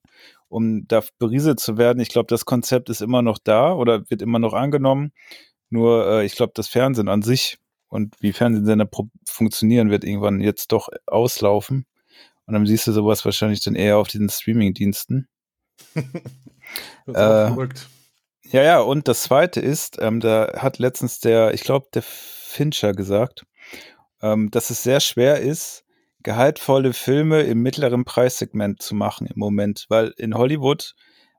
um 0.47 0.87
da 0.87 1.03
berieselt 1.19 1.59
zu 1.59 1.77
werden, 1.77 1.99
ich 1.99 2.09
glaube, 2.09 2.27
das 2.27 2.45
Konzept 2.45 2.89
ist 2.89 3.01
immer 3.01 3.21
noch 3.21 3.39
da 3.43 3.73
oder 3.73 4.09
wird 4.09 4.21
immer 4.21 4.39
noch 4.39 4.53
angenommen. 4.53 5.11
Nur 5.69 6.07
äh, 6.07 6.25
ich 6.25 6.35
glaube, 6.35 6.53
das 6.55 6.67
Fernsehen 6.67 7.09
an 7.09 7.21
sich 7.21 7.57
und 7.87 8.15
wie 8.19 8.33
Fernsehsender 8.33 8.89
funktionieren, 9.27 9.89
wird 9.89 10.03
irgendwann 10.03 10.41
jetzt 10.41 10.71
doch 10.71 10.89
auslaufen. 11.05 11.85
Und 12.45 12.53
dann 12.53 12.65
siehst 12.65 12.87
du 12.87 12.91
sowas 12.91 13.23
wahrscheinlich 13.25 13.63
dann 13.63 13.75
eher 13.75 13.97
auf 13.97 14.07
diesen 14.07 14.29
Streaming-Diensten. 14.29 15.27
Das 17.05 17.15
ist 17.15 17.21
Äh, 17.21 17.47
verrückt. 17.47 17.89
Ja, 18.53 18.61
ja, 18.61 18.81
und 18.81 19.07
das 19.07 19.23
zweite 19.23 19.59
ist, 19.59 19.97
ähm, 19.99 20.19
da 20.19 20.53
hat 20.57 20.77
letztens 20.77 21.19
der, 21.19 21.55
ich 21.55 21.63
glaube, 21.63 21.87
der 21.91 22.03
Fincher 22.03 22.93
gesagt, 22.93 23.47
ähm, 24.21 24.51
dass 24.51 24.69
es 24.69 24.83
sehr 24.83 24.99
schwer 24.99 25.39
ist, 25.41 25.85
gehaltvolle 26.21 26.93
Filme 26.93 27.41
im 27.41 27.63
mittleren 27.63 28.05
Preissegment 28.05 28.79
zu 28.79 28.93
machen 28.93 29.25
im 29.25 29.39
Moment, 29.39 29.87
weil 29.89 30.13
in 30.17 30.35
Hollywood 30.35 30.93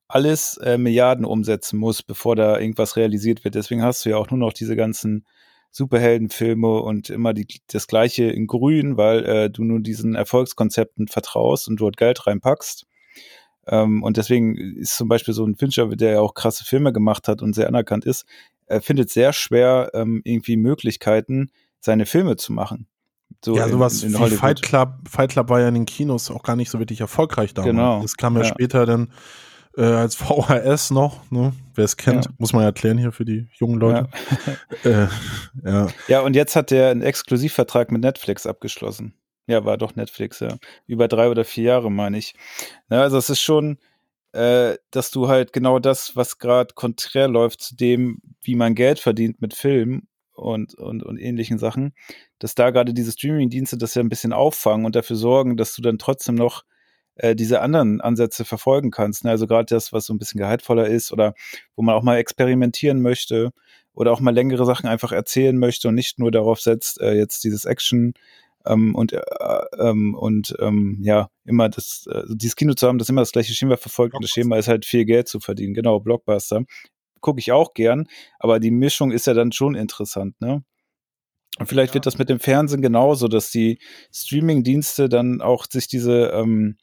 alles 0.08 0.56
äh, 0.56 0.76
Milliarden 0.76 1.24
umsetzen 1.24 1.78
muss, 1.78 2.02
bevor 2.02 2.34
da 2.34 2.58
irgendwas 2.58 2.96
realisiert 2.96 3.44
wird. 3.44 3.54
Deswegen 3.54 3.84
hast 3.84 4.04
du 4.04 4.10
ja 4.10 4.16
auch 4.16 4.30
nur 4.30 4.40
noch 4.40 4.52
diese 4.52 4.74
ganzen 4.74 5.24
Superheldenfilme 5.70 6.80
und 6.80 7.10
immer 7.10 7.32
die, 7.32 7.46
das 7.68 7.86
gleiche 7.86 8.24
in 8.24 8.48
grün, 8.48 8.96
weil 8.96 9.24
äh, 9.24 9.50
du 9.50 9.62
nur 9.62 9.78
diesen 9.78 10.16
Erfolgskonzepten 10.16 11.06
vertraust 11.06 11.68
und 11.68 11.76
dort 11.80 11.96
Geld 11.96 12.26
reinpackst. 12.26 12.88
Ähm, 13.66 14.02
und 14.02 14.16
deswegen 14.16 14.56
ist 14.56 14.96
zum 14.96 15.08
Beispiel 15.08 15.34
so 15.34 15.44
ein 15.44 15.56
Fincher, 15.56 15.86
der 15.88 16.12
ja 16.12 16.20
auch 16.20 16.34
krasse 16.34 16.64
Filme 16.64 16.92
gemacht 16.92 17.28
hat 17.28 17.42
und 17.42 17.54
sehr 17.54 17.68
anerkannt 17.68 18.04
ist, 18.04 18.26
er 18.66 18.80
findet 18.80 19.10
sehr 19.10 19.32
schwer 19.32 19.90
ähm, 19.94 20.20
irgendwie 20.24 20.56
Möglichkeiten, 20.56 21.50
seine 21.80 22.06
Filme 22.06 22.36
zu 22.36 22.52
machen. 22.52 22.86
So 23.44 23.56
ja, 23.56 23.64
in- 23.66 23.72
sowas 23.72 24.02
in 24.02 24.12
wie 24.12 24.16
Hollywood. 24.18 24.38
Fight 24.38 24.62
Club. 24.62 24.90
Fight 25.08 25.30
Club 25.32 25.48
war 25.50 25.60
ja 25.60 25.68
in 25.68 25.74
den 25.74 25.86
Kinos 25.86 26.30
auch 26.30 26.42
gar 26.42 26.56
nicht 26.56 26.70
so 26.70 26.78
wirklich 26.78 27.00
erfolgreich 27.00 27.52
damals. 27.52 27.70
Genau, 27.72 28.02
Das 28.02 28.16
kam 28.16 28.36
ja, 28.36 28.42
ja. 28.42 28.48
später 28.48 28.86
dann 28.86 29.12
äh, 29.76 29.82
als 29.82 30.14
VHS 30.16 30.90
noch, 30.92 31.30
ne? 31.30 31.52
Wer 31.74 31.84
es 31.84 31.96
kennt, 31.96 32.24
Ja. 32.26 32.30
muss 32.38 32.52
man 32.52 32.62
ja 32.62 32.68
erklären 32.68 32.96
hier 32.96 33.12
für 33.12 33.24
die 33.24 33.48
jungen 33.58 33.80
Leute. 33.80 34.08
Ja, 34.84 34.90
äh, 35.04 35.08
ja. 35.64 35.86
Ja, 36.08 36.20
und 36.20 36.34
jetzt 36.36 36.56
hat 36.56 36.70
der 36.70 36.90
einen 36.90 37.02
Exklusivvertrag 37.02 37.90
mit 37.92 38.00
Netflix 38.02 38.46
abgeschlossen. 38.46 39.14
Ja, 39.46 39.64
war 39.64 39.76
doch 39.76 39.94
Netflix, 39.94 40.40
ja. 40.40 40.56
Über 40.86 41.08
drei 41.08 41.28
oder 41.28 41.44
vier 41.44 41.64
Jahre, 41.64 41.90
meine 41.90 42.18
ich. 42.18 42.34
Ja, 42.90 43.02
also 43.02 43.18
es 43.18 43.28
ist 43.28 43.42
schon, 43.42 43.78
äh, 44.32 44.76
dass 44.90 45.10
du 45.10 45.28
halt 45.28 45.52
genau 45.52 45.78
das, 45.78 46.16
was 46.16 46.38
gerade 46.38 46.74
konträr 46.74 47.28
läuft 47.28 47.60
zu 47.60 47.76
dem, 47.76 48.20
wie 48.42 48.56
man 48.56 48.74
Geld 48.74 48.98
verdient 48.98 49.40
mit 49.40 49.54
Filmen 49.54 50.08
und, 50.32 50.74
und, 50.74 51.02
und 51.02 51.18
ähnlichen 51.18 51.58
Sachen, 51.58 51.94
dass 52.38 52.54
da 52.54 52.70
gerade 52.70 52.94
diese 52.94 53.12
Streaming-Dienste 53.12 53.78
das 53.78 53.94
ja 53.94 54.02
ein 54.02 54.08
bisschen 54.08 54.32
auffangen 54.32 54.86
und 54.86 54.96
dafür 54.96 55.16
sorgen, 55.16 55.56
dass 55.56 55.74
du 55.74 55.82
dann 55.82 55.98
trotzdem 55.98 56.34
noch 56.34 56.64
äh, 57.16 57.36
diese 57.36 57.60
anderen 57.60 58.00
Ansätze 58.00 58.44
verfolgen 58.44 58.90
kannst. 58.90 59.24
Ne? 59.24 59.30
Also 59.30 59.46
gerade 59.46 59.66
das, 59.66 59.92
was 59.92 60.06
so 60.06 60.14
ein 60.14 60.18
bisschen 60.18 60.40
gehaltvoller 60.40 60.88
ist 60.88 61.12
oder 61.12 61.34
wo 61.76 61.82
man 61.82 61.94
auch 61.94 62.02
mal 62.02 62.16
experimentieren 62.16 63.02
möchte 63.02 63.52
oder 63.92 64.10
auch 64.12 64.20
mal 64.20 64.34
längere 64.34 64.66
Sachen 64.66 64.88
einfach 64.88 65.12
erzählen 65.12 65.56
möchte 65.56 65.88
und 65.88 65.94
nicht 65.94 66.18
nur 66.18 66.32
darauf 66.32 66.60
setzt, 66.60 67.00
äh, 67.00 67.12
jetzt 67.12 67.44
dieses 67.44 67.64
Action 67.64 68.14
ähm, 68.66 68.94
und, 68.94 69.12
äh, 69.12 69.20
ähm, 69.78 70.14
und 70.14 70.54
ähm, 70.60 70.98
ja, 71.00 71.28
immer 71.44 71.68
das, 71.68 72.06
äh, 72.10 72.22
dieses 72.28 72.56
Kino 72.56 72.74
zu 72.74 72.86
haben, 72.86 72.98
das 72.98 73.08
immer 73.08 73.22
das 73.22 73.32
gleiche 73.32 73.54
Schema 73.54 73.76
verfolgt. 73.76 74.14
Und 74.14 74.22
das 74.24 74.30
Schema 74.30 74.56
ist 74.58 74.68
halt 74.68 74.84
viel 74.84 75.04
Geld 75.04 75.28
zu 75.28 75.40
verdienen. 75.40 75.74
Genau, 75.74 76.00
Blockbuster. 76.00 76.64
Gucke 77.20 77.40
ich 77.40 77.52
auch 77.52 77.74
gern, 77.74 78.06
aber 78.38 78.60
die 78.60 78.70
Mischung 78.70 79.10
ist 79.10 79.26
ja 79.26 79.34
dann 79.34 79.52
schon 79.52 79.74
interessant, 79.74 80.40
ne? 80.40 80.62
Und 81.58 81.68
vielleicht 81.68 81.94
wird 81.94 82.04
das 82.04 82.18
mit 82.18 82.28
dem 82.28 82.40
Fernsehen 82.40 82.82
genauso, 82.82 83.28
dass 83.28 83.50
die 83.50 83.78
Streaming-Dienste 84.12 85.08
dann 85.08 85.40
auch 85.40 85.66
sich 85.70 85.86
diese, 85.86 86.30
ähm, 86.34 86.76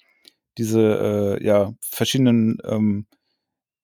diese 0.57 1.37
äh, 1.41 1.45
ja, 1.45 1.73
verschiedenen 1.81 2.57
ähm, 2.63 3.05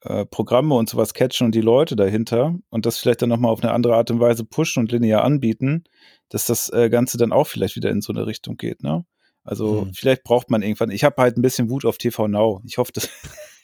äh, 0.02 0.26
Programme 0.26 0.76
und 0.76 0.90
sowas 0.90 1.14
catchen 1.14 1.46
und 1.46 1.56
die 1.56 1.62
Leute 1.62 1.96
dahinter 1.96 2.56
und 2.70 2.86
das 2.86 2.98
vielleicht 2.98 3.22
dann 3.22 3.30
nochmal 3.30 3.52
auf 3.52 3.64
eine 3.64 3.74
andere 3.74 3.96
Art 3.96 4.12
und 4.12 4.20
Weise 4.20 4.44
pushen 4.46 4.82
und 4.84 4.92
linear 4.92 5.24
anbieten, 5.24 5.84
dass 6.30 6.46
das 6.46 6.70
äh, 6.70 6.90
Ganze 6.90 7.18
dann 7.18 7.32
auch 7.32 7.48
vielleicht 7.48 7.76
wieder 7.76 7.90
in 7.90 8.02
so 8.02 8.14
eine 8.14 8.28
Richtung 8.28 8.58
geht, 8.58 8.84
ne? 8.84 9.06
Also 9.44 9.82
Hm. 9.84 9.94
vielleicht 9.94 10.24
braucht 10.24 10.50
man 10.52 10.62
irgendwann, 10.62 10.92
ich 10.92 11.04
habe 11.06 11.22
halt 11.22 11.38
ein 11.38 11.42
bisschen 11.42 11.70
Wut 11.70 11.86
auf 11.86 11.98
TV 11.98 12.28
Now. 12.28 12.62
Ich 12.66 12.78
hoffe, 12.78 12.92
dass, 12.92 13.10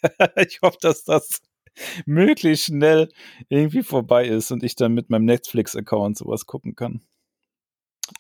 ich 0.38 0.59
hoffe, 0.61 0.77
dass 0.81 1.03
das 1.03 1.41
möglichst 2.05 2.65
schnell 2.65 3.09
irgendwie 3.49 3.84
vorbei 3.84 4.25
ist 4.27 4.51
und 4.51 4.63
ich 4.63 4.75
dann 4.75 4.93
mit 4.93 5.09
meinem 5.09 5.25
Netflix-Account 5.25 6.17
sowas 6.17 6.45
gucken 6.45 6.75
kann. 6.75 7.01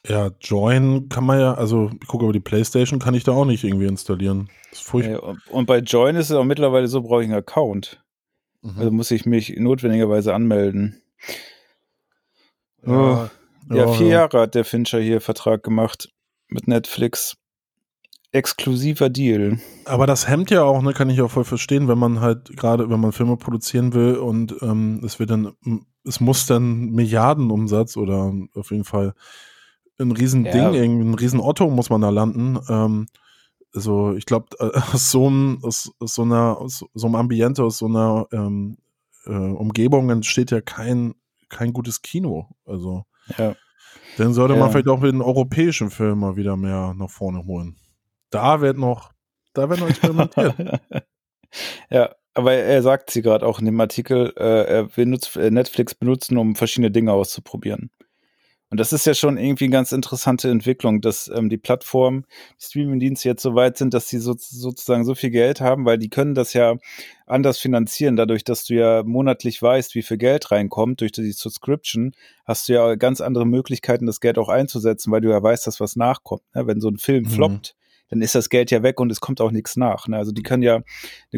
ja, 0.07 0.31
Join 0.41 1.07
kann 1.09 1.23
man 1.25 1.39
ja, 1.39 1.53
also 1.53 1.89
ich 2.01 2.07
gucke 2.07 2.25
über 2.25 2.33
die 2.33 2.39
Playstation, 2.39 2.99
kann 2.99 3.13
ich 3.15 3.23
da 3.23 3.31
auch 3.31 3.45
nicht 3.45 3.63
irgendwie 3.63 3.85
installieren. 3.87 4.49
Das 4.69 4.79
ist 4.79 4.85
furchtbar. 4.87 5.23
Und- 5.23 5.47
Und 5.49 5.65
bei 5.65 5.77
Join 5.79 6.15
ist 6.15 6.29
es 6.31 6.35
auch 6.35 6.43
mittlerweile 6.43 6.87
so, 6.87 7.01
brauche 7.01 7.21
ich 7.21 7.29
einen 7.29 7.37
Account. 7.37 8.02
Mhm. 8.63 8.77
Also 8.77 8.91
muss 8.91 9.11
ich 9.11 9.25
mich 9.25 9.55
notwendigerweise 9.57 10.33
anmelden. 10.33 11.01
Oh. 12.85 13.27
Ja, 13.69 13.87
vier 13.93 14.07
Jahre 14.07 14.41
hat 14.41 14.55
der 14.55 14.65
Fincher 14.65 14.99
hier 14.99 15.21
Vertrag 15.21 15.63
gemacht 15.63 16.09
mit 16.47 16.67
Netflix. 16.67 17.37
Exklusiver 18.31 19.09
Deal. 19.09 19.59
Aber 19.85 20.07
das 20.07 20.27
hemmt 20.27 20.49
ja 20.49 20.63
auch, 20.63 20.81
ne, 20.81 20.93
kann 20.93 21.09
ich 21.09 21.21
auch 21.21 21.29
voll 21.29 21.43
verstehen, 21.43 21.87
wenn 21.87 21.99
man 21.99 22.19
halt 22.19 22.57
gerade, 22.57 22.89
wenn 22.89 22.99
man 22.99 23.11
Filme 23.11 23.37
produzieren 23.37 23.93
will 23.93 24.15
und 24.15 24.55
ähm, 24.61 25.01
es 25.05 25.19
wird 25.19 25.29
dann, 25.29 25.53
es 26.03 26.19
muss 26.19 26.47
dann 26.47 26.89
Milliardenumsatz 26.89 27.95
oder 27.95 28.33
auf 28.55 28.71
jeden 28.71 28.85
Fall 28.85 29.13
ein 29.99 30.11
riesen 30.11 30.45
Ja. 30.45 30.71
Ein 30.71 31.13
riesen 31.13 31.39
Otto 31.39 31.69
muss 31.69 31.91
man 31.91 32.01
da 32.01 32.09
landen. 32.09 32.59
Ähm, 32.67 33.07
also 33.73 34.13
ich 34.13 34.25
glaube, 34.25 34.47
aus 34.93 35.11
so 35.11 35.27
einem, 35.27 35.59
aus, 35.63 35.91
aus 35.99 36.15
so 36.15 36.21
einer, 36.23 36.57
aus 36.59 36.83
so 36.93 37.05
einem 37.07 37.15
Ambiente, 37.15 37.63
aus 37.63 37.77
so 37.77 37.87
einer 37.87 38.27
ähm, 38.31 38.77
äh, 39.25 39.31
Umgebung 39.31 40.09
entsteht 40.09 40.51
ja 40.51 40.61
kein, 40.61 41.15
kein 41.49 41.73
gutes 41.73 42.01
Kino. 42.01 42.49
Also 42.65 43.03
Ja. 43.37 43.55
dann 44.17 44.33
sollte 44.33 44.53
Ja. 44.53 44.59
man 44.59 44.71
vielleicht 44.71 44.87
auch 44.89 44.99
mit 44.99 45.11
den 45.13 45.21
europäischen 45.21 45.89
Filmen 45.89 46.19
mal 46.19 46.35
wieder 46.35 46.57
mehr 46.57 46.93
nach 46.97 47.09
vorne 47.09 47.45
holen. 47.45 47.77
Da 48.29 48.61
wird 48.61 48.77
noch, 48.77 49.11
da 49.53 49.69
wird 49.69 49.79
noch 49.79 49.89
experimentiert. 49.89 50.55
ja, 51.89 52.09
aber 52.33 52.53
er 52.53 52.81
sagt 52.81 53.11
sie 53.11 53.21
gerade 53.21 53.45
auch 53.45 53.59
in 53.59 53.65
dem 53.65 53.79
Artikel, 53.79 54.33
äh, 54.37 54.63
er 54.65 54.83
benutzt, 54.85 55.35
äh, 55.37 55.51
Netflix 55.51 55.93
benutzen, 55.93 56.37
um 56.37 56.55
verschiedene 56.55 56.89
Dinge 56.91 57.13
auszuprobieren. 57.13 57.91
Und 58.73 58.79
das 58.79 58.91
ist 58.91 59.05
ja 59.05 59.13
schon 59.13 59.37
irgendwie 59.37 59.65
eine 59.65 59.71
ganz 59.71 59.91
interessante 59.91 60.49
Entwicklung, 60.49 60.99
dass 60.99 61.27
ähm, 61.27 61.47
die 61.47 61.59
Plattformen, 61.59 62.25
die 62.59 62.65
Streaming-Dienste 62.65 63.29
jetzt 63.29 63.43
so 63.43 63.53
weit 63.53 63.77
sind, 63.77 63.93
dass 63.93 64.09
sie 64.09 64.17
so, 64.17 64.33
sozusagen 64.35 65.05
so 65.05 65.13
viel 65.13 65.29
Geld 65.29 65.61
haben, 65.61 65.85
weil 65.85 65.99
die 65.99 66.09
können 66.09 66.33
das 66.33 66.53
ja 66.53 66.77
anders 67.27 67.59
finanzieren. 67.59 68.15
Dadurch, 68.15 68.43
dass 68.43 68.65
du 68.65 68.73
ja 68.73 69.03
monatlich 69.03 69.61
weißt, 69.61 69.93
wie 69.93 70.01
viel 70.01 70.17
Geld 70.17 70.49
reinkommt 70.49 71.01
durch 71.01 71.11
die 71.11 71.33
Subscription, 71.33 72.13
hast 72.45 72.67
du 72.67 72.73
ja 72.73 72.95
ganz 72.95 73.21
andere 73.21 73.45
Möglichkeiten, 73.45 74.07
das 74.07 74.19
Geld 74.19 74.39
auch 74.39 74.49
einzusetzen, 74.49 75.11
weil 75.11 75.21
du 75.21 75.29
ja 75.29 75.43
weißt, 75.43 75.67
dass 75.67 75.79
was 75.79 75.95
nachkommt. 75.95 76.41
Ne? 76.55 76.65
Wenn 76.65 76.81
so 76.81 76.89
ein 76.89 76.97
Film 76.97 77.25
Mhm. 77.25 77.29
floppt, 77.29 77.75
dann 78.09 78.23
ist 78.23 78.33
das 78.33 78.49
Geld 78.49 78.71
ja 78.71 78.81
weg 78.81 78.99
und 78.99 79.11
es 79.11 79.19
kommt 79.19 79.39
auch 79.39 79.51
nichts 79.51 79.75
nach. 79.75 80.07
Ne? 80.07 80.17
Also 80.17 80.31
die 80.31 80.41
können 80.41 80.63
ja 80.63 80.81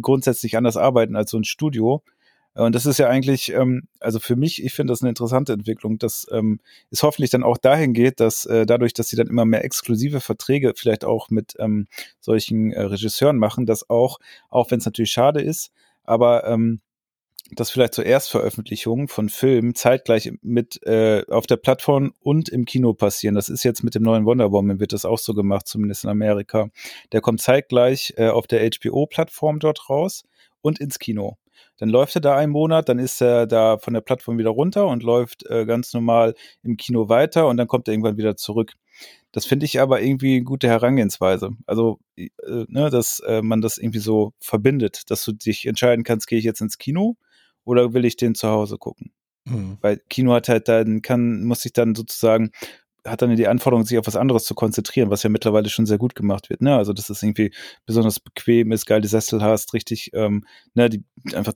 grundsätzlich 0.01 0.55
anders 0.55 0.77
arbeiten 0.77 1.17
als 1.17 1.31
so 1.31 1.38
ein 1.38 1.43
Studio. 1.43 2.01
Und 2.56 2.74
das 2.74 2.86
ist 2.86 2.97
ja 2.99 3.10
eigentlich, 3.10 3.51
ähm, 3.51 3.84
also 3.99 4.20
für 4.20 4.38
mich, 4.38 4.64
ich 4.64 4.74
finde 4.74 4.91
das 4.93 5.01
eine 5.01 5.10
interessante 5.10 5.51
Entwicklung, 5.51 5.99
dass 5.99 6.26
ähm, 6.32 6.62
es 6.89 7.03
hoffentlich 7.03 7.30
dann 7.30 7.43
auch 7.43 7.58
dahin 7.58 7.93
geht, 7.93 8.22
dass 8.22 8.45
äh, 8.45 8.66
dadurch, 8.66 8.93
dass 8.93 9.10
sie 9.10 9.18
dann 9.18 9.28
immer 9.28 9.43
mehr 9.43 9.66
exklusive 9.66 10.22
Verträge 10.22 10.74
vielleicht 10.76 11.03
auch 11.03 11.30
mit 11.30 11.56
ähm, 11.60 11.88
solchen 12.22 12.72
äh, 12.72 12.82
Regisseuren 12.82 13.38
machen, 13.38 13.66
dass 13.66 13.89
auch, 13.89 14.20
auch 14.49 14.72
wenn 14.72 14.80
es 14.80 14.86
natürlich 14.86 15.12
schade 15.12 15.41
ist, 15.41 15.72
aber 16.06 16.47
ähm, 16.47 16.80
dass 17.51 17.70
vielleicht 17.70 17.93
zur 17.93 18.06
Erstveröffentlichung 18.06 19.08
von 19.08 19.30
Filmen 19.30 19.76
zeitgleich 19.76 20.32
mit 20.41 20.82
äh, 20.84 21.24
auf 21.28 21.45
der 21.45 21.58
Plattform 21.58 22.14
und 22.22 22.49
im 22.49 22.66
Kino 22.66 22.93
passieren. 22.93 23.36
Das 23.36 23.49
ist 23.49 23.64
jetzt 23.64 23.84
mit 23.84 23.95
dem 23.95 24.03
neuen 24.03 24.26
Wonder 24.26 24.51
Woman 24.51 24.80
wird 24.80 24.93
das 24.93 25.06
auch 25.06 25.20
so 25.20 25.34
gemacht, 25.34 25.68
zumindest 25.68 26.06
in 26.06 26.10
Amerika. 26.10 26.70
Der 27.12 27.22
kommt 27.22 27.41
zeitgleich 27.41 28.14
äh, 28.18 28.30
auf 28.30 28.47
der 28.47 28.68
HBO-Plattform 28.68 29.60
dort 29.60 29.89
raus 29.89 30.24
und 30.62 30.80
ins 30.80 30.97
Kino. 30.97 31.38
Dann 31.78 31.89
läuft 31.89 32.15
er 32.15 32.21
da 32.21 32.38
einen 32.38 32.51
Monat, 32.51 32.89
dann 32.89 32.99
ist 32.99 33.21
er 33.21 33.47
da 33.47 33.78
von 33.78 33.93
der 33.93 34.01
Plattform 34.01 34.38
wieder 34.38 34.51
runter 34.51 34.88
und 34.88 35.03
läuft 35.03 35.45
äh, 35.49 35.65
ganz 35.65 35.93
normal 35.93 36.36
im 36.63 36.78
Kino 36.78 37.09
weiter 37.09 37.47
und 37.47 37.57
dann 37.57 37.67
kommt 37.67 37.88
er 37.88 37.93
irgendwann 37.93 38.17
wieder 38.17 38.36
zurück. 38.38 38.73
Das 39.32 39.45
finde 39.45 39.65
ich 39.65 39.82
aber 39.82 40.01
irgendwie 40.01 40.36
eine 40.36 40.45
gute 40.45 40.69
Herangehensweise. 40.69 41.51
Also, 41.65 41.99
äh, 42.15 42.30
ne, 42.47 42.89
dass 42.89 43.19
äh, 43.19 43.41
man 43.41 43.59
das 43.59 43.78
irgendwie 43.78 43.99
so 43.99 44.34
verbindet, 44.39 45.09
dass 45.09 45.26
du 45.26 45.34
dich 45.34 45.65
entscheiden 45.65 46.05
kannst, 46.05 46.28
gehe 46.28 46.39
ich 46.39 46.45
jetzt 46.45 46.61
ins 46.61 46.78
Kino 46.78 47.17
oder 47.65 47.93
will 47.93 48.05
ich 48.05 48.15
den 48.15 48.36
zu 48.36 48.47
Hause 48.47 48.78
gucken? 48.78 49.11
Hm. 49.47 49.78
Weil 49.82 50.01
Kino 50.09 50.34
hat 50.34 50.47
halt 50.47 50.69
dann, 50.69 51.01
kann, 51.01 51.43
muss 51.43 51.61
sich 51.61 51.73
dann 51.73 51.95
sozusagen, 51.95 52.51
hat 53.06 53.22
dann 53.22 53.36
die 53.36 53.47
Anforderung, 53.47 53.86
sich 53.86 53.97
auf 53.97 54.08
was 54.08 54.16
anderes 54.16 54.45
zu 54.45 54.56
konzentrieren, 54.56 55.10
was 55.10 55.24
ja 55.24 55.30
mittlerweile 55.30 55.70
schon 55.70 55.86
sehr 55.86 55.97
gut 55.97 56.16
gemacht 56.16 56.49
wird. 56.49 56.62
Ne? 56.62 56.76
Also, 56.76 56.91
dass 56.93 57.10
es 57.10 57.22
irgendwie 57.22 57.53
besonders 57.86 58.20
bequem 58.20 58.72
ist, 58.72 58.86
geile 58.86 59.08
Sessel 59.08 59.41
hast, 59.41 59.74
richtig, 59.74 60.12
ähm, 60.14 60.45
ne, 60.74 60.89
die 60.89 61.03
einfach 61.34 61.53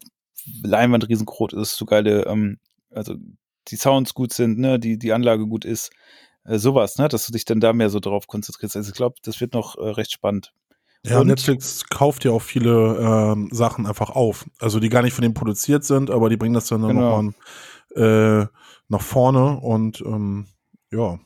Leinwand 0.63 1.09
riesengroß 1.09 1.53
ist, 1.53 1.75
so 1.75 1.85
geile, 1.85 2.25
ähm, 2.27 2.59
also 2.91 3.15
die 3.67 3.75
Sounds 3.75 4.13
gut 4.13 4.33
sind, 4.33 4.59
ne, 4.59 4.79
die, 4.79 4.97
die 4.97 5.11
Anlage 5.13 5.45
gut 5.47 5.65
ist, 5.65 5.91
äh, 6.45 6.57
sowas, 6.57 6.97
ne, 6.97 7.07
dass 7.07 7.25
du 7.25 7.31
dich 7.31 7.45
dann 7.45 7.59
da 7.59 7.73
mehr 7.73 7.89
so 7.89 7.99
drauf 7.99 8.27
konzentrierst. 8.27 8.75
Also 8.75 8.89
ich 8.89 8.95
glaube, 8.95 9.15
das 9.23 9.41
wird 9.41 9.53
noch 9.53 9.77
äh, 9.77 9.89
recht 9.89 10.11
spannend. 10.11 10.53
Ja, 11.05 11.19
Und- 11.21 11.27
Netflix 11.27 11.85
kauft 11.89 12.25
ja 12.25 12.31
auch 12.31 12.41
viele 12.41 12.97
ähm, 13.33 13.49
Sachen 13.51 13.85
einfach 13.87 14.09
auf. 14.09 14.45
Also 14.59 14.79
die 14.79 14.89
gar 14.89 15.01
nicht 15.01 15.13
von 15.13 15.21
denen 15.21 15.33
produziert 15.33 15.83
sind, 15.83 16.11
aber 16.11 16.29
die 16.29 16.37
bringen 16.37 16.53
das 16.55 16.67
dann 16.67 16.81
Genau. 16.81 17.21
nochmal 17.21 17.33
äh, 18.43 18.47
nach 18.89 19.01
vorne 19.01 19.59
und 19.61 20.01
ähm, 20.01 20.47
ja, 20.91 21.19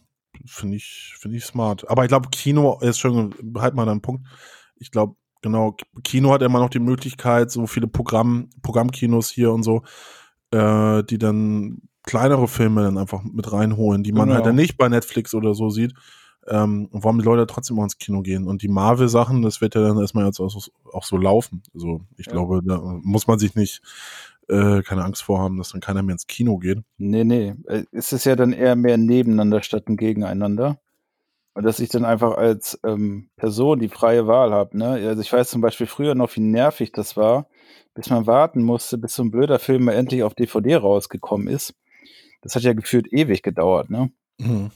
finde 0.46 0.78
ich, 0.78 1.14
finde 1.20 1.38
ich 1.38 1.46
smart. 1.46 1.90
Aber 1.90 2.04
ich 2.04 2.10
glaube, 2.10 2.30
Kino 2.30 2.80
ist 2.82 3.00
schon, 3.00 3.34
halt 3.58 3.76
mal 3.76 3.88
einen 3.88 4.02
Punkt. 4.02 4.26
Ich 4.78 4.92
glaube, 4.92 5.16
genau, 5.42 5.76
Kino 6.04 6.32
hat 6.34 6.42
immer 6.42 6.60
noch 6.60 6.70
die 6.70 6.80
Möglichkeit, 6.80 7.52
so 7.52 7.68
viele 7.68 7.88
Programm, 7.88 8.50
Programmkinos 8.62 9.30
hier 9.30 9.52
und 9.52 9.64
so, 9.64 9.84
äh, 10.52 11.04
die 11.04 11.18
dann 11.18 11.82
kleinere 12.04 12.48
Filme 12.48 12.84
dann 12.84 12.98
einfach 12.98 13.24
mit 13.24 13.52
reinholen, 13.52 14.04
die 14.04 14.12
man 14.12 14.26
Genau. 14.28 14.36
halt 14.36 14.46
dann 14.46 14.56
nicht 14.56 14.78
bei 14.78 14.90
Netflix 14.90 15.34
oder 15.34 15.54
so 15.56 15.70
sieht. 15.70 15.94
Ähm, 16.48 16.90
und 16.92 17.06
warum 17.06 17.20
die 17.20 17.24
Leute 17.24 17.48
trotzdem 17.48 17.80
auch 17.80 17.84
ins 17.84 17.98
Kino 17.98 18.22
gehen. 18.22 18.48
Und 18.48 18.62
die 18.62 18.68
Marvel-Sachen, 18.68 19.42
das 19.44 19.62
wird 19.62 19.76
ja 19.76 19.82
dann 19.82 19.98
erstmal 19.98 20.26
jetzt 20.26 20.42
auch, 20.42 20.50
so- 20.50 20.72
auch 20.92 21.06
so 21.06 21.16
laufen. 21.16 21.64
Also 21.74 22.02
ich 22.18 22.26
Ja. 22.26 22.34
glaube, 22.34 22.62
da 22.62 22.78
muss 23.02 23.28
man 23.28 23.40
sich 23.40 23.56
nicht 23.56 23.82
äh, 24.50 24.82
keine 24.82 25.04
Angst 25.04 25.24
vorhaben, 25.24 25.58
dass 25.58 25.70
dann 25.70 25.82
keiner 25.82 26.04
mehr 26.04 26.14
ins 26.14 26.28
Kino 26.28 26.58
geht. 26.58 26.80
Nee, 26.98 27.24
nee. 27.24 27.54
äh, 27.68 27.84
Es 27.92 28.14
ist 28.14 28.26
ja 28.26 28.36
dann 28.36 28.54
eher 28.54 28.76
mehr 28.76 28.98
nebeneinander 28.98 29.62
statt 29.62 29.88
ein 29.88 29.98
Gegeneinander. 29.98 30.80
Und 31.56 31.64
dass 31.64 31.80
ich 31.80 31.90
dann 31.90 32.04
einfach 32.04 32.36
als 32.36 32.80
ähm, 32.84 33.30
Person 33.36 33.80
die 33.80 33.90
freie 33.90 34.26
Wahl 34.26 34.52
habe. 34.52 34.78
Ne? 34.78 34.88
Also 34.88 35.22
ich 35.22 35.32
weiß 35.32 35.50
zum 35.50 35.62
Beispiel 35.62 35.86
früher 35.86 36.16
noch, 36.16 36.36
wie 36.36 36.42
nervig 36.42 36.92
das 36.92 37.16
war, 37.16 37.48
bis 37.94 38.10
man 38.10 38.26
warten 38.26 38.64
musste, 38.64 38.98
bis 38.98 39.14
so 39.14 39.24
ein 39.24 39.30
blöder 39.30 39.60
Film 39.60 39.84
mal 39.86 39.94
endlich 39.94 40.24
auf 40.24 40.34
DVD 40.34 40.78
rausgekommen 40.78 41.48
ist. 41.48 41.76
Das 42.42 42.56
hat 42.56 42.64
ja 42.64 42.74
gefühlt 42.74 43.12
ewig 43.14 43.44
gedauert, 43.44 43.90
ne? 43.92 44.12
Mhm. 44.40 44.72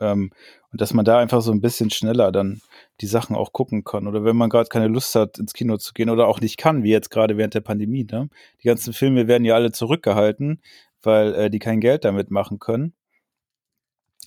Ähm, 0.00 0.30
und 0.72 0.80
dass 0.80 0.94
man 0.94 1.04
da 1.04 1.18
einfach 1.18 1.40
so 1.40 1.52
ein 1.52 1.60
bisschen 1.60 1.90
schneller 1.90 2.32
dann 2.32 2.60
die 3.00 3.06
Sachen 3.06 3.36
auch 3.36 3.52
gucken 3.52 3.84
kann. 3.84 4.06
Oder 4.06 4.24
wenn 4.24 4.36
man 4.36 4.50
gerade 4.50 4.68
keine 4.68 4.88
Lust 4.88 5.14
hat, 5.14 5.38
ins 5.38 5.54
Kino 5.54 5.76
zu 5.76 5.92
gehen 5.92 6.10
oder 6.10 6.26
auch 6.26 6.40
nicht 6.40 6.56
kann, 6.56 6.82
wie 6.82 6.90
jetzt 6.90 7.10
gerade 7.10 7.36
während 7.36 7.54
der 7.54 7.60
Pandemie. 7.60 8.06
Ne? 8.10 8.28
Die 8.62 8.66
ganzen 8.66 8.92
Filme 8.92 9.28
werden 9.28 9.44
ja 9.44 9.54
alle 9.54 9.72
zurückgehalten, 9.72 10.60
weil 11.02 11.34
äh, 11.34 11.50
die 11.50 11.58
kein 11.58 11.80
Geld 11.80 12.04
damit 12.04 12.30
machen 12.30 12.58
können. 12.58 12.94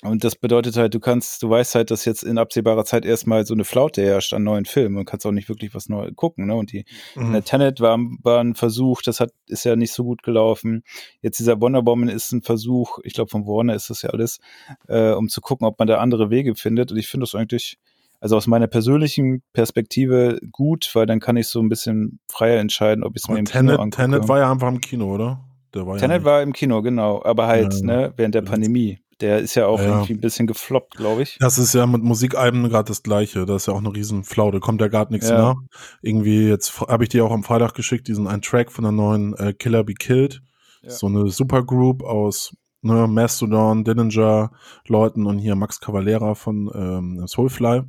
Und 0.04 0.24
das 0.24 0.36
bedeutet 0.36 0.78
halt, 0.78 0.94
du 0.94 1.00
kannst, 1.00 1.42
du 1.42 1.50
weißt 1.50 1.74
halt, 1.74 1.90
dass 1.90 2.06
jetzt 2.06 2.24
in 2.24 2.38
absehbarer 2.38 2.86
Zeit 2.86 3.04
erstmal 3.04 3.48
so 3.48 3.56
eine 3.56 3.64
Flaute 3.64 4.04
herrscht 4.04 4.32
an 4.34 4.44
neuen 4.44 4.66
Filmen 4.66 4.98
und 4.98 5.06
kannst 5.06 5.26
auch 5.26 5.32
nicht 5.32 5.50
wirklich 5.50 5.74
was 5.74 5.90
neu 5.90 6.12
gucken. 6.12 6.46
Ne? 6.46 6.56
Und 6.56 6.72
die 6.72 6.86
mhm. 7.16 7.34
der 7.34 7.44
Tenet 7.44 7.82
war, 7.82 7.98
war 8.22 8.40
ein 8.40 8.54
Versuch, 8.54 9.02
das 9.02 9.20
hat 9.20 9.32
ist 9.48 9.64
ja 9.64 9.76
nicht 9.76 9.94
so 9.94 10.04
gut 10.04 10.22
gelaufen. 10.22 10.84
Jetzt 11.22 11.40
dieser 11.40 11.60
Wonder 11.62 11.84
Woman 11.84 12.10
ist 12.10 12.32
ein 12.32 12.44
Versuch, 12.44 13.00
ich 13.04 13.14
glaube 13.14 13.32
von 13.32 13.48
Warner 13.48 13.74
ist 13.74 13.90
das 13.90 14.04
ja 14.04 14.12
alles, 14.12 14.40
äh, 14.88 15.14
um 15.14 15.30
zu 15.30 15.42
gucken, 15.42 15.66
ob 15.66 15.80
man 15.80 15.88
da 15.88 15.98
andere 15.98 16.30
Wege 16.30 16.54
findet. 16.54 16.92
Und 16.92 16.98
ich 17.00 17.08
finde 17.08 17.24
das 17.24 17.34
eigentlich, 17.34 17.80
also 18.20 18.38
aus 18.38 18.46
meiner 18.46 18.68
persönlichen 18.68 19.42
Perspektive 19.54 20.40
gut, 20.52 20.92
weil 20.94 21.08
dann 21.08 21.20
kann 21.20 21.38
ich 21.38 21.48
so 21.48 21.60
ein 21.60 21.70
bisschen 21.70 22.20
freier 22.30 22.60
entscheiden, 22.60 23.04
ob 23.04 23.16
ich 23.16 23.24
es 23.24 23.30
mir 23.30 23.40
im 23.40 23.46
Tenet, 23.46 23.72
Kino 23.72 23.82
angucke. 23.82 24.04
Tenet 24.04 24.28
war 24.28 24.38
ja 24.38 24.52
einfach 24.52 24.68
im 24.68 24.80
Kino, 24.80 25.12
oder? 25.12 25.44
Der 25.74 25.88
war 25.88 25.98
Tenet 25.98 26.22
ja 26.22 26.26
war 26.26 26.44
im 26.44 26.54
Kino, 26.54 26.84
genau, 26.84 27.24
aber 27.24 27.48
halt, 27.48 27.74
ja. 27.74 27.82
ne, 27.82 28.14
während 28.16 28.36
der 28.36 28.44
Pandemie. 28.44 29.00
Der 29.22 29.40
ist 29.40 29.56
ja 29.56 29.66
auch 29.66 29.80
ja. 29.80 29.88
irgendwie 29.88 30.14
ein 30.14 30.22
bisschen 30.22 30.46
gefloppt, 30.46 30.96
glaube 30.96 31.24
ich. 31.24 31.38
Das 31.40 31.58
ist 31.58 31.74
ja 31.74 31.88
mit 31.88 32.04
Musikalben 32.04 32.70
gerade 32.70 32.88
das 32.88 33.02
gleiche. 33.02 33.46
Das 33.46 33.64
ist 33.64 33.66
ja 33.68 33.74
auch 33.74 33.80
eine 33.80 33.94
riesen 33.94 34.24
Flaude. 34.24 34.60
Kommt 34.60 34.80
ja 34.80 34.88
gerade 34.88 35.12
nichts 35.12 35.30
ja. 35.30 35.38
mehr. 35.38 35.56
Irgendwie, 36.02 36.48
jetzt 36.48 36.80
habe 36.82 37.04
ich 37.04 37.10
dir 37.10 37.26
auch 37.26 37.32
am 37.32 37.44
Freitag 37.44 37.74
geschickt, 37.74 38.08
diesen 38.08 38.28
einen 38.28 38.44
Track 38.44 38.72
von 38.72 38.84
der 38.84 38.92
neuen 38.92 39.34
äh, 39.36 39.54
Killer 39.54 39.84
Be 39.84 39.96
Killed. 39.96 40.42
Ja. 40.84 40.92
So 40.92 41.08
eine 41.08 41.30
Supergroup 41.30 42.04
aus 42.04 42.56
ne, 42.82 43.08
Mastodon, 43.08 43.84
Dillinger 43.84 44.52
Leuten 44.88 45.26
und 45.26 45.40
hier 45.40 45.56
Max 45.56 45.80
Cavalera 45.80 46.36
von 46.36 46.70
ähm, 46.74 47.28
Soulfly. 47.28 47.84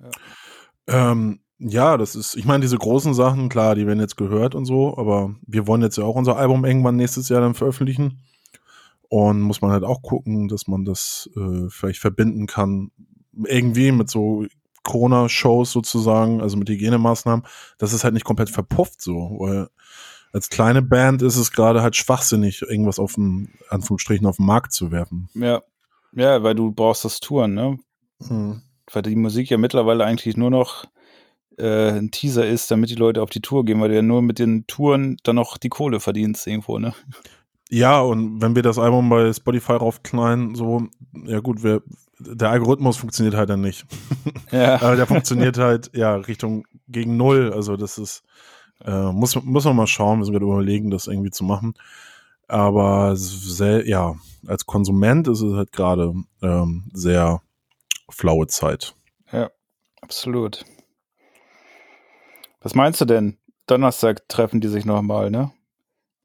Ja. 0.00 0.10
Ähm, 1.12 1.40
ja, 1.58 1.96
das 1.96 2.14
ist, 2.14 2.36
ich 2.36 2.44
meine, 2.44 2.60
diese 2.60 2.76
großen 2.76 3.14
Sachen, 3.14 3.48
klar, 3.48 3.74
die 3.74 3.86
werden 3.86 4.00
jetzt 4.00 4.16
gehört 4.16 4.54
und 4.54 4.66
so, 4.66 4.96
aber 4.98 5.34
wir 5.46 5.66
wollen 5.66 5.82
jetzt 5.82 5.96
ja 5.96 6.04
auch 6.04 6.14
unser 6.14 6.36
Album 6.36 6.64
irgendwann 6.64 6.96
nächstes 6.96 7.28
Jahr 7.28 7.40
dann 7.40 7.54
veröffentlichen. 7.54 8.20
Und 9.08 9.40
muss 9.40 9.60
man 9.60 9.70
halt 9.70 9.84
auch 9.84 10.02
gucken, 10.02 10.48
dass 10.48 10.66
man 10.66 10.84
das 10.84 11.30
äh, 11.36 11.68
vielleicht 11.68 12.00
verbinden 12.00 12.46
kann, 12.46 12.90
irgendwie 13.44 13.92
mit 13.92 14.10
so 14.10 14.46
Corona-Shows 14.82 15.72
sozusagen, 15.72 16.40
also 16.40 16.56
mit 16.56 16.68
Hygienemaßnahmen, 16.68 17.44
das 17.78 17.92
ist 17.92 18.04
halt 18.04 18.14
nicht 18.14 18.24
komplett 18.24 18.50
verpufft 18.50 19.02
so, 19.02 19.36
weil 19.38 19.68
als 20.32 20.48
kleine 20.48 20.82
Band 20.82 21.22
ist 21.22 21.36
es 21.36 21.50
gerade 21.50 21.82
halt 21.82 21.96
schwachsinnig, 21.96 22.62
irgendwas 22.62 22.98
auf 22.98 23.14
dem, 23.14 23.48
Anführungsstrichen, 23.68 24.26
auf 24.26 24.36
den 24.36 24.46
Markt 24.46 24.72
zu 24.72 24.90
werfen. 24.90 25.28
Ja. 25.34 25.62
Ja, 26.12 26.42
weil 26.42 26.54
du 26.54 26.72
brauchst 26.72 27.04
das 27.04 27.20
Touren, 27.20 27.54
ne? 27.54 27.78
Hm. 28.26 28.62
Weil 28.90 29.02
die 29.02 29.16
Musik 29.16 29.50
ja 29.50 29.58
mittlerweile 29.58 30.04
eigentlich 30.04 30.36
nur 30.36 30.50
noch 30.50 30.86
äh, 31.58 31.90
ein 31.90 32.10
Teaser 32.10 32.46
ist, 32.46 32.70
damit 32.70 32.90
die 32.90 32.94
Leute 32.94 33.22
auf 33.22 33.30
die 33.30 33.40
Tour 33.42 33.64
gehen, 33.64 33.80
weil 33.80 33.90
du 33.90 33.96
ja 33.96 34.02
nur 34.02 34.22
mit 34.22 34.38
den 34.38 34.66
Touren 34.66 35.16
dann 35.24 35.36
noch 35.36 35.58
die 35.58 35.68
Kohle 35.68 36.00
verdienst 36.00 36.46
irgendwo, 36.46 36.78
ne? 36.78 36.94
Ja, 37.70 38.00
und 38.00 38.40
wenn 38.40 38.54
wir 38.54 38.62
das 38.62 38.78
Album 38.78 39.08
bei 39.08 39.32
Spotify 39.32 39.72
raufknallen, 39.72 40.54
so, 40.54 40.86
ja 41.24 41.40
gut, 41.40 41.64
wir, 41.64 41.82
der 42.18 42.50
Algorithmus 42.50 42.96
funktioniert 42.96 43.34
halt 43.34 43.50
dann 43.50 43.60
nicht. 43.60 43.86
Ja. 44.52 44.76
Aber 44.76 44.94
der 44.94 45.06
funktioniert 45.06 45.58
halt, 45.58 45.90
ja, 45.92 46.14
Richtung 46.14 46.66
gegen 46.86 47.16
Null. 47.16 47.52
Also 47.52 47.76
das 47.76 47.98
ist, 47.98 48.22
äh, 48.84 49.10
muss, 49.10 49.34
muss 49.42 49.64
man 49.64 49.74
mal 49.74 49.88
schauen, 49.88 50.20
wir 50.20 50.24
sind 50.24 50.34
gerade 50.34 50.46
überlegen, 50.46 50.90
das 50.90 51.08
irgendwie 51.08 51.32
zu 51.32 51.42
machen. 51.42 51.74
Aber 52.46 53.16
sehr, 53.16 53.88
ja, 53.88 54.14
als 54.46 54.66
Konsument 54.66 55.26
ist 55.26 55.42
es 55.42 55.52
halt 55.54 55.72
gerade 55.72 56.14
ähm, 56.42 56.84
sehr 56.92 57.42
flaue 58.08 58.46
Zeit. 58.46 58.94
Ja, 59.32 59.50
absolut. 60.00 60.64
Was 62.60 62.76
meinst 62.76 63.00
du 63.00 63.04
denn? 63.04 63.36
Donnerstag 63.66 64.28
treffen 64.28 64.60
die 64.60 64.68
sich 64.68 64.84
nochmal, 64.84 65.30
ne? 65.30 65.50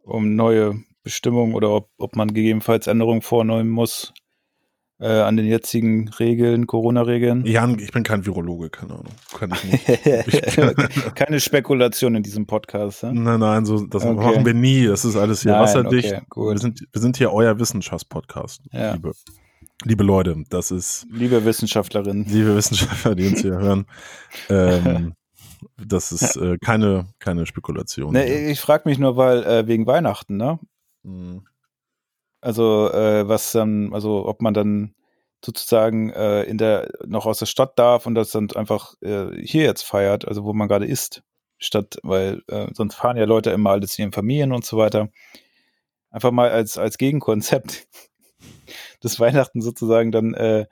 Um 0.03 0.35
neue 0.35 0.83
Bestimmung 1.03 1.53
oder 1.53 1.71
ob, 1.71 1.89
ob 1.97 2.15
man 2.15 2.33
gegebenenfalls 2.33 2.87
Änderungen 2.87 3.21
vornehmen 3.21 3.69
muss 3.69 4.13
äh, 5.01 5.07
an 5.07 5.35
den 5.35 5.47
jetzigen 5.47 6.09
Regeln, 6.09 6.67
Corona-Regeln. 6.67 7.45
Jan, 7.45 7.79
ich 7.79 7.91
bin 7.91 8.03
kein 8.03 8.25
Virologe, 8.25 8.69
keine 8.69 8.93
Ahnung. 8.93 9.13
Kann 9.37 9.51
ich 9.51 9.63
nicht. 9.63 10.57
Keine 11.15 11.39
Spekulation 11.39 12.15
in 12.15 12.23
diesem 12.23 12.45
Podcast. 12.45 13.01
Ja? 13.01 13.11
Nein, 13.11 13.39
nein, 13.39 13.65
so, 13.65 13.85
das 13.85 14.05
okay. 14.05 14.13
machen 14.13 14.45
wir 14.45 14.53
nie. 14.53 14.85
Das 14.85 15.03
ist 15.03 15.15
alles 15.15 15.41
hier 15.41 15.53
nein, 15.53 15.61
wasserdicht. 15.61 16.13
Okay, 16.29 16.51
wir, 16.51 16.59
sind, 16.59 16.85
wir 16.91 17.01
sind 17.01 17.17
hier 17.17 17.33
euer 17.33 17.57
Wissenschaftspodcast, 17.59 18.61
ja. 18.71 18.93
liebe, 18.93 19.13
liebe 19.83 20.03
Leute. 20.03 20.43
Das 20.49 20.69
ist. 20.69 21.07
Liebe 21.11 21.43
Wissenschaftlerinnen. 21.43 22.25
Liebe 22.25 22.55
Wissenschaftler, 22.55 23.15
die 23.15 23.27
uns 23.27 23.41
hier 23.41 23.57
hören. 23.57 23.85
Ähm, 24.49 25.13
das 25.77 26.11
ist 26.11 26.35
äh, 26.37 26.57
keine, 26.63 27.07
keine 27.19 27.45
Spekulation. 27.45 28.13
Nee, 28.13 28.51
ich 28.51 28.59
frage 28.59 28.87
mich 28.89 28.97
nur, 28.97 29.17
weil 29.17 29.43
äh, 29.43 29.67
wegen 29.67 29.85
Weihnachten, 29.85 30.37
ne? 30.37 30.59
Mhm. 31.03 31.45
Also, 32.41 32.91
äh, 32.91 33.27
was 33.27 33.51
dann, 33.51 33.93
also 33.93 34.25
ob 34.25 34.41
man 34.41 34.53
dann 34.53 34.95
sozusagen 35.43 36.11
äh, 36.11 36.43
in 36.43 36.57
der 36.57 36.91
noch 37.05 37.25
aus 37.25 37.39
der 37.39 37.45
Stadt 37.45 37.77
darf 37.77 38.05
und 38.05 38.15
das 38.15 38.31
dann 38.31 38.51
einfach 38.51 38.95
äh, 39.01 39.27
hier 39.43 39.63
jetzt 39.63 39.83
feiert, 39.83 40.27
also 40.27 40.43
wo 40.43 40.53
man 40.53 40.67
gerade 40.67 40.85
ist, 40.85 41.23
statt, 41.57 41.97
weil 42.03 42.41
äh, 42.47 42.67
sonst 42.73 42.95
fahren 42.95 43.17
ja 43.17 43.25
Leute 43.25 43.51
immer 43.51 43.71
alles 43.71 43.97
in 43.97 44.03
ihren 44.03 44.11
Familien 44.11 44.51
und 44.51 44.65
so 44.65 44.77
weiter. 44.77 45.09
Einfach 46.09 46.31
mal 46.31 46.49
als, 46.49 46.77
als 46.77 46.97
Gegenkonzept 46.97 47.87
des 49.03 49.19
Weihnachten 49.19 49.61
sozusagen 49.61 50.11
dann 50.11 50.33
äh, 50.33 50.65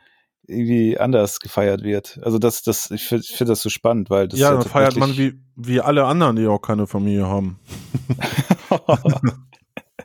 irgendwie 0.47 0.97
anders 0.97 1.39
gefeiert 1.39 1.84
wird. 1.84 2.19
Also 2.23 2.39
das, 2.39 2.63
das, 2.63 2.89
ich 2.91 3.03
finde 3.03 3.23
find 3.23 3.49
das 3.49 3.61
so 3.61 3.69
spannend, 3.69 4.09
weil 4.09 4.27
das 4.27 4.39
ja, 4.39 4.51
dann 4.51 4.63
feiert 4.63 4.97
man 4.97 5.15
wie, 5.17 5.39
wie 5.55 5.80
alle 5.80 6.05
anderen, 6.05 6.36
die 6.36 6.47
auch 6.47 6.59
keine 6.59 6.88
Familie 6.88 7.27
haben. 7.27 7.59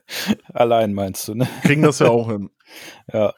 Allein 0.53 0.93
meinst 0.93 1.29
du, 1.29 1.35
ne? 1.35 1.49
Kriegen 1.63 1.83
das 1.83 1.99
ja 1.99 2.09
auch 2.09 2.31
hin. 2.31 2.51
ja. 3.13 3.33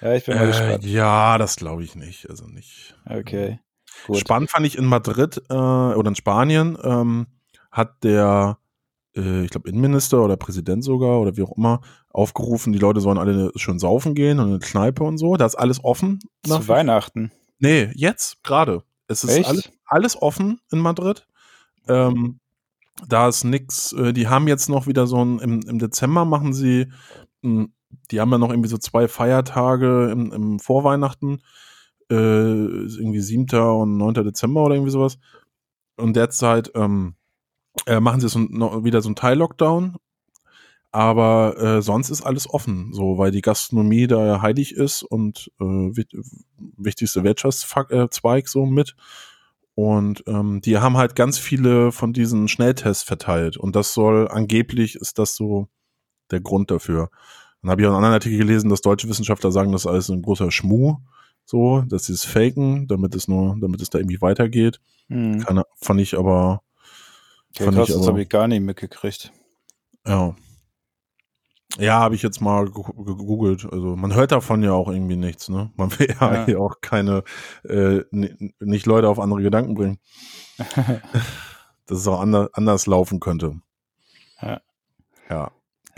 Ja, 0.00 0.14
ich 0.14 0.24
bin 0.24 0.36
mal 0.36 0.44
äh, 0.44 0.46
gespannt. 0.48 0.84
Ja, 0.84 1.38
das 1.38 1.56
glaube 1.56 1.82
ich 1.82 1.96
nicht. 1.96 2.28
Also 2.30 2.46
nicht. 2.46 2.94
Okay. 3.04 3.58
Gut. 4.06 4.18
Spannend 4.18 4.50
fand 4.50 4.64
ich 4.66 4.78
in 4.78 4.84
Madrid 4.84 5.42
äh, 5.48 5.54
oder 5.54 6.08
in 6.08 6.14
Spanien 6.14 6.78
ähm, 6.82 7.26
hat 7.72 8.04
der, 8.04 8.58
äh, 9.16 9.42
ich 9.42 9.50
glaube, 9.50 9.68
Innenminister 9.68 10.22
oder 10.22 10.36
Präsident 10.36 10.84
sogar 10.84 11.20
oder 11.20 11.36
wie 11.36 11.42
auch 11.42 11.56
immer, 11.56 11.80
aufgerufen, 12.10 12.72
die 12.72 12.78
Leute 12.78 13.00
sollen 13.00 13.18
alle 13.18 13.50
schön 13.56 13.78
saufen 13.78 14.14
gehen 14.14 14.38
und 14.38 14.46
in 14.46 14.52
eine 14.52 14.60
Kneipe 14.60 15.02
und 15.02 15.18
so. 15.18 15.36
Da 15.36 15.46
ist 15.46 15.56
alles 15.56 15.82
offen. 15.82 16.20
Zu 16.44 16.68
Weihnachten. 16.68 17.32
Nee, 17.58 17.90
jetzt, 17.94 18.42
gerade. 18.44 18.84
Es 19.08 19.24
ist 19.24 19.46
alles, 19.46 19.70
alles 19.86 20.20
offen 20.20 20.60
in 20.70 20.78
Madrid. 20.78 21.26
Ähm, 21.88 22.38
da 23.06 23.28
ist 23.28 23.44
nix, 23.44 23.92
äh, 23.92 24.12
die 24.12 24.28
haben 24.28 24.48
jetzt 24.48 24.68
noch 24.68 24.86
wieder 24.86 25.06
so 25.06 25.24
ein, 25.24 25.38
im, 25.38 25.60
im 25.62 25.78
Dezember 25.78 26.24
machen 26.24 26.52
sie, 26.52 26.88
hm, 27.42 27.72
die 28.10 28.20
haben 28.20 28.30
ja 28.30 28.38
noch 28.38 28.50
irgendwie 28.50 28.68
so 28.68 28.78
zwei 28.78 29.08
Feiertage 29.08 30.10
im, 30.10 30.32
im 30.32 30.58
Vorweihnachten, 30.58 31.40
äh, 32.10 32.14
irgendwie 32.14 33.20
7. 33.20 33.46
und 33.60 33.96
9. 33.96 34.14
Dezember 34.14 34.64
oder 34.64 34.74
irgendwie 34.74 34.92
sowas. 34.92 35.18
Und 35.96 36.16
derzeit 36.16 36.70
ähm, 36.74 37.14
äh, 37.86 38.00
machen 38.00 38.20
sie 38.20 38.28
so 38.28 38.38
noch 38.38 38.84
wieder 38.84 39.02
so 39.02 39.08
einen 39.08 39.16
Teil-Lockdown. 39.16 39.96
Aber 40.90 41.56
äh, 41.58 41.82
sonst 41.82 42.08
ist 42.08 42.22
alles 42.22 42.48
offen, 42.48 42.94
so 42.94 43.18
weil 43.18 43.30
die 43.30 43.42
Gastronomie 43.42 44.06
da 44.06 44.40
heilig 44.40 44.74
ist 44.74 45.02
und 45.02 45.52
äh, 45.60 45.64
wichtigste 46.78 47.24
Wirtschaftszweig 47.24 48.48
so 48.48 48.64
mit. 48.64 48.96
Und 49.78 50.24
ähm, 50.26 50.60
die 50.60 50.78
haben 50.78 50.96
halt 50.96 51.14
ganz 51.14 51.38
viele 51.38 51.92
von 51.92 52.12
diesen 52.12 52.48
Schnelltests 52.48 53.04
verteilt. 53.04 53.56
Und 53.56 53.76
das 53.76 53.94
soll 53.94 54.26
angeblich 54.26 54.96
ist 54.96 55.20
das 55.20 55.36
so 55.36 55.68
der 56.32 56.40
Grund 56.40 56.72
dafür. 56.72 57.10
Dann 57.62 57.70
habe 57.70 57.80
ich 57.80 57.86
auch 57.86 57.90
einen 57.90 57.98
anderen 57.98 58.14
Artikel 58.14 58.38
gelesen, 58.38 58.70
dass 58.70 58.80
deutsche 58.80 59.08
Wissenschaftler 59.08 59.52
sagen, 59.52 59.70
das 59.70 59.82
ist 59.82 59.86
alles 59.86 60.08
ein 60.08 60.22
großer 60.22 60.50
Schmuh, 60.50 60.96
so, 61.44 61.82
dass 61.82 62.06
sie 62.06 62.12
es 62.12 62.24
faken, 62.24 62.88
damit 62.88 63.14
es 63.14 63.28
nur, 63.28 63.56
damit 63.60 63.80
es 63.80 63.88
da 63.88 63.98
irgendwie 63.98 64.20
weitergeht. 64.20 64.80
Mhm. 65.06 65.44
Keine, 65.44 65.62
fand 65.80 66.00
ich 66.00 66.18
aber. 66.18 66.62
Fand 67.56 67.76
krass, 67.76 67.88
ich 67.88 67.94
aber, 67.94 68.00
das 68.00 68.08
habe 68.08 68.22
ich 68.22 68.28
gar 68.28 68.48
nicht 68.48 68.62
mitgekriegt. 68.62 69.32
Ja. 70.04 70.34
Ja, 71.76 72.00
habe 72.00 72.14
ich 72.14 72.22
jetzt 72.22 72.40
mal 72.40 72.64
gegoogelt. 72.64 73.66
Also 73.70 73.94
man 73.94 74.14
hört 74.14 74.32
davon 74.32 74.62
ja 74.62 74.72
auch 74.72 74.88
irgendwie 74.88 75.16
nichts. 75.16 75.48
Ne? 75.48 75.70
Man 75.76 75.96
will 75.98 76.08
ja, 76.20 76.46
ja. 76.46 76.58
auch 76.58 76.80
keine, 76.80 77.24
äh, 77.64 78.00
nicht 78.10 78.86
Leute 78.86 79.08
auf 79.08 79.20
andere 79.20 79.42
Gedanken 79.42 79.74
bringen. 79.74 79.98
dass 81.86 81.98
es 81.98 82.08
auch 82.08 82.20
anders, 82.20 82.48
anders 82.52 82.86
laufen 82.86 83.20
könnte. 83.20 83.60
Ja. 84.40 84.60
Ja. 85.28 85.50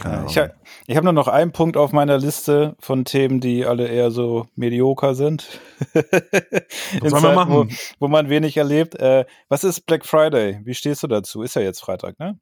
ja 0.02 0.26
ich 0.26 0.38
habe 0.38 0.54
hab 0.88 1.04
nur 1.04 1.12
noch 1.12 1.28
einen 1.28 1.52
Punkt 1.52 1.76
auf 1.76 1.92
meiner 1.92 2.18
Liste 2.18 2.76
von 2.78 3.04
Themen, 3.04 3.40
die 3.40 3.66
alle 3.66 3.88
eher 3.88 4.10
so 4.10 4.46
medioker 4.54 5.14
sind. 5.14 5.60
was 5.92 7.10
soll 7.10 7.20
man 7.20 7.34
machen? 7.34 7.70
Wo, 7.98 8.06
wo, 8.06 8.08
man 8.08 8.28
wenig 8.28 8.56
erlebt. 8.56 8.94
Äh, 8.96 9.24
was 9.48 9.64
ist 9.64 9.82
Black 9.82 10.04
Friday? 10.06 10.60
Wie 10.64 10.74
stehst 10.74 11.02
du 11.02 11.06
dazu? 11.06 11.42
Ist 11.42 11.54
ja 11.54 11.62
jetzt 11.62 11.80
Freitag, 11.80 12.18
ne? 12.18 12.38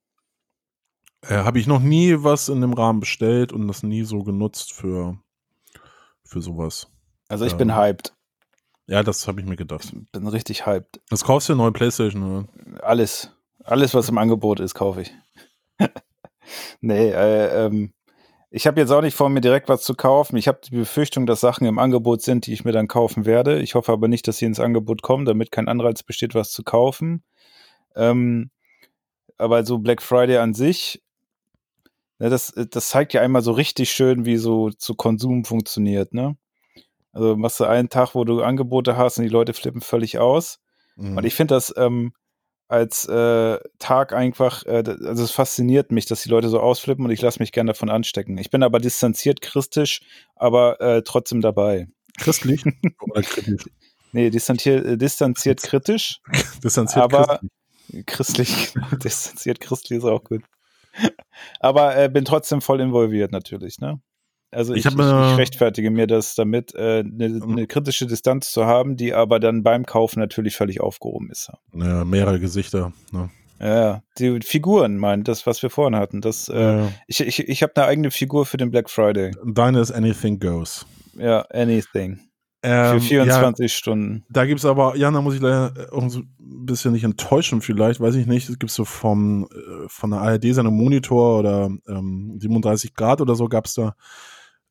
Äh, 1.28 1.44
Habe 1.44 1.58
ich 1.58 1.66
noch 1.66 1.80
nie 1.80 2.14
was 2.18 2.48
in 2.48 2.60
dem 2.62 2.72
Rahmen 2.72 3.00
bestellt 3.00 3.52
und 3.52 3.68
das 3.68 3.82
nie 3.82 4.02
so 4.02 4.22
genutzt 4.22 4.72
für, 4.72 5.18
für 6.24 6.40
sowas. 6.40 6.88
Also 7.28 7.44
ich 7.44 7.52
ähm, 7.52 7.58
bin 7.58 7.76
hyped. 7.76 8.14
Ja, 8.86 9.02
das 9.02 9.28
habe 9.28 9.40
ich 9.40 9.46
mir 9.46 9.56
gedacht. 9.56 9.92
Bin 10.12 10.26
richtig 10.26 10.64
hyped. 10.64 11.00
Das 11.10 11.24
kaufst 11.24 11.48
du 11.48 11.52
eine 11.52 11.62
neue 11.62 11.72
Playstation, 11.72 12.22
oder? 12.22 12.48
Alles. 12.82 13.30
Alles, 13.62 13.92
was 13.92 14.08
im 14.08 14.16
Angebot 14.16 14.60
ist, 14.60 14.74
kaufe 14.74 15.02
ich. 15.02 15.14
nee, 16.80 17.10
äh, 17.10 17.66
ähm, 17.66 17.92
ich 18.50 18.66
habe 18.66 18.80
jetzt 18.80 18.90
auch 18.90 19.02
nicht 19.02 19.14
vor, 19.14 19.28
mir 19.28 19.42
direkt 19.42 19.68
was 19.68 19.82
zu 19.82 19.94
kaufen. 19.94 20.38
Ich 20.38 20.48
habe 20.48 20.60
die 20.64 20.74
Befürchtung, 20.74 21.26
dass 21.26 21.40
Sachen 21.40 21.66
im 21.66 21.78
Angebot 21.78 22.22
sind, 22.22 22.46
die 22.46 22.54
ich 22.54 22.64
mir 22.64 22.72
dann 22.72 22.88
kaufen 22.88 23.26
werde. 23.26 23.60
Ich 23.60 23.74
hoffe 23.74 23.92
aber 23.92 24.08
nicht, 24.08 24.26
dass 24.26 24.38
sie 24.38 24.46
ins 24.46 24.60
Angebot 24.60 25.02
kommen, 25.02 25.26
damit 25.26 25.50
kein 25.50 25.68
Anreiz 25.68 26.02
besteht, 26.02 26.34
was 26.34 26.50
zu 26.50 26.62
kaufen. 26.62 27.22
Ähm, 27.94 28.50
aber 29.36 29.66
so 29.66 29.78
Black 29.78 30.00
Friday 30.00 30.38
an 30.38 30.54
sich, 30.54 31.02
ne, 32.18 32.30
das, 32.30 32.52
das 32.70 32.88
zeigt 32.88 33.12
ja 33.14 33.20
einmal 33.20 33.42
so 33.42 33.52
richtig 33.52 33.90
schön, 33.90 34.24
wie 34.24 34.36
so 34.36 34.70
zu 34.70 34.94
Konsum 34.94 35.44
funktioniert. 35.44 36.14
Ne? 36.14 36.36
Also 37.12 37.36
machst 37.36 37.58
du 37.60 37.64
einen 37.64 37.88
Tag, 37.88 38.14
wo 38.14 38.24
du 38.24 38.42
Angebote 38.42 38.96
hast 38.96 39.18
und 39.18 39.24
die 39.24 39.30
Leute 39.30 39.54
flippen 39.54 39.80
völlig 39.80 40.18
aus. 40.18 40.58
Mhm. 40.96 41.16
Und 41.16 41.24
ich 41.24 41.34
finde 41.34 41.54
das 41.54 41.72
ähm, 41.76 42.12
als 42.68 43.06
äh, 43.06 43.58
Tag 43.78 44.12
einfach, 44.12 44.64
äh, 44.66 44.82
also 44.86 45.24
es 45.24 45.30
fasziniert 45.30 45.90
mich, 45.90 46.04
dass 46.06 46.22
die 46.22 46.28
Leute 46.28 46.48
so 46.50 46.60
ausflippen 46.60 47.04
und 47.04 47.10
ich 47.10 47.22
lasse 47.22 47.38
mich 47.40 47.50
gerne 47.52 47.72
davon 47.72 47.88
anstecken. 47.88 48.36
Ich 48.36 48.50
bin 48.50 48.62
aber 48.62 48.78
distanziert 48.78 49.40
christlich, 49.40 50.02
aber 50.36 50.80
äh, 50.80 51.02
trotzdem 51.02 51.40
dabei. 51.40 51.88
Christlich 52.18 52.62
oder 53.00 53.22
kritisch? 53.22 53.64
Nee, 54.12 54.30
distanziert, 54.30 54.84
äh, 54.84 54.96
distanziert 54.98 55.62
kritisch, 55.62 56.20
Distanziert 56.62 57.04
Aber- 57.04 57.40
christlich. 58.06 58.06
christlich, 58.06 58.74
distanziert 59.02 59.60
christlich 59.60 59.98
ist 59.98 60.04
auch 60.04 60.24
gut. 60.24 60.42
Aber 61.60 61.96
äh, 61.96 62.08
bin 62.08 62.24
trotzdem 62.24 62.60
voll 62.60 62.80
involviert 62.80 63.32
natürlich, 63.32 63.78
ne? 63.78 64.00
Also 64.50 64.72
Ich 64.72 64.86
ich, 64.86 64.86
hab, 64.86 64.94
ich, 64.94 65.32
ich 65.32 65.38
rechtfertige 65.38 65.90
mir 65.90 66.06
das 66.06 66.34
damit, 66.34 66.74
äh, 66.74 67.00
eine 67.00 67.40
eine 67.42 67.66
kritische 67.66 68.06
Distanz 68.06 68.50
zu 68.50 68.64
haben, 68.64 68.96
die 68.96 69.12
aber 69.12 69.40
dann 69.40 69.62
beim 69.62 69.84
Kaufen 69.84 70.20
natürlich 70.20 70.56
völlig 70.56 70.80
aufgehoben 70.80 71.30
ist. 71.30 71.50
Ja, 71.74 72.04
mehrere 72.04 72.40
Gesichter. 72.40 72.92
Ne? 73.12 73.28
Ja, 73.60 74.02
die 74.18 74.40
Figuren, 74.40 74.96
mein, 74.96 75.24
das, 75.24 75.46
was 75.46 75.62
wir 75.62 75.68
vorhin 75.68 75.96
hatten. 75.96 76.20
Das, 76.20 76.48
äh, 76.48 76.84
Äh, 76.84 76.88
ich 77.08 77.20
ich, 77.20 77.40
ich 77.40 77.62
habe 77.62 77.76
eine 77.76 77.86
eigene 77.86 78.10
Figur 78.10 78.46
für 78.46 78.56
den 78.56 78.70
Black 78.70 78.88
Friday. 78.88 79.32
deine 79.44 79.80
ist 79.80 79.90
Anything 79.90 80.38
Goes. 80.38 80.86
Ja, 81.18 81.42
anything. 81.50 82.20
Ähm, 82.62 83.00
Für 83.00 83.06
24 83.06 83.72
Stunden. 83.72 84.24
Da 84.30 84.44
gibt 84.44 84.58
es 84.58 84.64
aber, 84.64 84.96
ja, 84.96 85.10
da 85.10 85.20
muss 85.20 85.34
ich 85.34 85.40
leider 85.40 85.92
auch 85.92 86.08
so 86.08 86.20
ein 86.20 86.66
bisschen 86.66 86.92
nicht 86.92 87.04
enttäuschen, 87.04 87.60
vielleicht, 87.60 88.00
weiß 88.00 88.16
ich 88.16 88.26
nicht. 88.26 88.48
Es 88.48 88.58
gibt 88.58 88.72
so 88.72 88.84
vom, 88.84 89.44
äh, 89.44 89.88
von 89.88 90.10
der 90.10 90.20
ARD 90.20 90.54
seine 90.54 90.70
Monitor 90.70 91.38
oder 91.38 91.70
ähm, 91.86 92.36
37 92.40 92.94
Grad 92.94 93.20
oder 93.20 93.36
so 93.36 93.48
gab 93.48 93.66
es 93.66 93.74
da 93.74 93.94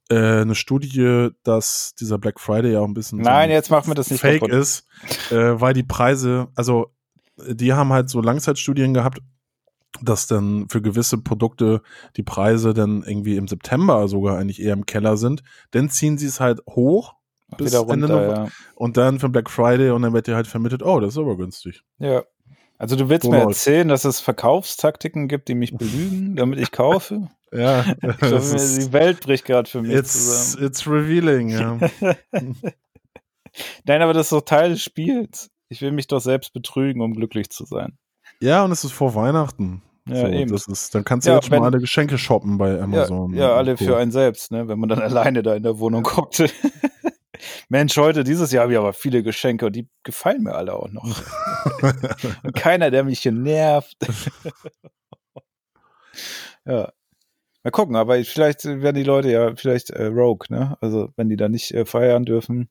äh, 0.09 0.41
eine 0.41 0.55
Studie, 0.55 1.29
dass 1.43 1.93
dieser 1.99 2.17
Black 2.17 2.41
Friday 2.41 2.73
ja 2.73 2.81
auch 2.81 2.87
ein 2.87 2.93
bisschen 2.93 3.19
so 3.19 3.23
Nein, 3.23 3.49
ein 3.49 3.51
jetzt 3.51 3.69
machen 3.69 3.87
wir 3.87 3.95
das 3.95 4.11
nicht 4.11 4.19
Fake 4.19 4.41
kaputt. 4.41 4.53
ist, 4.53 4.85
äh, 5.31 5.59
weil 5.59 5.73
die 5.73 5.83
Preise, 5.83 6.49
also 6.55 6.93
die 7.37 7.73
haben 7.73 7.93
halt 7.93 8.09
so 8.09 8.21
Langzeitstudien 8.21 8.93
gehabt, 8.93 9.19
dass 10.01 10.27
dann 10.27 10.67
für 10.69 10.81
gewisse 10.81 11.17
Produkte 11.17 11.81
die 12.17 12.23
Preise 12.23 12.73
dann 12.73 13.03
irgendwie 13.03 13.35
im 13.37 13.47
September 13.47 14.07
sogar 14.07 14.37
eigentlich 14.37 14.61
eher 14.61 14.73
im 14.73 14.85
Keller 14.85 15.17
sind. 15.17 15.43
Dann 15.71 15.89
ziehen 15.89 16.17
sie 16.17 16.27
es 16.27 16.39
halt 16.39 16.61
hoch 16.67 17.16
bis 17.57 17.73
Ende 17.73 17.77
runter, 17.79 18.07
November. 18.07 18.51
Und 18.75 18.97
dann 18.97 19.19
für 19.19 19.29
Black 19.29 19.49
Friday 19.49 19.91
und 19.91 20.01
dann 20.01 20.13
wird 20.13 20.27
dir 20.27 20.35
halt 20.35 20.47
vermittelt, 20.47 20.83
oh, 20.83 20.99
das 20.99 21.13
ist 21.13 21.17
aber 21.17 21.37
günstig. 21.37 21.83
ja. 21.99 22.07
ja. 22.13 22.23
Also 22.79 22.95
du 22.95 23.09
willst 23.09 23.23
So 23.25 23.31
mir 23.31 23.39
erzählen, 23.39 23.87
dass 23.87 24.05
es 24.05 24.19
Verkaufstaktiken 24.19 25.27
gibt, 25.27 25.47
die 25.47 25.55
mich 25.55 25.75
belügen, 25.75 26.35
damit 26.35 26.59
ich 26.59 26.71
kaufe? 26.71 27.27
Ja, 27.51 27.83
Ich 27.91 27.97
das 28.01 28.17
glaube, 28.19 28.35
ist, 28.55 28.77
die 28.77 28.93
Welt 28.93 29.21
bricht 29.21 29.45
gerade 29.45 29.67
für 29.67 29.81
mich 29.81 29.93
it's, 29.95 30.51
zusammen. 30.51 30.67
it's 30.67 30.85
revealing. 30.87 31.49
Ja. 31.49 31.79
Nein, 33.85 34.01
aber 34.01 34.13
das 34.13 34.27
ist 34.27 34.31
doch 34.31 34.41
Teil 34.41 34.69
des 34.71 34.83
Spiels. 34.83 35.49
Ich 35.69 35.81
will 35.81 35.91
mich 35.91 36.07
doch 36.07 36.19
selbst 36.21 36.53
betrügen, 36.53 37.01
um 37.01 37.13
glücklich 37.13 37.49
zu 37.49 37.65
sein. 37.65 37.97
ja, 38.39 38.63
und 38.63 38.71
es 38.71 38.83
ist 38.83 38.91
vor 38.93 39.15
Weihnachten. 39.15 39.81
Ja, 40.07 40.21
so, 40.21 40.27
eben. 40.27 40.51
Das 40.51 40.67
ist, 40.67 40.95
dann 40.95 41.03
kannst 41.03 41.27
du 41.27 41.31
Ja, 41.31 41.37
jetzt 41.37 41.47
schon 41.47 41.59
mal 41.59 41.65
alle 41.65 41.79
Geschenke 41.79 42.17
shoppen 42.17 42.57
bei 42.57 42.75
Ja, 42.75 42.83
Amazon. 42.83 43.33
ja, 43.33 43.51
und 43.53 43.57
alle 43.57 43.75
Co. 43.75 43.83
für 43.85 43.97
einen 43.97 44.11
selbst, 44.11 44.51
ne? 44.51 44.67
wenn 44.67 44.79
man 44.79 44.87
dann 44.87 44.99
alleine 45.01 45.43
da 45.43 45.55
in 45.55 45.63
der 45.63 45.79
Wohnung 45.79 46.03
guckt. 46.03 46.43
Mensch, 47.69 47.97
heute, 47.97 48.23
dieses 48.23 48.51
Jahr 48.51 48.63
habe 48.63 48.73
ich 48.73 48.79
aber 48.79 48.93
viele 48.93 49.23
Geschenke 49.23 49.65
und 49.65 49.75
die 49.75 49.87
gefallen 50.03 50.43
mir 50.43 50.55
alle 50.55 50.73
auch 50.73 50.89
noch. 50.89 51.21
und 52.43 52.55
keiner, 52.55 52.91
der 52.91 53.03
mich 53.03 53.19
hier 53.19 53.31
nervt. 53.31 53.97
ja. 56.65 56.91
Mal 57.63 57.71
gucken, 57.71 57.95
aber 57.95 58.23
vielleicht 58.23 58.63
werden 58.63 58.95
die 58.95 59.03
Leute 59.03 59.29
ja 59.29 59.55
vielleicht 59.55 59.89
äh, 59.89 60.05
Rogue, 60.05 60.47
ne? 60.49 60.77
Also 60.79 61.09
wenn 61.17 61.27
die 61.27 61.35
da 61.35 61.49
nicht 61.49 61.71
äh, 61.73 61.85
feiern 61.85 62.23
dürfen, 62.23 62.69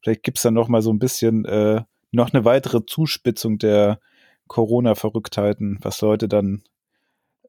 vielleicht 0.00 0.22
gibt's 0.22 0.42
dann 0.42 0.54
noch 0.54 0.68
mal 0.68 0.80
so 0.80 0.90
ein 0.90 0.98
bisschen 0.98 1.44
äh, 1.44 1.82
noch 2.12 2.32
eine 2.32 2.44
weitere 2.44 2.86
Zuspitzung 2.86 3.58
der 3.58 4.00
Corona-Verrücktheiten, 4.46 5.78
was 5.82 6.00
Leute 6.00 6.28
dann 6.28 6.62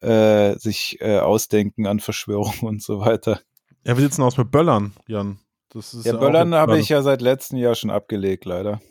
äh, 0.02 0.58
sich 0.58 0.98
äh, 1.02 1.20
ausdenken 1.20 1.88
an 1.88 2.00
Verschwörungen 2.00 2.64
und 2.64 2.84
so 2.84 3.00
weiter. 3.00 3.40
Ja, 3.86 3.98
wie 3.98 4.02
sieht's 4.02 4.18
denn 4.18 4.26
aus 4.26 4.38
mit 4.38 4.52
Böllern, 4.52 4.94
Jan? 5.08 5.40
Das 5.70 5.94
ist 5.94 6.06
Ja, 6.06 6.18
Böllern 6.18 6.56
habe 6.56 6.80
ich 6.80 6.90
ja 6.90 7.02
seit 7.02 7.22
letztem 7.22 7.58
Jahr 7.58 7.76
schon 7.76 7.90
abgelegt, 7.92 8.46
leider. 8.46 8.82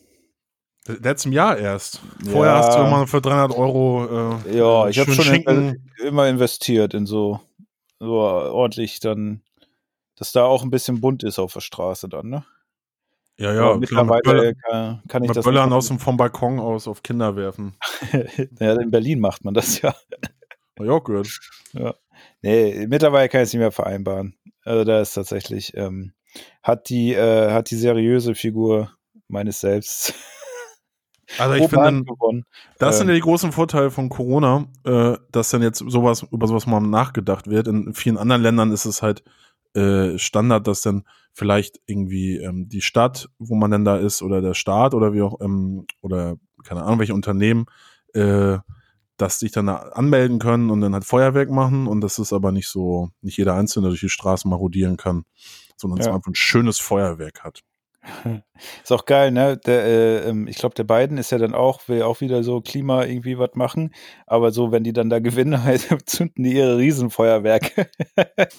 Letztem 0.86 1.32
Jahr 1.32 1.58
erst. 1.58 2.00
Vorher 2.24 2.54
Ja. 2.54 2.58
hast 2.58 2.76
du 2.76 2.82
immer 2.82 3.06
für 3.06 3.20
300 3.20 3.56
Euro 3.56 4.38
äh, 4.46 4.56
Ja, 4.56 4.88
ich 4.88 4.98
habe 4.98 5.12
schon 5.12 5.34
in, 5.34 5.90
immer 6.02 6.28
investiert 6.28 6.94
in 6.94 7.04
so, 7.04 7.40
so 7.98 8.12
ordentlich 8.12 9.00
dann, 9.00 9.42
dass 10.16 10.32
da 10.32 10.44
auch 10.44 10.62
ein 10.62 10.70
bisschen 10.70 11.00
bunt 11.00 11.22
ist 11.24 11.38
auf 11.38 11.52
der 11.52 11.60
Straße 11.60 12.08
dann, 12.08 12.28
ne? 12.28 12.44
Ja, 13.36 13.50
Aber 13.50 13.54
ja, 13.54 13.60
klar, 13.62 13.74
mit, 13.78 13.80
mittlerweile 13.90 14.22
Böller, 14.22 14.54
kann, 14.54 15.02
kann 15.08 15.22
ich 15.24 15.28
mit 15.28 15.36
das 15.36 15.44
Böllern 15.44 15.72
aus 15.72 15.88
dem, 15.88 15.98
vom 15.98 16.16
Balkon 16.16 16.58
aus 16.58 16.88
auf 16.88 17.02
Kinder 17.02 17.36
werfen. 17.36 17.76
ja, 18.60 18.80
in 18.80 18.90
Berlin 18.90 19.20
macht 19.20 19.44
man 19.44 19.54
das 19.54 19.80
ja. 19.82 19.90
Hab 19.90 20.84
ich 20.84 20.90
auch 20.90 21.04
gehört. 21.04 21.28
Nee, 22.40 22.86
mittlerweile 22.88 23.28
kann 23.28 23.42
ich 23.42 23.48
es 23.48 23.52
nicht 23.52 23.60
mehr 23.60 23.72
vereinbaren. 23.72 24.36
Also 24.64 24.84
da 24.84 25.00
ist 25.00 25.12
tatsächlich, 25.12 25.76
ähm, 25.76 26.14
hat 26.62 26.88
die, 26.88 27.14
äh, 27.14 27.50
hat 27.52 27.70
die 27.70 27.76
seriöse 27.76 28.34
Figur 28.34 28.92
meines 29.28 29.60
Selbst 29.60 30.14
Also 31.36 31.54
ich 31.54 31.68
finde, 31.68 32.04
gewonnen. 32.04 32.44
das 32.78 32.98
sind 32.98 33.08
Ähm. 33.08 33.10
ja 33.10 33.14
die 33.16 33.22
großen 33.22 33.52
Vorteile 33.52 33.90
von 33.90 34.08
Corona, 34.08 34.66
äh, 34.84 35.16
dass 35.30 35.50
dann 35.50 35.62
jetzt 35.62 35.78
sowas, 35.86 36.26
über 36.30 36.46
sowas 36.46 36.66
mal 36.66 36.80
nachgedacht 36.80 37.48
wird. 37.48 37.68
In 37.68 37.92
vielen 37.92 38.16
anderen 38.16 38.40
Ländern 38.40 38.72
ist 38.72 38.86
es 38.86 39.02
halt 39.02 39.22
äh, 39.74 40.16
Standard, 40.16 40.66
dass 40.66 40.80
dann 40.80 41.04
vielleicht 41.34 41.80
irgendwie 41.86 42.38
ähm, 42.38 42.68
die 42.68 42.80
Stadt, 42.80 43.28
wo 43.38 43.54
man 43.56 43.70
denn 43.70 43.84
da 43.84 43.98
ist, 43.98 44.22
oder 44.22 44.40
der 44.40 44.54
Staat 44.54 44.94
oder 44.94 45.12
wie 45.12 45.20
auch, 45.20 45.40
ähm, 45.42 45.86
oder 46.00 46.36
keine 46.64 46.82
Ahnung, 46.82 46.98
welche 46.98 47.14
Unternehmen, 47.14 47.66
äh, 48.14 48.58
dass 49.18 49.38
sich 49.40 49.52
dann 49.52 49.66
da 49.66 49.76
anmelden 49.76 50.38
können 50.38 50.70
und 50.70 50.80
dann 50.80 50.94
halt 50.94 51.04
Feuerwerk 51.04 51.50
machen 51.50 51.86
und 51.86 52.00
das 52.00 52.18
ist 52.18 52.32
aber 52.32 52.52
nicht 52.52 52.68
so, 52.68 53.10
nicht 53.20 53.36
jeder 53.36 53.54
Einzelne 53.54 53.88
durch 53.88 54.00
die 54.00 54.08
Straßen 54.08 54.50
marodieren 54.50 54.96
kann, 54.96 55.24
sondern 55.76 56.00
es 56.00 56.06
Ja. 56.06 56.14
einfach 56.14 56.28
ein 56.30 56.34
schönes 56.34 56.78
Feuerwerk 56.80 57.44
hat. 57.44 57.60
Ist 58.82 58.92
auch 58.92 59.04
geil, 59.04 59.32
ne? 59.32 59.58
Der, 59.66 59.84
äh, 59.84 60.28
ähm, 60.30 60.46
ich 60.46 60.56
glaube, 60.56 60.74
der 60.74 60.84
Biden 60.84 61.18
ist 61.18 61.30
ja 61.32 61.36
dann 61.36 61.52
auch, 61.52 61.88
will 61.88 62.02
auch 62.02 62.20
wieder 62.20 62.42
so 62.42 62.60
Klima 62.60 63.04
irgendwie 63.04 63.38
was 63.38 63.50
machen. 63.54 63.92
Aber 64.26 64.50
so, 64.52 64.70
wenn 64.72 64.84
die 64.84 64.92
dann 64.94 65.10
da 65.10 65.18
gewinnen, 65.18 65.62
halt, 65.64 65.86
zünden 66.08 66.44
die 66.44 66.54
ihre 66.54 66.78
Riesenfeuerwerke. 66.78 67.88
das 68.16 68.54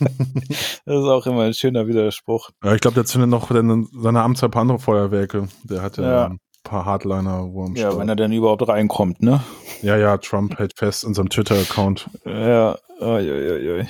ist 0.86 0.88
auch 0.88 1.26
immer 1.26 1.44
ein 1.44 1.54
schöner 1.54 1.88
Widerspruch. 1.88 2.52
Ja, 2.64 2.76
ich 2.76 2.82
glaube, 2.82 2.96
der 2.96 3.06
zündet 3.06 3.30
noch 3.30 3.50
in 3.50 3.88
seiner 3.94 4.24
Amtszeit 4.24 4.50
ein 4.50 4.52
paar 4.52 4.62
andere 4.64 4.80
Feuerwerke. 4.80 5.48
Der 5.64 5.82
hatte 5.82 6.02
Ja. 6.04 6.26
ein 6.28 6.40
paar 6.64 6.86
Hardliner, 6.86 7.48
wo 7.52 7.66
am 7.66 7.76
Ja, 7.76 7.88
Start- 7.88 8.00
wenn 8.00 8.10
er 8.10 8.16
dann 8.16 8.32
überhaupt 8.32 8.68
reinkommt, 8.68 9.22
ne? 9.22 9.42
ja, 9.82 9.98
ja, 9.98 10.18
Trump 10.18 10.58
hält 10.60 10.74
fest 10.78 11.04
in 11.04 11.14
seinem 11.14 11.30
Twitter-Account. 11.30 12.10
Ja, 12.26 12.78
oi, 13.00 13.32
oi, 13.32 13.72
oi. 13.80 13.88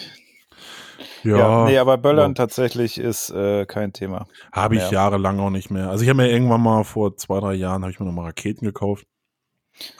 Ja, 1.23 1.37
ja. 1.37 1.65
Nee, 1.65 1.77
aber 1.77 1.97
Böllern 1.97 2.31
ja. 2.31 2.35
tatsächlich 2.35 2.97
ist 2.97 3.29
äh, 3.31 3.65
kein 3.65 3.91
Thema. 3.93 4.27
habe 4.53 4.75
ich 4.75 4.83
ja. 4.83 4.91
jahrelang 4.91 5.39
auch 5.39 5.49
nicht 5.49 5.69
mehr. 5.69 5.89
Also 5.89 6.03
ich 6.03 6.09
habe 6.09 6.17
mir 6.21 6.29
irgendwann 6.31 6.61
mal 6.61 6.83
vor 6.85 7.15
zwei, 7.17 7.39
drei 7.39 7.53
Jahren 7.55 7.81
habe 7.81 7.91
ich 7.91 7.99
mir 7.99 8.05
noch 8.05 8.13
mal 8.13 8.25
Raketen 8.25 8.65
gekauft. 8.65 9.05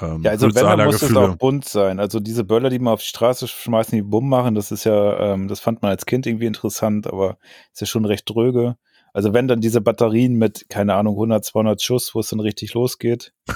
Ähm, 0.02 0.22
Ja, 0.24 0.32
also 0.32 0.48
wenn, 0.54 0.66
dann 0.66 0.86
muss 0.86 0.96
es 0.96 1.02
Gefühle. 1.02 1.22
auch 1.32 1.36
bunt 1.36 1.66
sein. 1.66 2.00
Also 2.00 2.20
diese 2.20 2.44
Böller, 2.46 2.70
die 2.70 2.80
man 2.80 2.94
auf 2.94 3.02
die 3.02 3.08
Straße 3.08 3.48
schmeißen, 3.48 3.96
die 3.98 4.02
Bumm 4.02 4.30
machen, 4.30 4.56
das 4.56 4.72
ist 4.72 4.84
ja, 4.86 5.34
ähm, 5.34 5.48
das 5.50 5.60
fand 5.60 5.82
man 5.82 5.92
als 5.92 6.06
Kind 6.06 6.26
irgendwie 6.26 6.46
interessant, 6.48 7.08
aber 7.08 7.38
ist 7.74 7.82
ja 7.82 7.88
schon 7.88 8.06
recht 8.06 8.30
dröge. 8.30 8.78
Also 9.14 9.34
wenn 9.34 9.48
dann 9.48 9.62
diese 9.62 9.82
Batterien 9.82 10.34
mit, 10.36 10.70
keine 10.70 10.96
Ahnung, 10.96 11.16
100, 11.16 11.44
200 11.46 11.82
Schuss, 11.82 12.14
wo 12.16 12.20
es 12.20 12.30
dann 12.30 12.40
richtig 12.40 12.74
losgeht. 12.74 13.34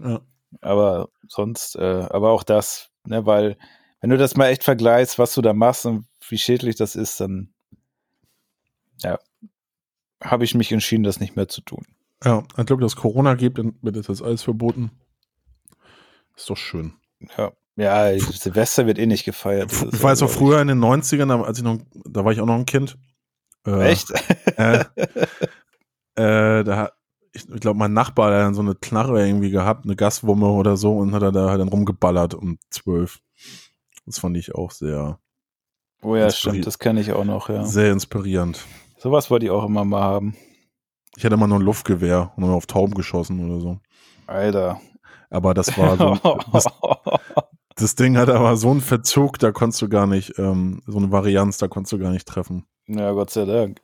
Ja. 0.00 0.20
Aber 0.60 1.08
sonst, 1.28 1.76
äh, 1.76 2.06
aber 2.10 2.30
auch 2.32 2.42
das, 2.42 2.90
ne, 3.06 3.24
weil 3.26 3.56
wenn 4.00 4.10
du 4.10 4.18
das 4.18 4.36
mal 4.36 4.48
echt 4.48 4.64
vergleichst, 4.64 5.20
was 5.20 5.34
du 5.34 5.40
da 5.40 5.52
machst 5.52 5.86
und 5.86 6.04
wie 6.28 6.36
schädlich 6.36 6.74
das 6.74 6.96
ist, 6.96 7.20
dann, 7.20 7.54
ja, 9.02 9.18
habe 10.22 10.44
ich 10.44 10.54
mich 10.56 10.72
entschieden, 10.72 11.04
das 11.04 11.20
nicht 11.20 11.36
mehr 11.36 11.46
zu 11.46 11.60
tun. 11.60 11.86
Ja, 12.24 12.42
ich 12.58 12.66
glaube, 12.66 12.82
dass 12.82 12.96
Corona 12.96 13.34
gibt, 13.34 13.58
dann 13.58 13.76
wird 13.82 14.08
das 14.08 14.20
alles 14.20 14.42
verboten. 14.42 14.90
Ist 16.36 16.50
doch 16.50 16.56
schön. 16.56 16.94
Ja, 17.38 17.52
ja 17.76 18.18
Silvester 18.18 18.86
wird 18.86 18.98
eh 18.98 19.06
nicht 19.06 19.24
gefeiert. 19.24 19.70
Ich 19.92 20.02
weiß 20.02 20.22
auch 20.22 20.30
früher 20.30 20.60
in 20.60 20.68
den 20.68 20.80
90ern, 20.80 21.28
da- 21.28 21.42
als 21.42 21.58
ich 21.58 21.64
noch, 21.64 21.78
da 22.04 22.24
war 22.24 22.32
ich 22.32 22.40
auch 22.40 22.46
noch 22.46 22.56
ein 22.56 22.66
Kind. 22.66 22.98
Äh, 23.66 23.90
Echt? 23.90 24.12
Äh, 24.56 24.84
äh, 26.16 26.64
da, 26.64 26.90
ich, 27.32 27.48
ich 27.48 27.60
glaube, 27.60 27.78
mein 27.78 27.92
Nachbar, 27.92 28.32
hat 28.32 28.40
dann 28.40 28.54
so 28.54 28.62
eine 28.62 28.74
Knarre 28.74 29.26
irgendwie 29.26 29.50
gehabt, 29.50 29.84
eine 29.84 29.96
Gaswumme 29.96 30.48
oder 30.48 30.76
so, 30.76 30.96
und 30.98 31.14
hat 31.14 31.22
er 31.22 31.32
da 31.32 31.50
halt 31.50 31.60
dann 31.60 31.68
rumgeballert 31.68 32.34
um 32.34 32.58
zwölf. 32.70 33.20
Das 34.06 34.18
fand 34.18 34.36
ich 34.36 34.54
auch 34.54 34.70
sehr, 34.70 35.18
Oh 36.04 36.16
ja, 36.16 36.30
stimmt, 36.30 36.66
das 36.66 36.78
kenne 36.78 37.00
ich 37.00 37.12
auch 37.12 37.24
noch, 37.24 37.48
ja. 37.48 37.64
sehr 37.64 37.90
inspirierend. 37.90 38.62
Sowas 38.98 39.30
wollte 39.30 39.46
ich 39.46 39.50
auch 39.50 39.64
immer 39.64 39.86
mal 39.86 40.02
haben. 40.02 40.36
Ich 41.16 41.24
hatte 41.24 41.34
immer 41.34 41.46
nur 41.46 41.58
ein 41.58 41.64
Luftgewehr 41.64 42.32
und 42.36 42.42
dann 42.42 42.52
auf 42.52 42.66
Tauben 42.66 42.94
geschossen 42.94 43.42
oder 43.48 43.60
so. 43.60 43.78
Alter. 44.26 44.80
Aber 45.30 45.54
das 45.54 45.78
war 45.78 45.96
so, 45.96 46.38
das, 46.52 46.66
das 47.76 47.94
Ding 47.94 48.18
hat 48.18 48.28
aber 48.28 48.56
so 48.58 48.70
einen 48.70 48.82
Verzug, 48.82 49.38
da 49.38 49.50
konntest 49.50 49.80
du 49.80 49.88
gar 49.88 50.06
nicht, 50.06 50.38
ähm, 50.38 50.82
so 50.86 50.98
eine 50.98 51.10
Varianz, 51.10 51.56
da 51.56 51.68
konntest 51.68 51.92
du 51.92 51.98
gar 51.98 52.10
nicht 52.10 52.28
treffen. 52.28 52.66
Ja, 52.86 53.12
Gott 53.12 53.30
sei 53.30 53.44
Dank. 53.44 53.80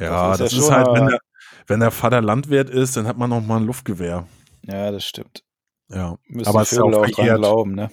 Ja, 0.00 0.30
Das 0.30 0.38
das 0.38 0.52
ist 0.52 0.58
ist, 0.58 0.68
ja 0.68 0.74
schon 0.74 0.86
halt, 0.86 1.00
wenn 1.00 1.06
der, 1.08 1.18
wenn 1.66 1.80
der 1.80 1.90
Vater 1.90 2.20
Landwirt 2.20 2.70
ist, 2.70 2.96
dann 2.96 3.06
hat 3.06 3.16
man 3.16 3.30
noch 3.30 3.40
mal 3.40 3.58
ein 3.58 3.66
Luftgewehr. 3.66 4.26
Ja, 4.62 4.90
das 4.90 5.04
stimmt. 5.04 5.44
Ja, 5.88 6.16
Müssen 6.26 6.48
Aber 6.48 6.62
es 6.62 6.72
ist 6.72 6.78
ja 6.78 6.84
auch 6.84 7.06
dran 7.06 7.36
glauben, 7.36 7.74
ne? 7.74 7.90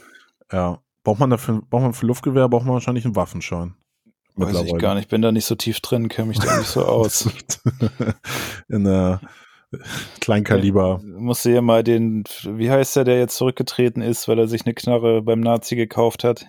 ja. 0.51 0.79
Braucht 1.03 1.19
man 1.19 1.31
dafür, 1.31 1.61
braucht 1.67 1.81
man 1.81 1.93
für 1.93 2.05
Luftgewehr, 2.05 2.47
braucht 2.47 2.65
man 2.65 2.75
wahrscheinlich 2.75 3.05
einen 3.05 3.15
Waffenschein. 3.15 3.73
Weiß 4.35 4.61
ich 4.61 4.77
gar 4.77 4.95
nicht, 4.95 5.09
bin 5.09 5.21
da 5.21 5.31
nicht 5.31 5.45
so 5.45 5.55
tief 5.55 5.79
drin, 5.81 6.09
kenne 6.09 6.29
mich 6.29 6.39
da 6.39 6.57
nicht 6.57 6.67
so 6.69 6.85
aus. 6.85 7.27
In 8.69 8.83
der 8.83 9.19
Kleinkaliber. 10.19 11.01
Musste 11.03 11.49
hier 11.49 11.61
mal 11.61 11.83
den, 11.83 12.23
wie 12.43 12.69
heißt 12.69 12.95
der, 12.95 13.03
der 13.03 13.17
jetzt 13.19 13.35
zurückgetreten 13.35 14.01
ist, 14.01 14.27
weil 14.27 14.39
er 14.39 14.47
sich 14.47 14.65
eine 14.65 14.73
Knarre 14.73 15.21
beim 15.21 15.39
Nazi 15.39 15.75
gekauft 15.75 16.23
hat? 16.23 16.45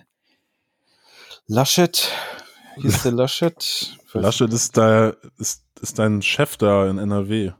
Laschet? 1.47 2.11
Hieß 2.75 3.03
der 3.03 3.11
Laschet? 3.11 3.97
Laschet 4.13 4.51
ist, 4.51 4.77
da, 4.77 5.13
ist, 5.37 5.63
ist 5.81 5.99
dein 5.99 6.21
Chef 6.21 6.57
da 6.57 6.89
in 6.89 6.97
NRW. 6.97 7.51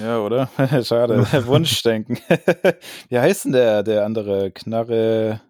Ja, 0.00 0.20
oder? 0.20 0.48
Schade. 0.84 1.26
Wunschdenken. 1.46 2.18
wie 3.08 3.18
heißt 3.18 3.46
denn 3.46 3.52
der, 3.52 3.82
der 3.82 4.04
andere? 4.04 4.50
Knarre 4.50 5.40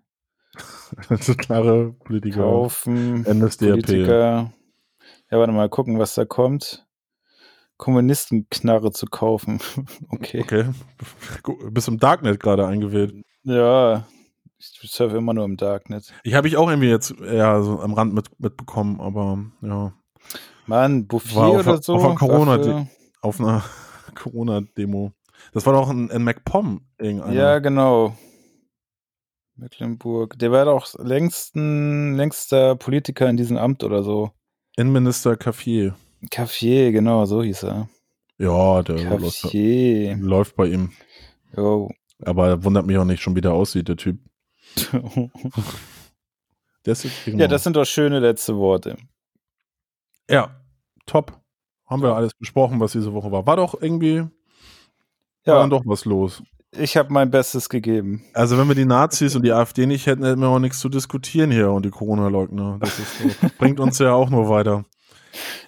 klare 1.39 1.93
Politiker. 2.05 2.43
kaufen. 2.43 3.23
NSDAP. 3.23 3.71
Politiker. 3.71 4.53
Ja, 5.31 5.39
warte 5.39 5.53
mal, 5.53 5.69
gucken, 5.69 5.99
was 5.99 6.15
da 6.15 6.25
kommt. 6.25 6.87
Kommunistenknarre 7.79 8.93
zu 8.93 9.07
kaufen. 9.07 9.61
okay. 10.11 10.43
Okay. 10.43 10.65
Bist 11.71 11.89
im 11.89 11.99
Darknet 11.99 12.39
gerade 12.39 12.67
eingewählt. 12.67 13.15
Ja, 13.45 14.07
ich 14.83 14.91
surfe 14.91 15.17
immer 15.17 15.35
nur 15.35 15.45
im 15.45 15.57
Darknet. 15.57 16.13
Ich 16.25 16.35
habe 16.35 16.49
ich 16.49 16.57
auch 16.57 16.69
irgendwie 16.69 16.89
jetzt 16.89 17.13
eher 17.21 17.63
so 17.63 17.81
am 17.81 17.95
Rand 17.95 18.15
mit, 18.15 18.29
mitbekommen, 18.41 19.01
aber 19.01 19.39
ja. 19.63 19.93
Mann, 20.67 21.07
Bouffier 21.07 21.37
War 21.37 21.49
auf 21.49 21.55
oder 21.55 21.65
der- 21.73 21.83
so. 21.83 21.95
auf 21.95 22.03
der 22.03 22.15
Corona-. 22.15 22.87
Auf 23.21 23.41
einer 23.41 23.65
Corona-Demo. 24.15 25.13
Das 25.53 25.67
war 25.67 25.73
doch 25.73 25.91
ein, 25.91 26.11
ein 26.11 26.23
MacPom, 26.23 26.83
irgendeiner. 26.99 27.33
Ja, 27.35 27.59
genau. 27.59 28.17
Mecklenburg. 29.57 30.39
Der 30.39 30.51
war 30.53 30.65
doch 30.65 30.87
längsten, 30.99 32.15
längster 32.15 32.77
Politiker 32.77 33.29
in 33.29 33.37
diesem 33.37 33.57
Amt 33.57 33.85
oder 33.85 34.03
so. 34.03 34.31
Innenminister 34.77 35.37
Caffier. 35.37 35.95
Caffier, 36.31 36.93
genau, 36.93 37.25
so 37.27 37.43
hieß 37.43 37.65
er. 37.65 37.89
Ja, 38.39 38.83
der 38.83 38.97
läuft, 39.19 39.53
läuft 39.53 40.57
bei 40.57 40.67
ihm. 40.67 40.91
Jo. 41.57 41.91
Aber 42.25 42.65
wundert 42.65 42.87
mich 42.87 42.97
auch 42.97 43.05
nicht, 43.05 43.21
schon 43.23 43.37
wieder 43.37 43.53
aussieht, 43.53 43.89
der 43.89 43.97
Typ. 43.97 44.19
Der 46.85 46.93
ist, 46.95 47.07
genau. 47.25 47.39
ja, 47.39 47.47
das 47.49 47.63
sind 47.63 47.77
doch 47.77 47.85
schöne 47.85 48.19
letzte 48.19 48.57
Worte. 48.57 48.97
Ja, 50.29 50.51
top. 51.07 51.41
Haben 51.87 52.03
wir 52.03 52.15
alles 52.17 52.35
besprochen, 52.35 52.81
was 52.81 52.93
diese 52.93 53.13
Woche 53.13 53.31
war. 53.31 53.47
War 53.47 53.57
doch 53.57 53.81
irgendwie, 53.81 54.21
war 54.21 54.31
Ja, 55.45 55.59
dann 55.61 55.71
doch 55.71 55.83
was 55.85 56.05
los. 56.07 56.43
ich 56.77 56.97
habe 56.97 57.13
mein 57.13 57.31
Bestes 57.31 57.69
gegeben. 57.69 58.25
Also 58.35 58.57
wenn 58.59 58.67
wir 58.67 58.75
die 58.75 58.85
Nazis 58.87 59.37
und 59.37 59.45
die 59.45 59.53
AfD 59.53 59.87
nicht 59.87 60.07
hätten, 60.07 60.25
hätten 60.25 60.41
wir 60.41 60.49
auch 60.49 60.59
nichts 60.59 60.81
zu 60.81 60.89
diskutieren 60.89 61.51
hier 61.51 61.71
und 61.71 61.85
die 61.85 61.91
Corona-Leugner. 61.91 62.79
Das 62.81 62.99
ist 62.99 63.19
so, 63.21 63.29
bringt 63.59 63.79
uns 63.79 63.99
ja 63.99 64.15
auch 64.15 64.31
nur 64.31 64.49
weiter. 64.49 64.85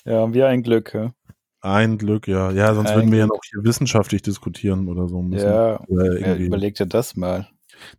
Ja, 0.05 0.21
haben 0.21 0.35
wir 0.35 0.49
ein 0.49 0.63
Glück. 0.63 0.95
Ja, 0.95 1.13
Ein 1.61 1.97
Glück, 1.99 2.27
ja. 2.27 2.51
Ja, 2.51 2.75
sonst 2.75 2.91
Ein 2.91 2.97
würden 2.97 3.13
wir 3.13 3.19
ja 3.21 3.27
noch 3.27 3.41
hier 3.49 3.63
wissenschaftlich 3.65 4.23
diskutieren 4.23 4.89
oder 4.89 5.07
so. 5.09 5.23
Müssen. 5.23 5.47
ja. 5.47 5.79
Ja 5.89 6.35
überleg 6.37 6.75
dir 6.75 6.87
das 6.87 7.15
mal. 7.17 7.49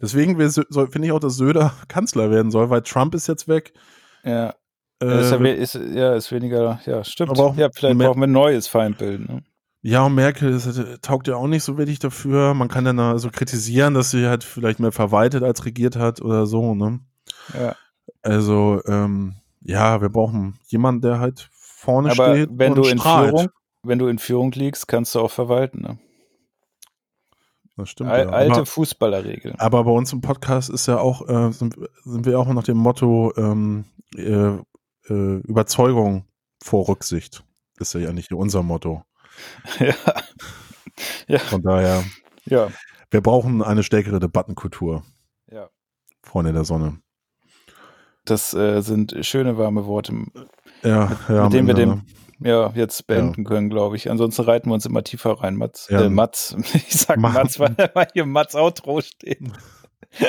Deswegen 0.01 0.35
finde 0.37 1.05
ich 1.05 1.11
auch, 1.11 1.19
dass 1.19 1.35
Söder 1.37 1.73
Kanzler 1.87 2.31
werden 2.31 2.51
soll, 2.51 2.69
weil 2.69 2.81
Trump 2.81 3.15
ist 3.15 3.27
jetzt 3.27 3.47
weg. 3.47 3.73
Ja, 4.23 4.53
Äh, 5.01 5.21
ist, 5.21 5.31
ja, 5.31 5.37
ist, 5.45 5.75
ja, 5.93 6.15
ist 6.15 6.31
weniger, 6.31 6.79
ja, 6.85 7.03
stimmt. 7.03 7.31
Aber 7.31 7.45
auch 7.47 7.57
ja, 7.57 7.69
vielleicht 7.73 7.97
brauchen 7.97 8.21
wir 8.21 8.27
ein 8.27 8.31
neues 8.31 8.67
Feindbild. 8.67 9.27
Ne? 9.29 9.43
Ja, 9.81 10.03
und 10.05 10.15
Merkel 10.15 10.51
das, 10.51 10.65
hat- 10.65 11.01
taugt 11.03 11.27
ja 11.27 11.35
auch 11.35 11.47
nicht 11.47 11.63
so 11.63 11.77
wirklich 11.77 11.99
dafür. 11.99 12.53
Man 12.53 12.69
kann 12.69 12.85
dann 12.85 12.99
also 12.99 13.29
kritisieren, 13.29 13.93
dass 13.93 14.09
sie 14.11 14.25
halt 14.27 14.43
vielleicht 14.43 14.79
mehr 14.79 14.91
verwaltet 14.91 15.43
als 15.43 15.65
regiert 15.65 15.95
hat 15.95 16.21
oder 16.21 16.47
so, 16.47 16.73
ne? 16.73 17.01
Ja. 17.53 17.75
Also, 18.23 18.81
ähm, 18.87 19.35
ja, 19.61 20.01
wir 20.01 20.09
brauchen 20.09 20.57
jemanden, 20.67 21.01
der 21.01 21.19
halt 21.19 21.49
vorne 21.51 22.09
Aber 22.11 22.33
steht 22.33 22.49
wenn 22.53 22.71
und 22.73 22.77
du 22.83 22.89
in. 22.89 22.97
Führung, 22.99 23.49
wenn 23.83 23.99
du 23.99 24.07
in 24.07 24.17
Führung 24.17 24.51
liegst, 24.53 24.87
kannst 24.87 25.13
du 25.13 25.19
auch 25.19 25.29
verwalten. 25.31 25.81
Ne? 25.81 25.99
Das 27.77 27.89
stimmt, 27.89 28.09
Al 28.09 28.25
ja. 28.25 28.29
alte 28.29 28.53
Aber, 28.53 28.65
Fußballerregel. 28.65 29.55
aber 29.57 29.83
bei 29.83 29.91
uns 29.91 30.13
im 30.13 30.21
Podcast 30.21 30.69
ist 30.69 30.87
ja 30.87 30.97
auch, 30.97 31.27
äh, 31.27 31.51
sind, 31.51 31.75
sind 32.05 32.25
wir 32.25 32.39
auch 32.39 32.47
nach 32.47 32.63
dem 32.63 32.77
Motto 32.77 33.33
ähm, 33.35 33.85
äh, 34.15 34.57
äh, 35.09 35.39
Überzeugung 35.41 36.25
vor 36.63 36.87
Rücksicht. 36.87 37.43
Ist 37.77 37.93
ja 37.93 38.13
nicht 38.13 38.31
unser 38.31 38.63
Motto. 38.63 39.03
ja. 39.79 39.93
ja, 41.27 41.39
Von 41.39 41.61
daher, 41.61 42.03
ja, 42.45 42.69
wir 43.11 43.21
brauchen 43.21 43.61
eine 43.61 43.83
stärkere 43.83 44.19
Debattenkultur, 44.19 45.03
ja. 45.51 45.69
Freunde 46.23 46.53
der 46.53 46.63
Sonne. 46.63 46.99
Das 48.25 48.53
äh, 48.53 48.81
sind 48.81 49.15
schöne 49.21 49.57
warme 49.57 49.85
Worte, 49.85 50.13
Ja, 50.83 51.11
ja. 51.29 51.43
mit 51.45 51.53
denen 51.53 51.67
wir 51.67 51.73
den 51.75 52.01
ja, 52.39 52.71
jetzt 52.75 53.07
beenden 53.07 53.45
können, 53.45 53.69
glaube 53.69 53.95
ich. 53.95 54.09
Ansonsten 54.11 54.41
reiten 54.43 54.69
wir 54.69 54.73
uns 54.73 54.85
immer 54.85 55.03
tiefer 55.03 55.39
rein, 55.41 55.55
Mats. 55.55 55.87
Ja. 55.89 56.01
Äh, 56.01 56.09
Mats. 56.09 56.55
Ich 56.73 56.91
sag 56.97 57.17
Ma- 57.17 57.29
Mats, 57.29 57.59
weil, 57.59 57.75
weil 57.93 58.07
hier 58.13 58.25
Mats 58.25 58.55
Outro 58.55 58.99
steht. 59.01 59.39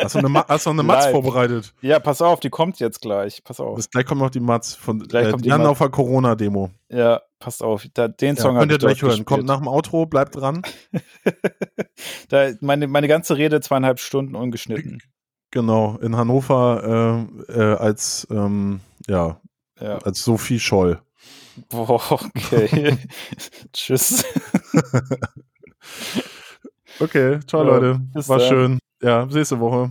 Hast 0.02 0.14
du 0.14 0.18
eine, 0.20 0.44
hast 0.48 0.66
du 0.66 0.70
eine 0.70 0.82
Matz 0.82 1.04
Live. 1.04 1.12
vorbereitet? 1.12 1.74
Ja, 1.80 1.98
pass 2.00 2.20
auf, 2.22 2.40
die 2.40 2.50
kommt 2.50 2.78
jetzt 2.80 3.00
gleich. 3.00 3.42
Pass 3.44 3.60
auf. 3.60 3.76
Bis 3.76 3.90
gleich 3.90 4.04
kommt 4.06 4.20
noch 4.20 4.30
die 4.30 4.40
Matz 4.40 4.74
von 4.74 5.00
Gleich 5.00 5.28
äh, 5.28 5.30
kommt 5.30 5.44
die 5.44 5.48
Jan 5.48 5.64
auf 5.66 5.78
der 5.78 5.90
Corona-Demo. 5.90 6.70
Ja, 6.90 7.22
passt 7.38 7.62
auf. 7.62 7.86
Da, 7.94 8.08
den 8.08 8.36
Ja, 8.36 8.42
Song 8.42 8.56
könnt 8.56 8.72
habe 8.72 8.72
ihr 8.72 8.74
ich 8.74 8.78
dort 8.78 9.02
durchhören. 9.02 9.24
Kommt 9.24 9.40
gespielt. 9.42 9.46
nach 9.46 9.58
dem 9.58 9.68
Outro, 9.68 10.06
bleibt 10.06 10.34
dran. 10.36 10.62
da, 12.28 12.50
meine, 12.60 12.86
meine 12.86 13.08
ganze 13.08 13.36
Rede 13.36 13.60
zweieinhalb 13.60 14.00
Stunden 14.00 14.34
ungeschnitten. 14.34 15.00
Genau, 15.50 15.96
in 15.98 16.16
Hannover 16.16 17.26
äh, 17.48 17.52
äh, 17.52 17.76
als, 17.76 18.26
ähm, 18.30 18.80
ja, 19.08 19.40
Ja. 19.80 19.98
als 19.98 20.22
Sophie 20.22 20.58
Scholl. 20.60 21.00
Boah, 21.68 22.00
okay. 22.12 22.96
Tschüss. 23.72 24.24
Okay, 26.98 27.40
ciao 27.46 27.62
Ja, 27.62 27.68
Leute. 27.78 28.00
War 28.14 28.38
dann. 28.38 28.48
schön. 28.48 28.78
Ja, 29.02 29.24
bis 29.26 29.34
nächste 29.34 29.60
Woche. 29.60 29.90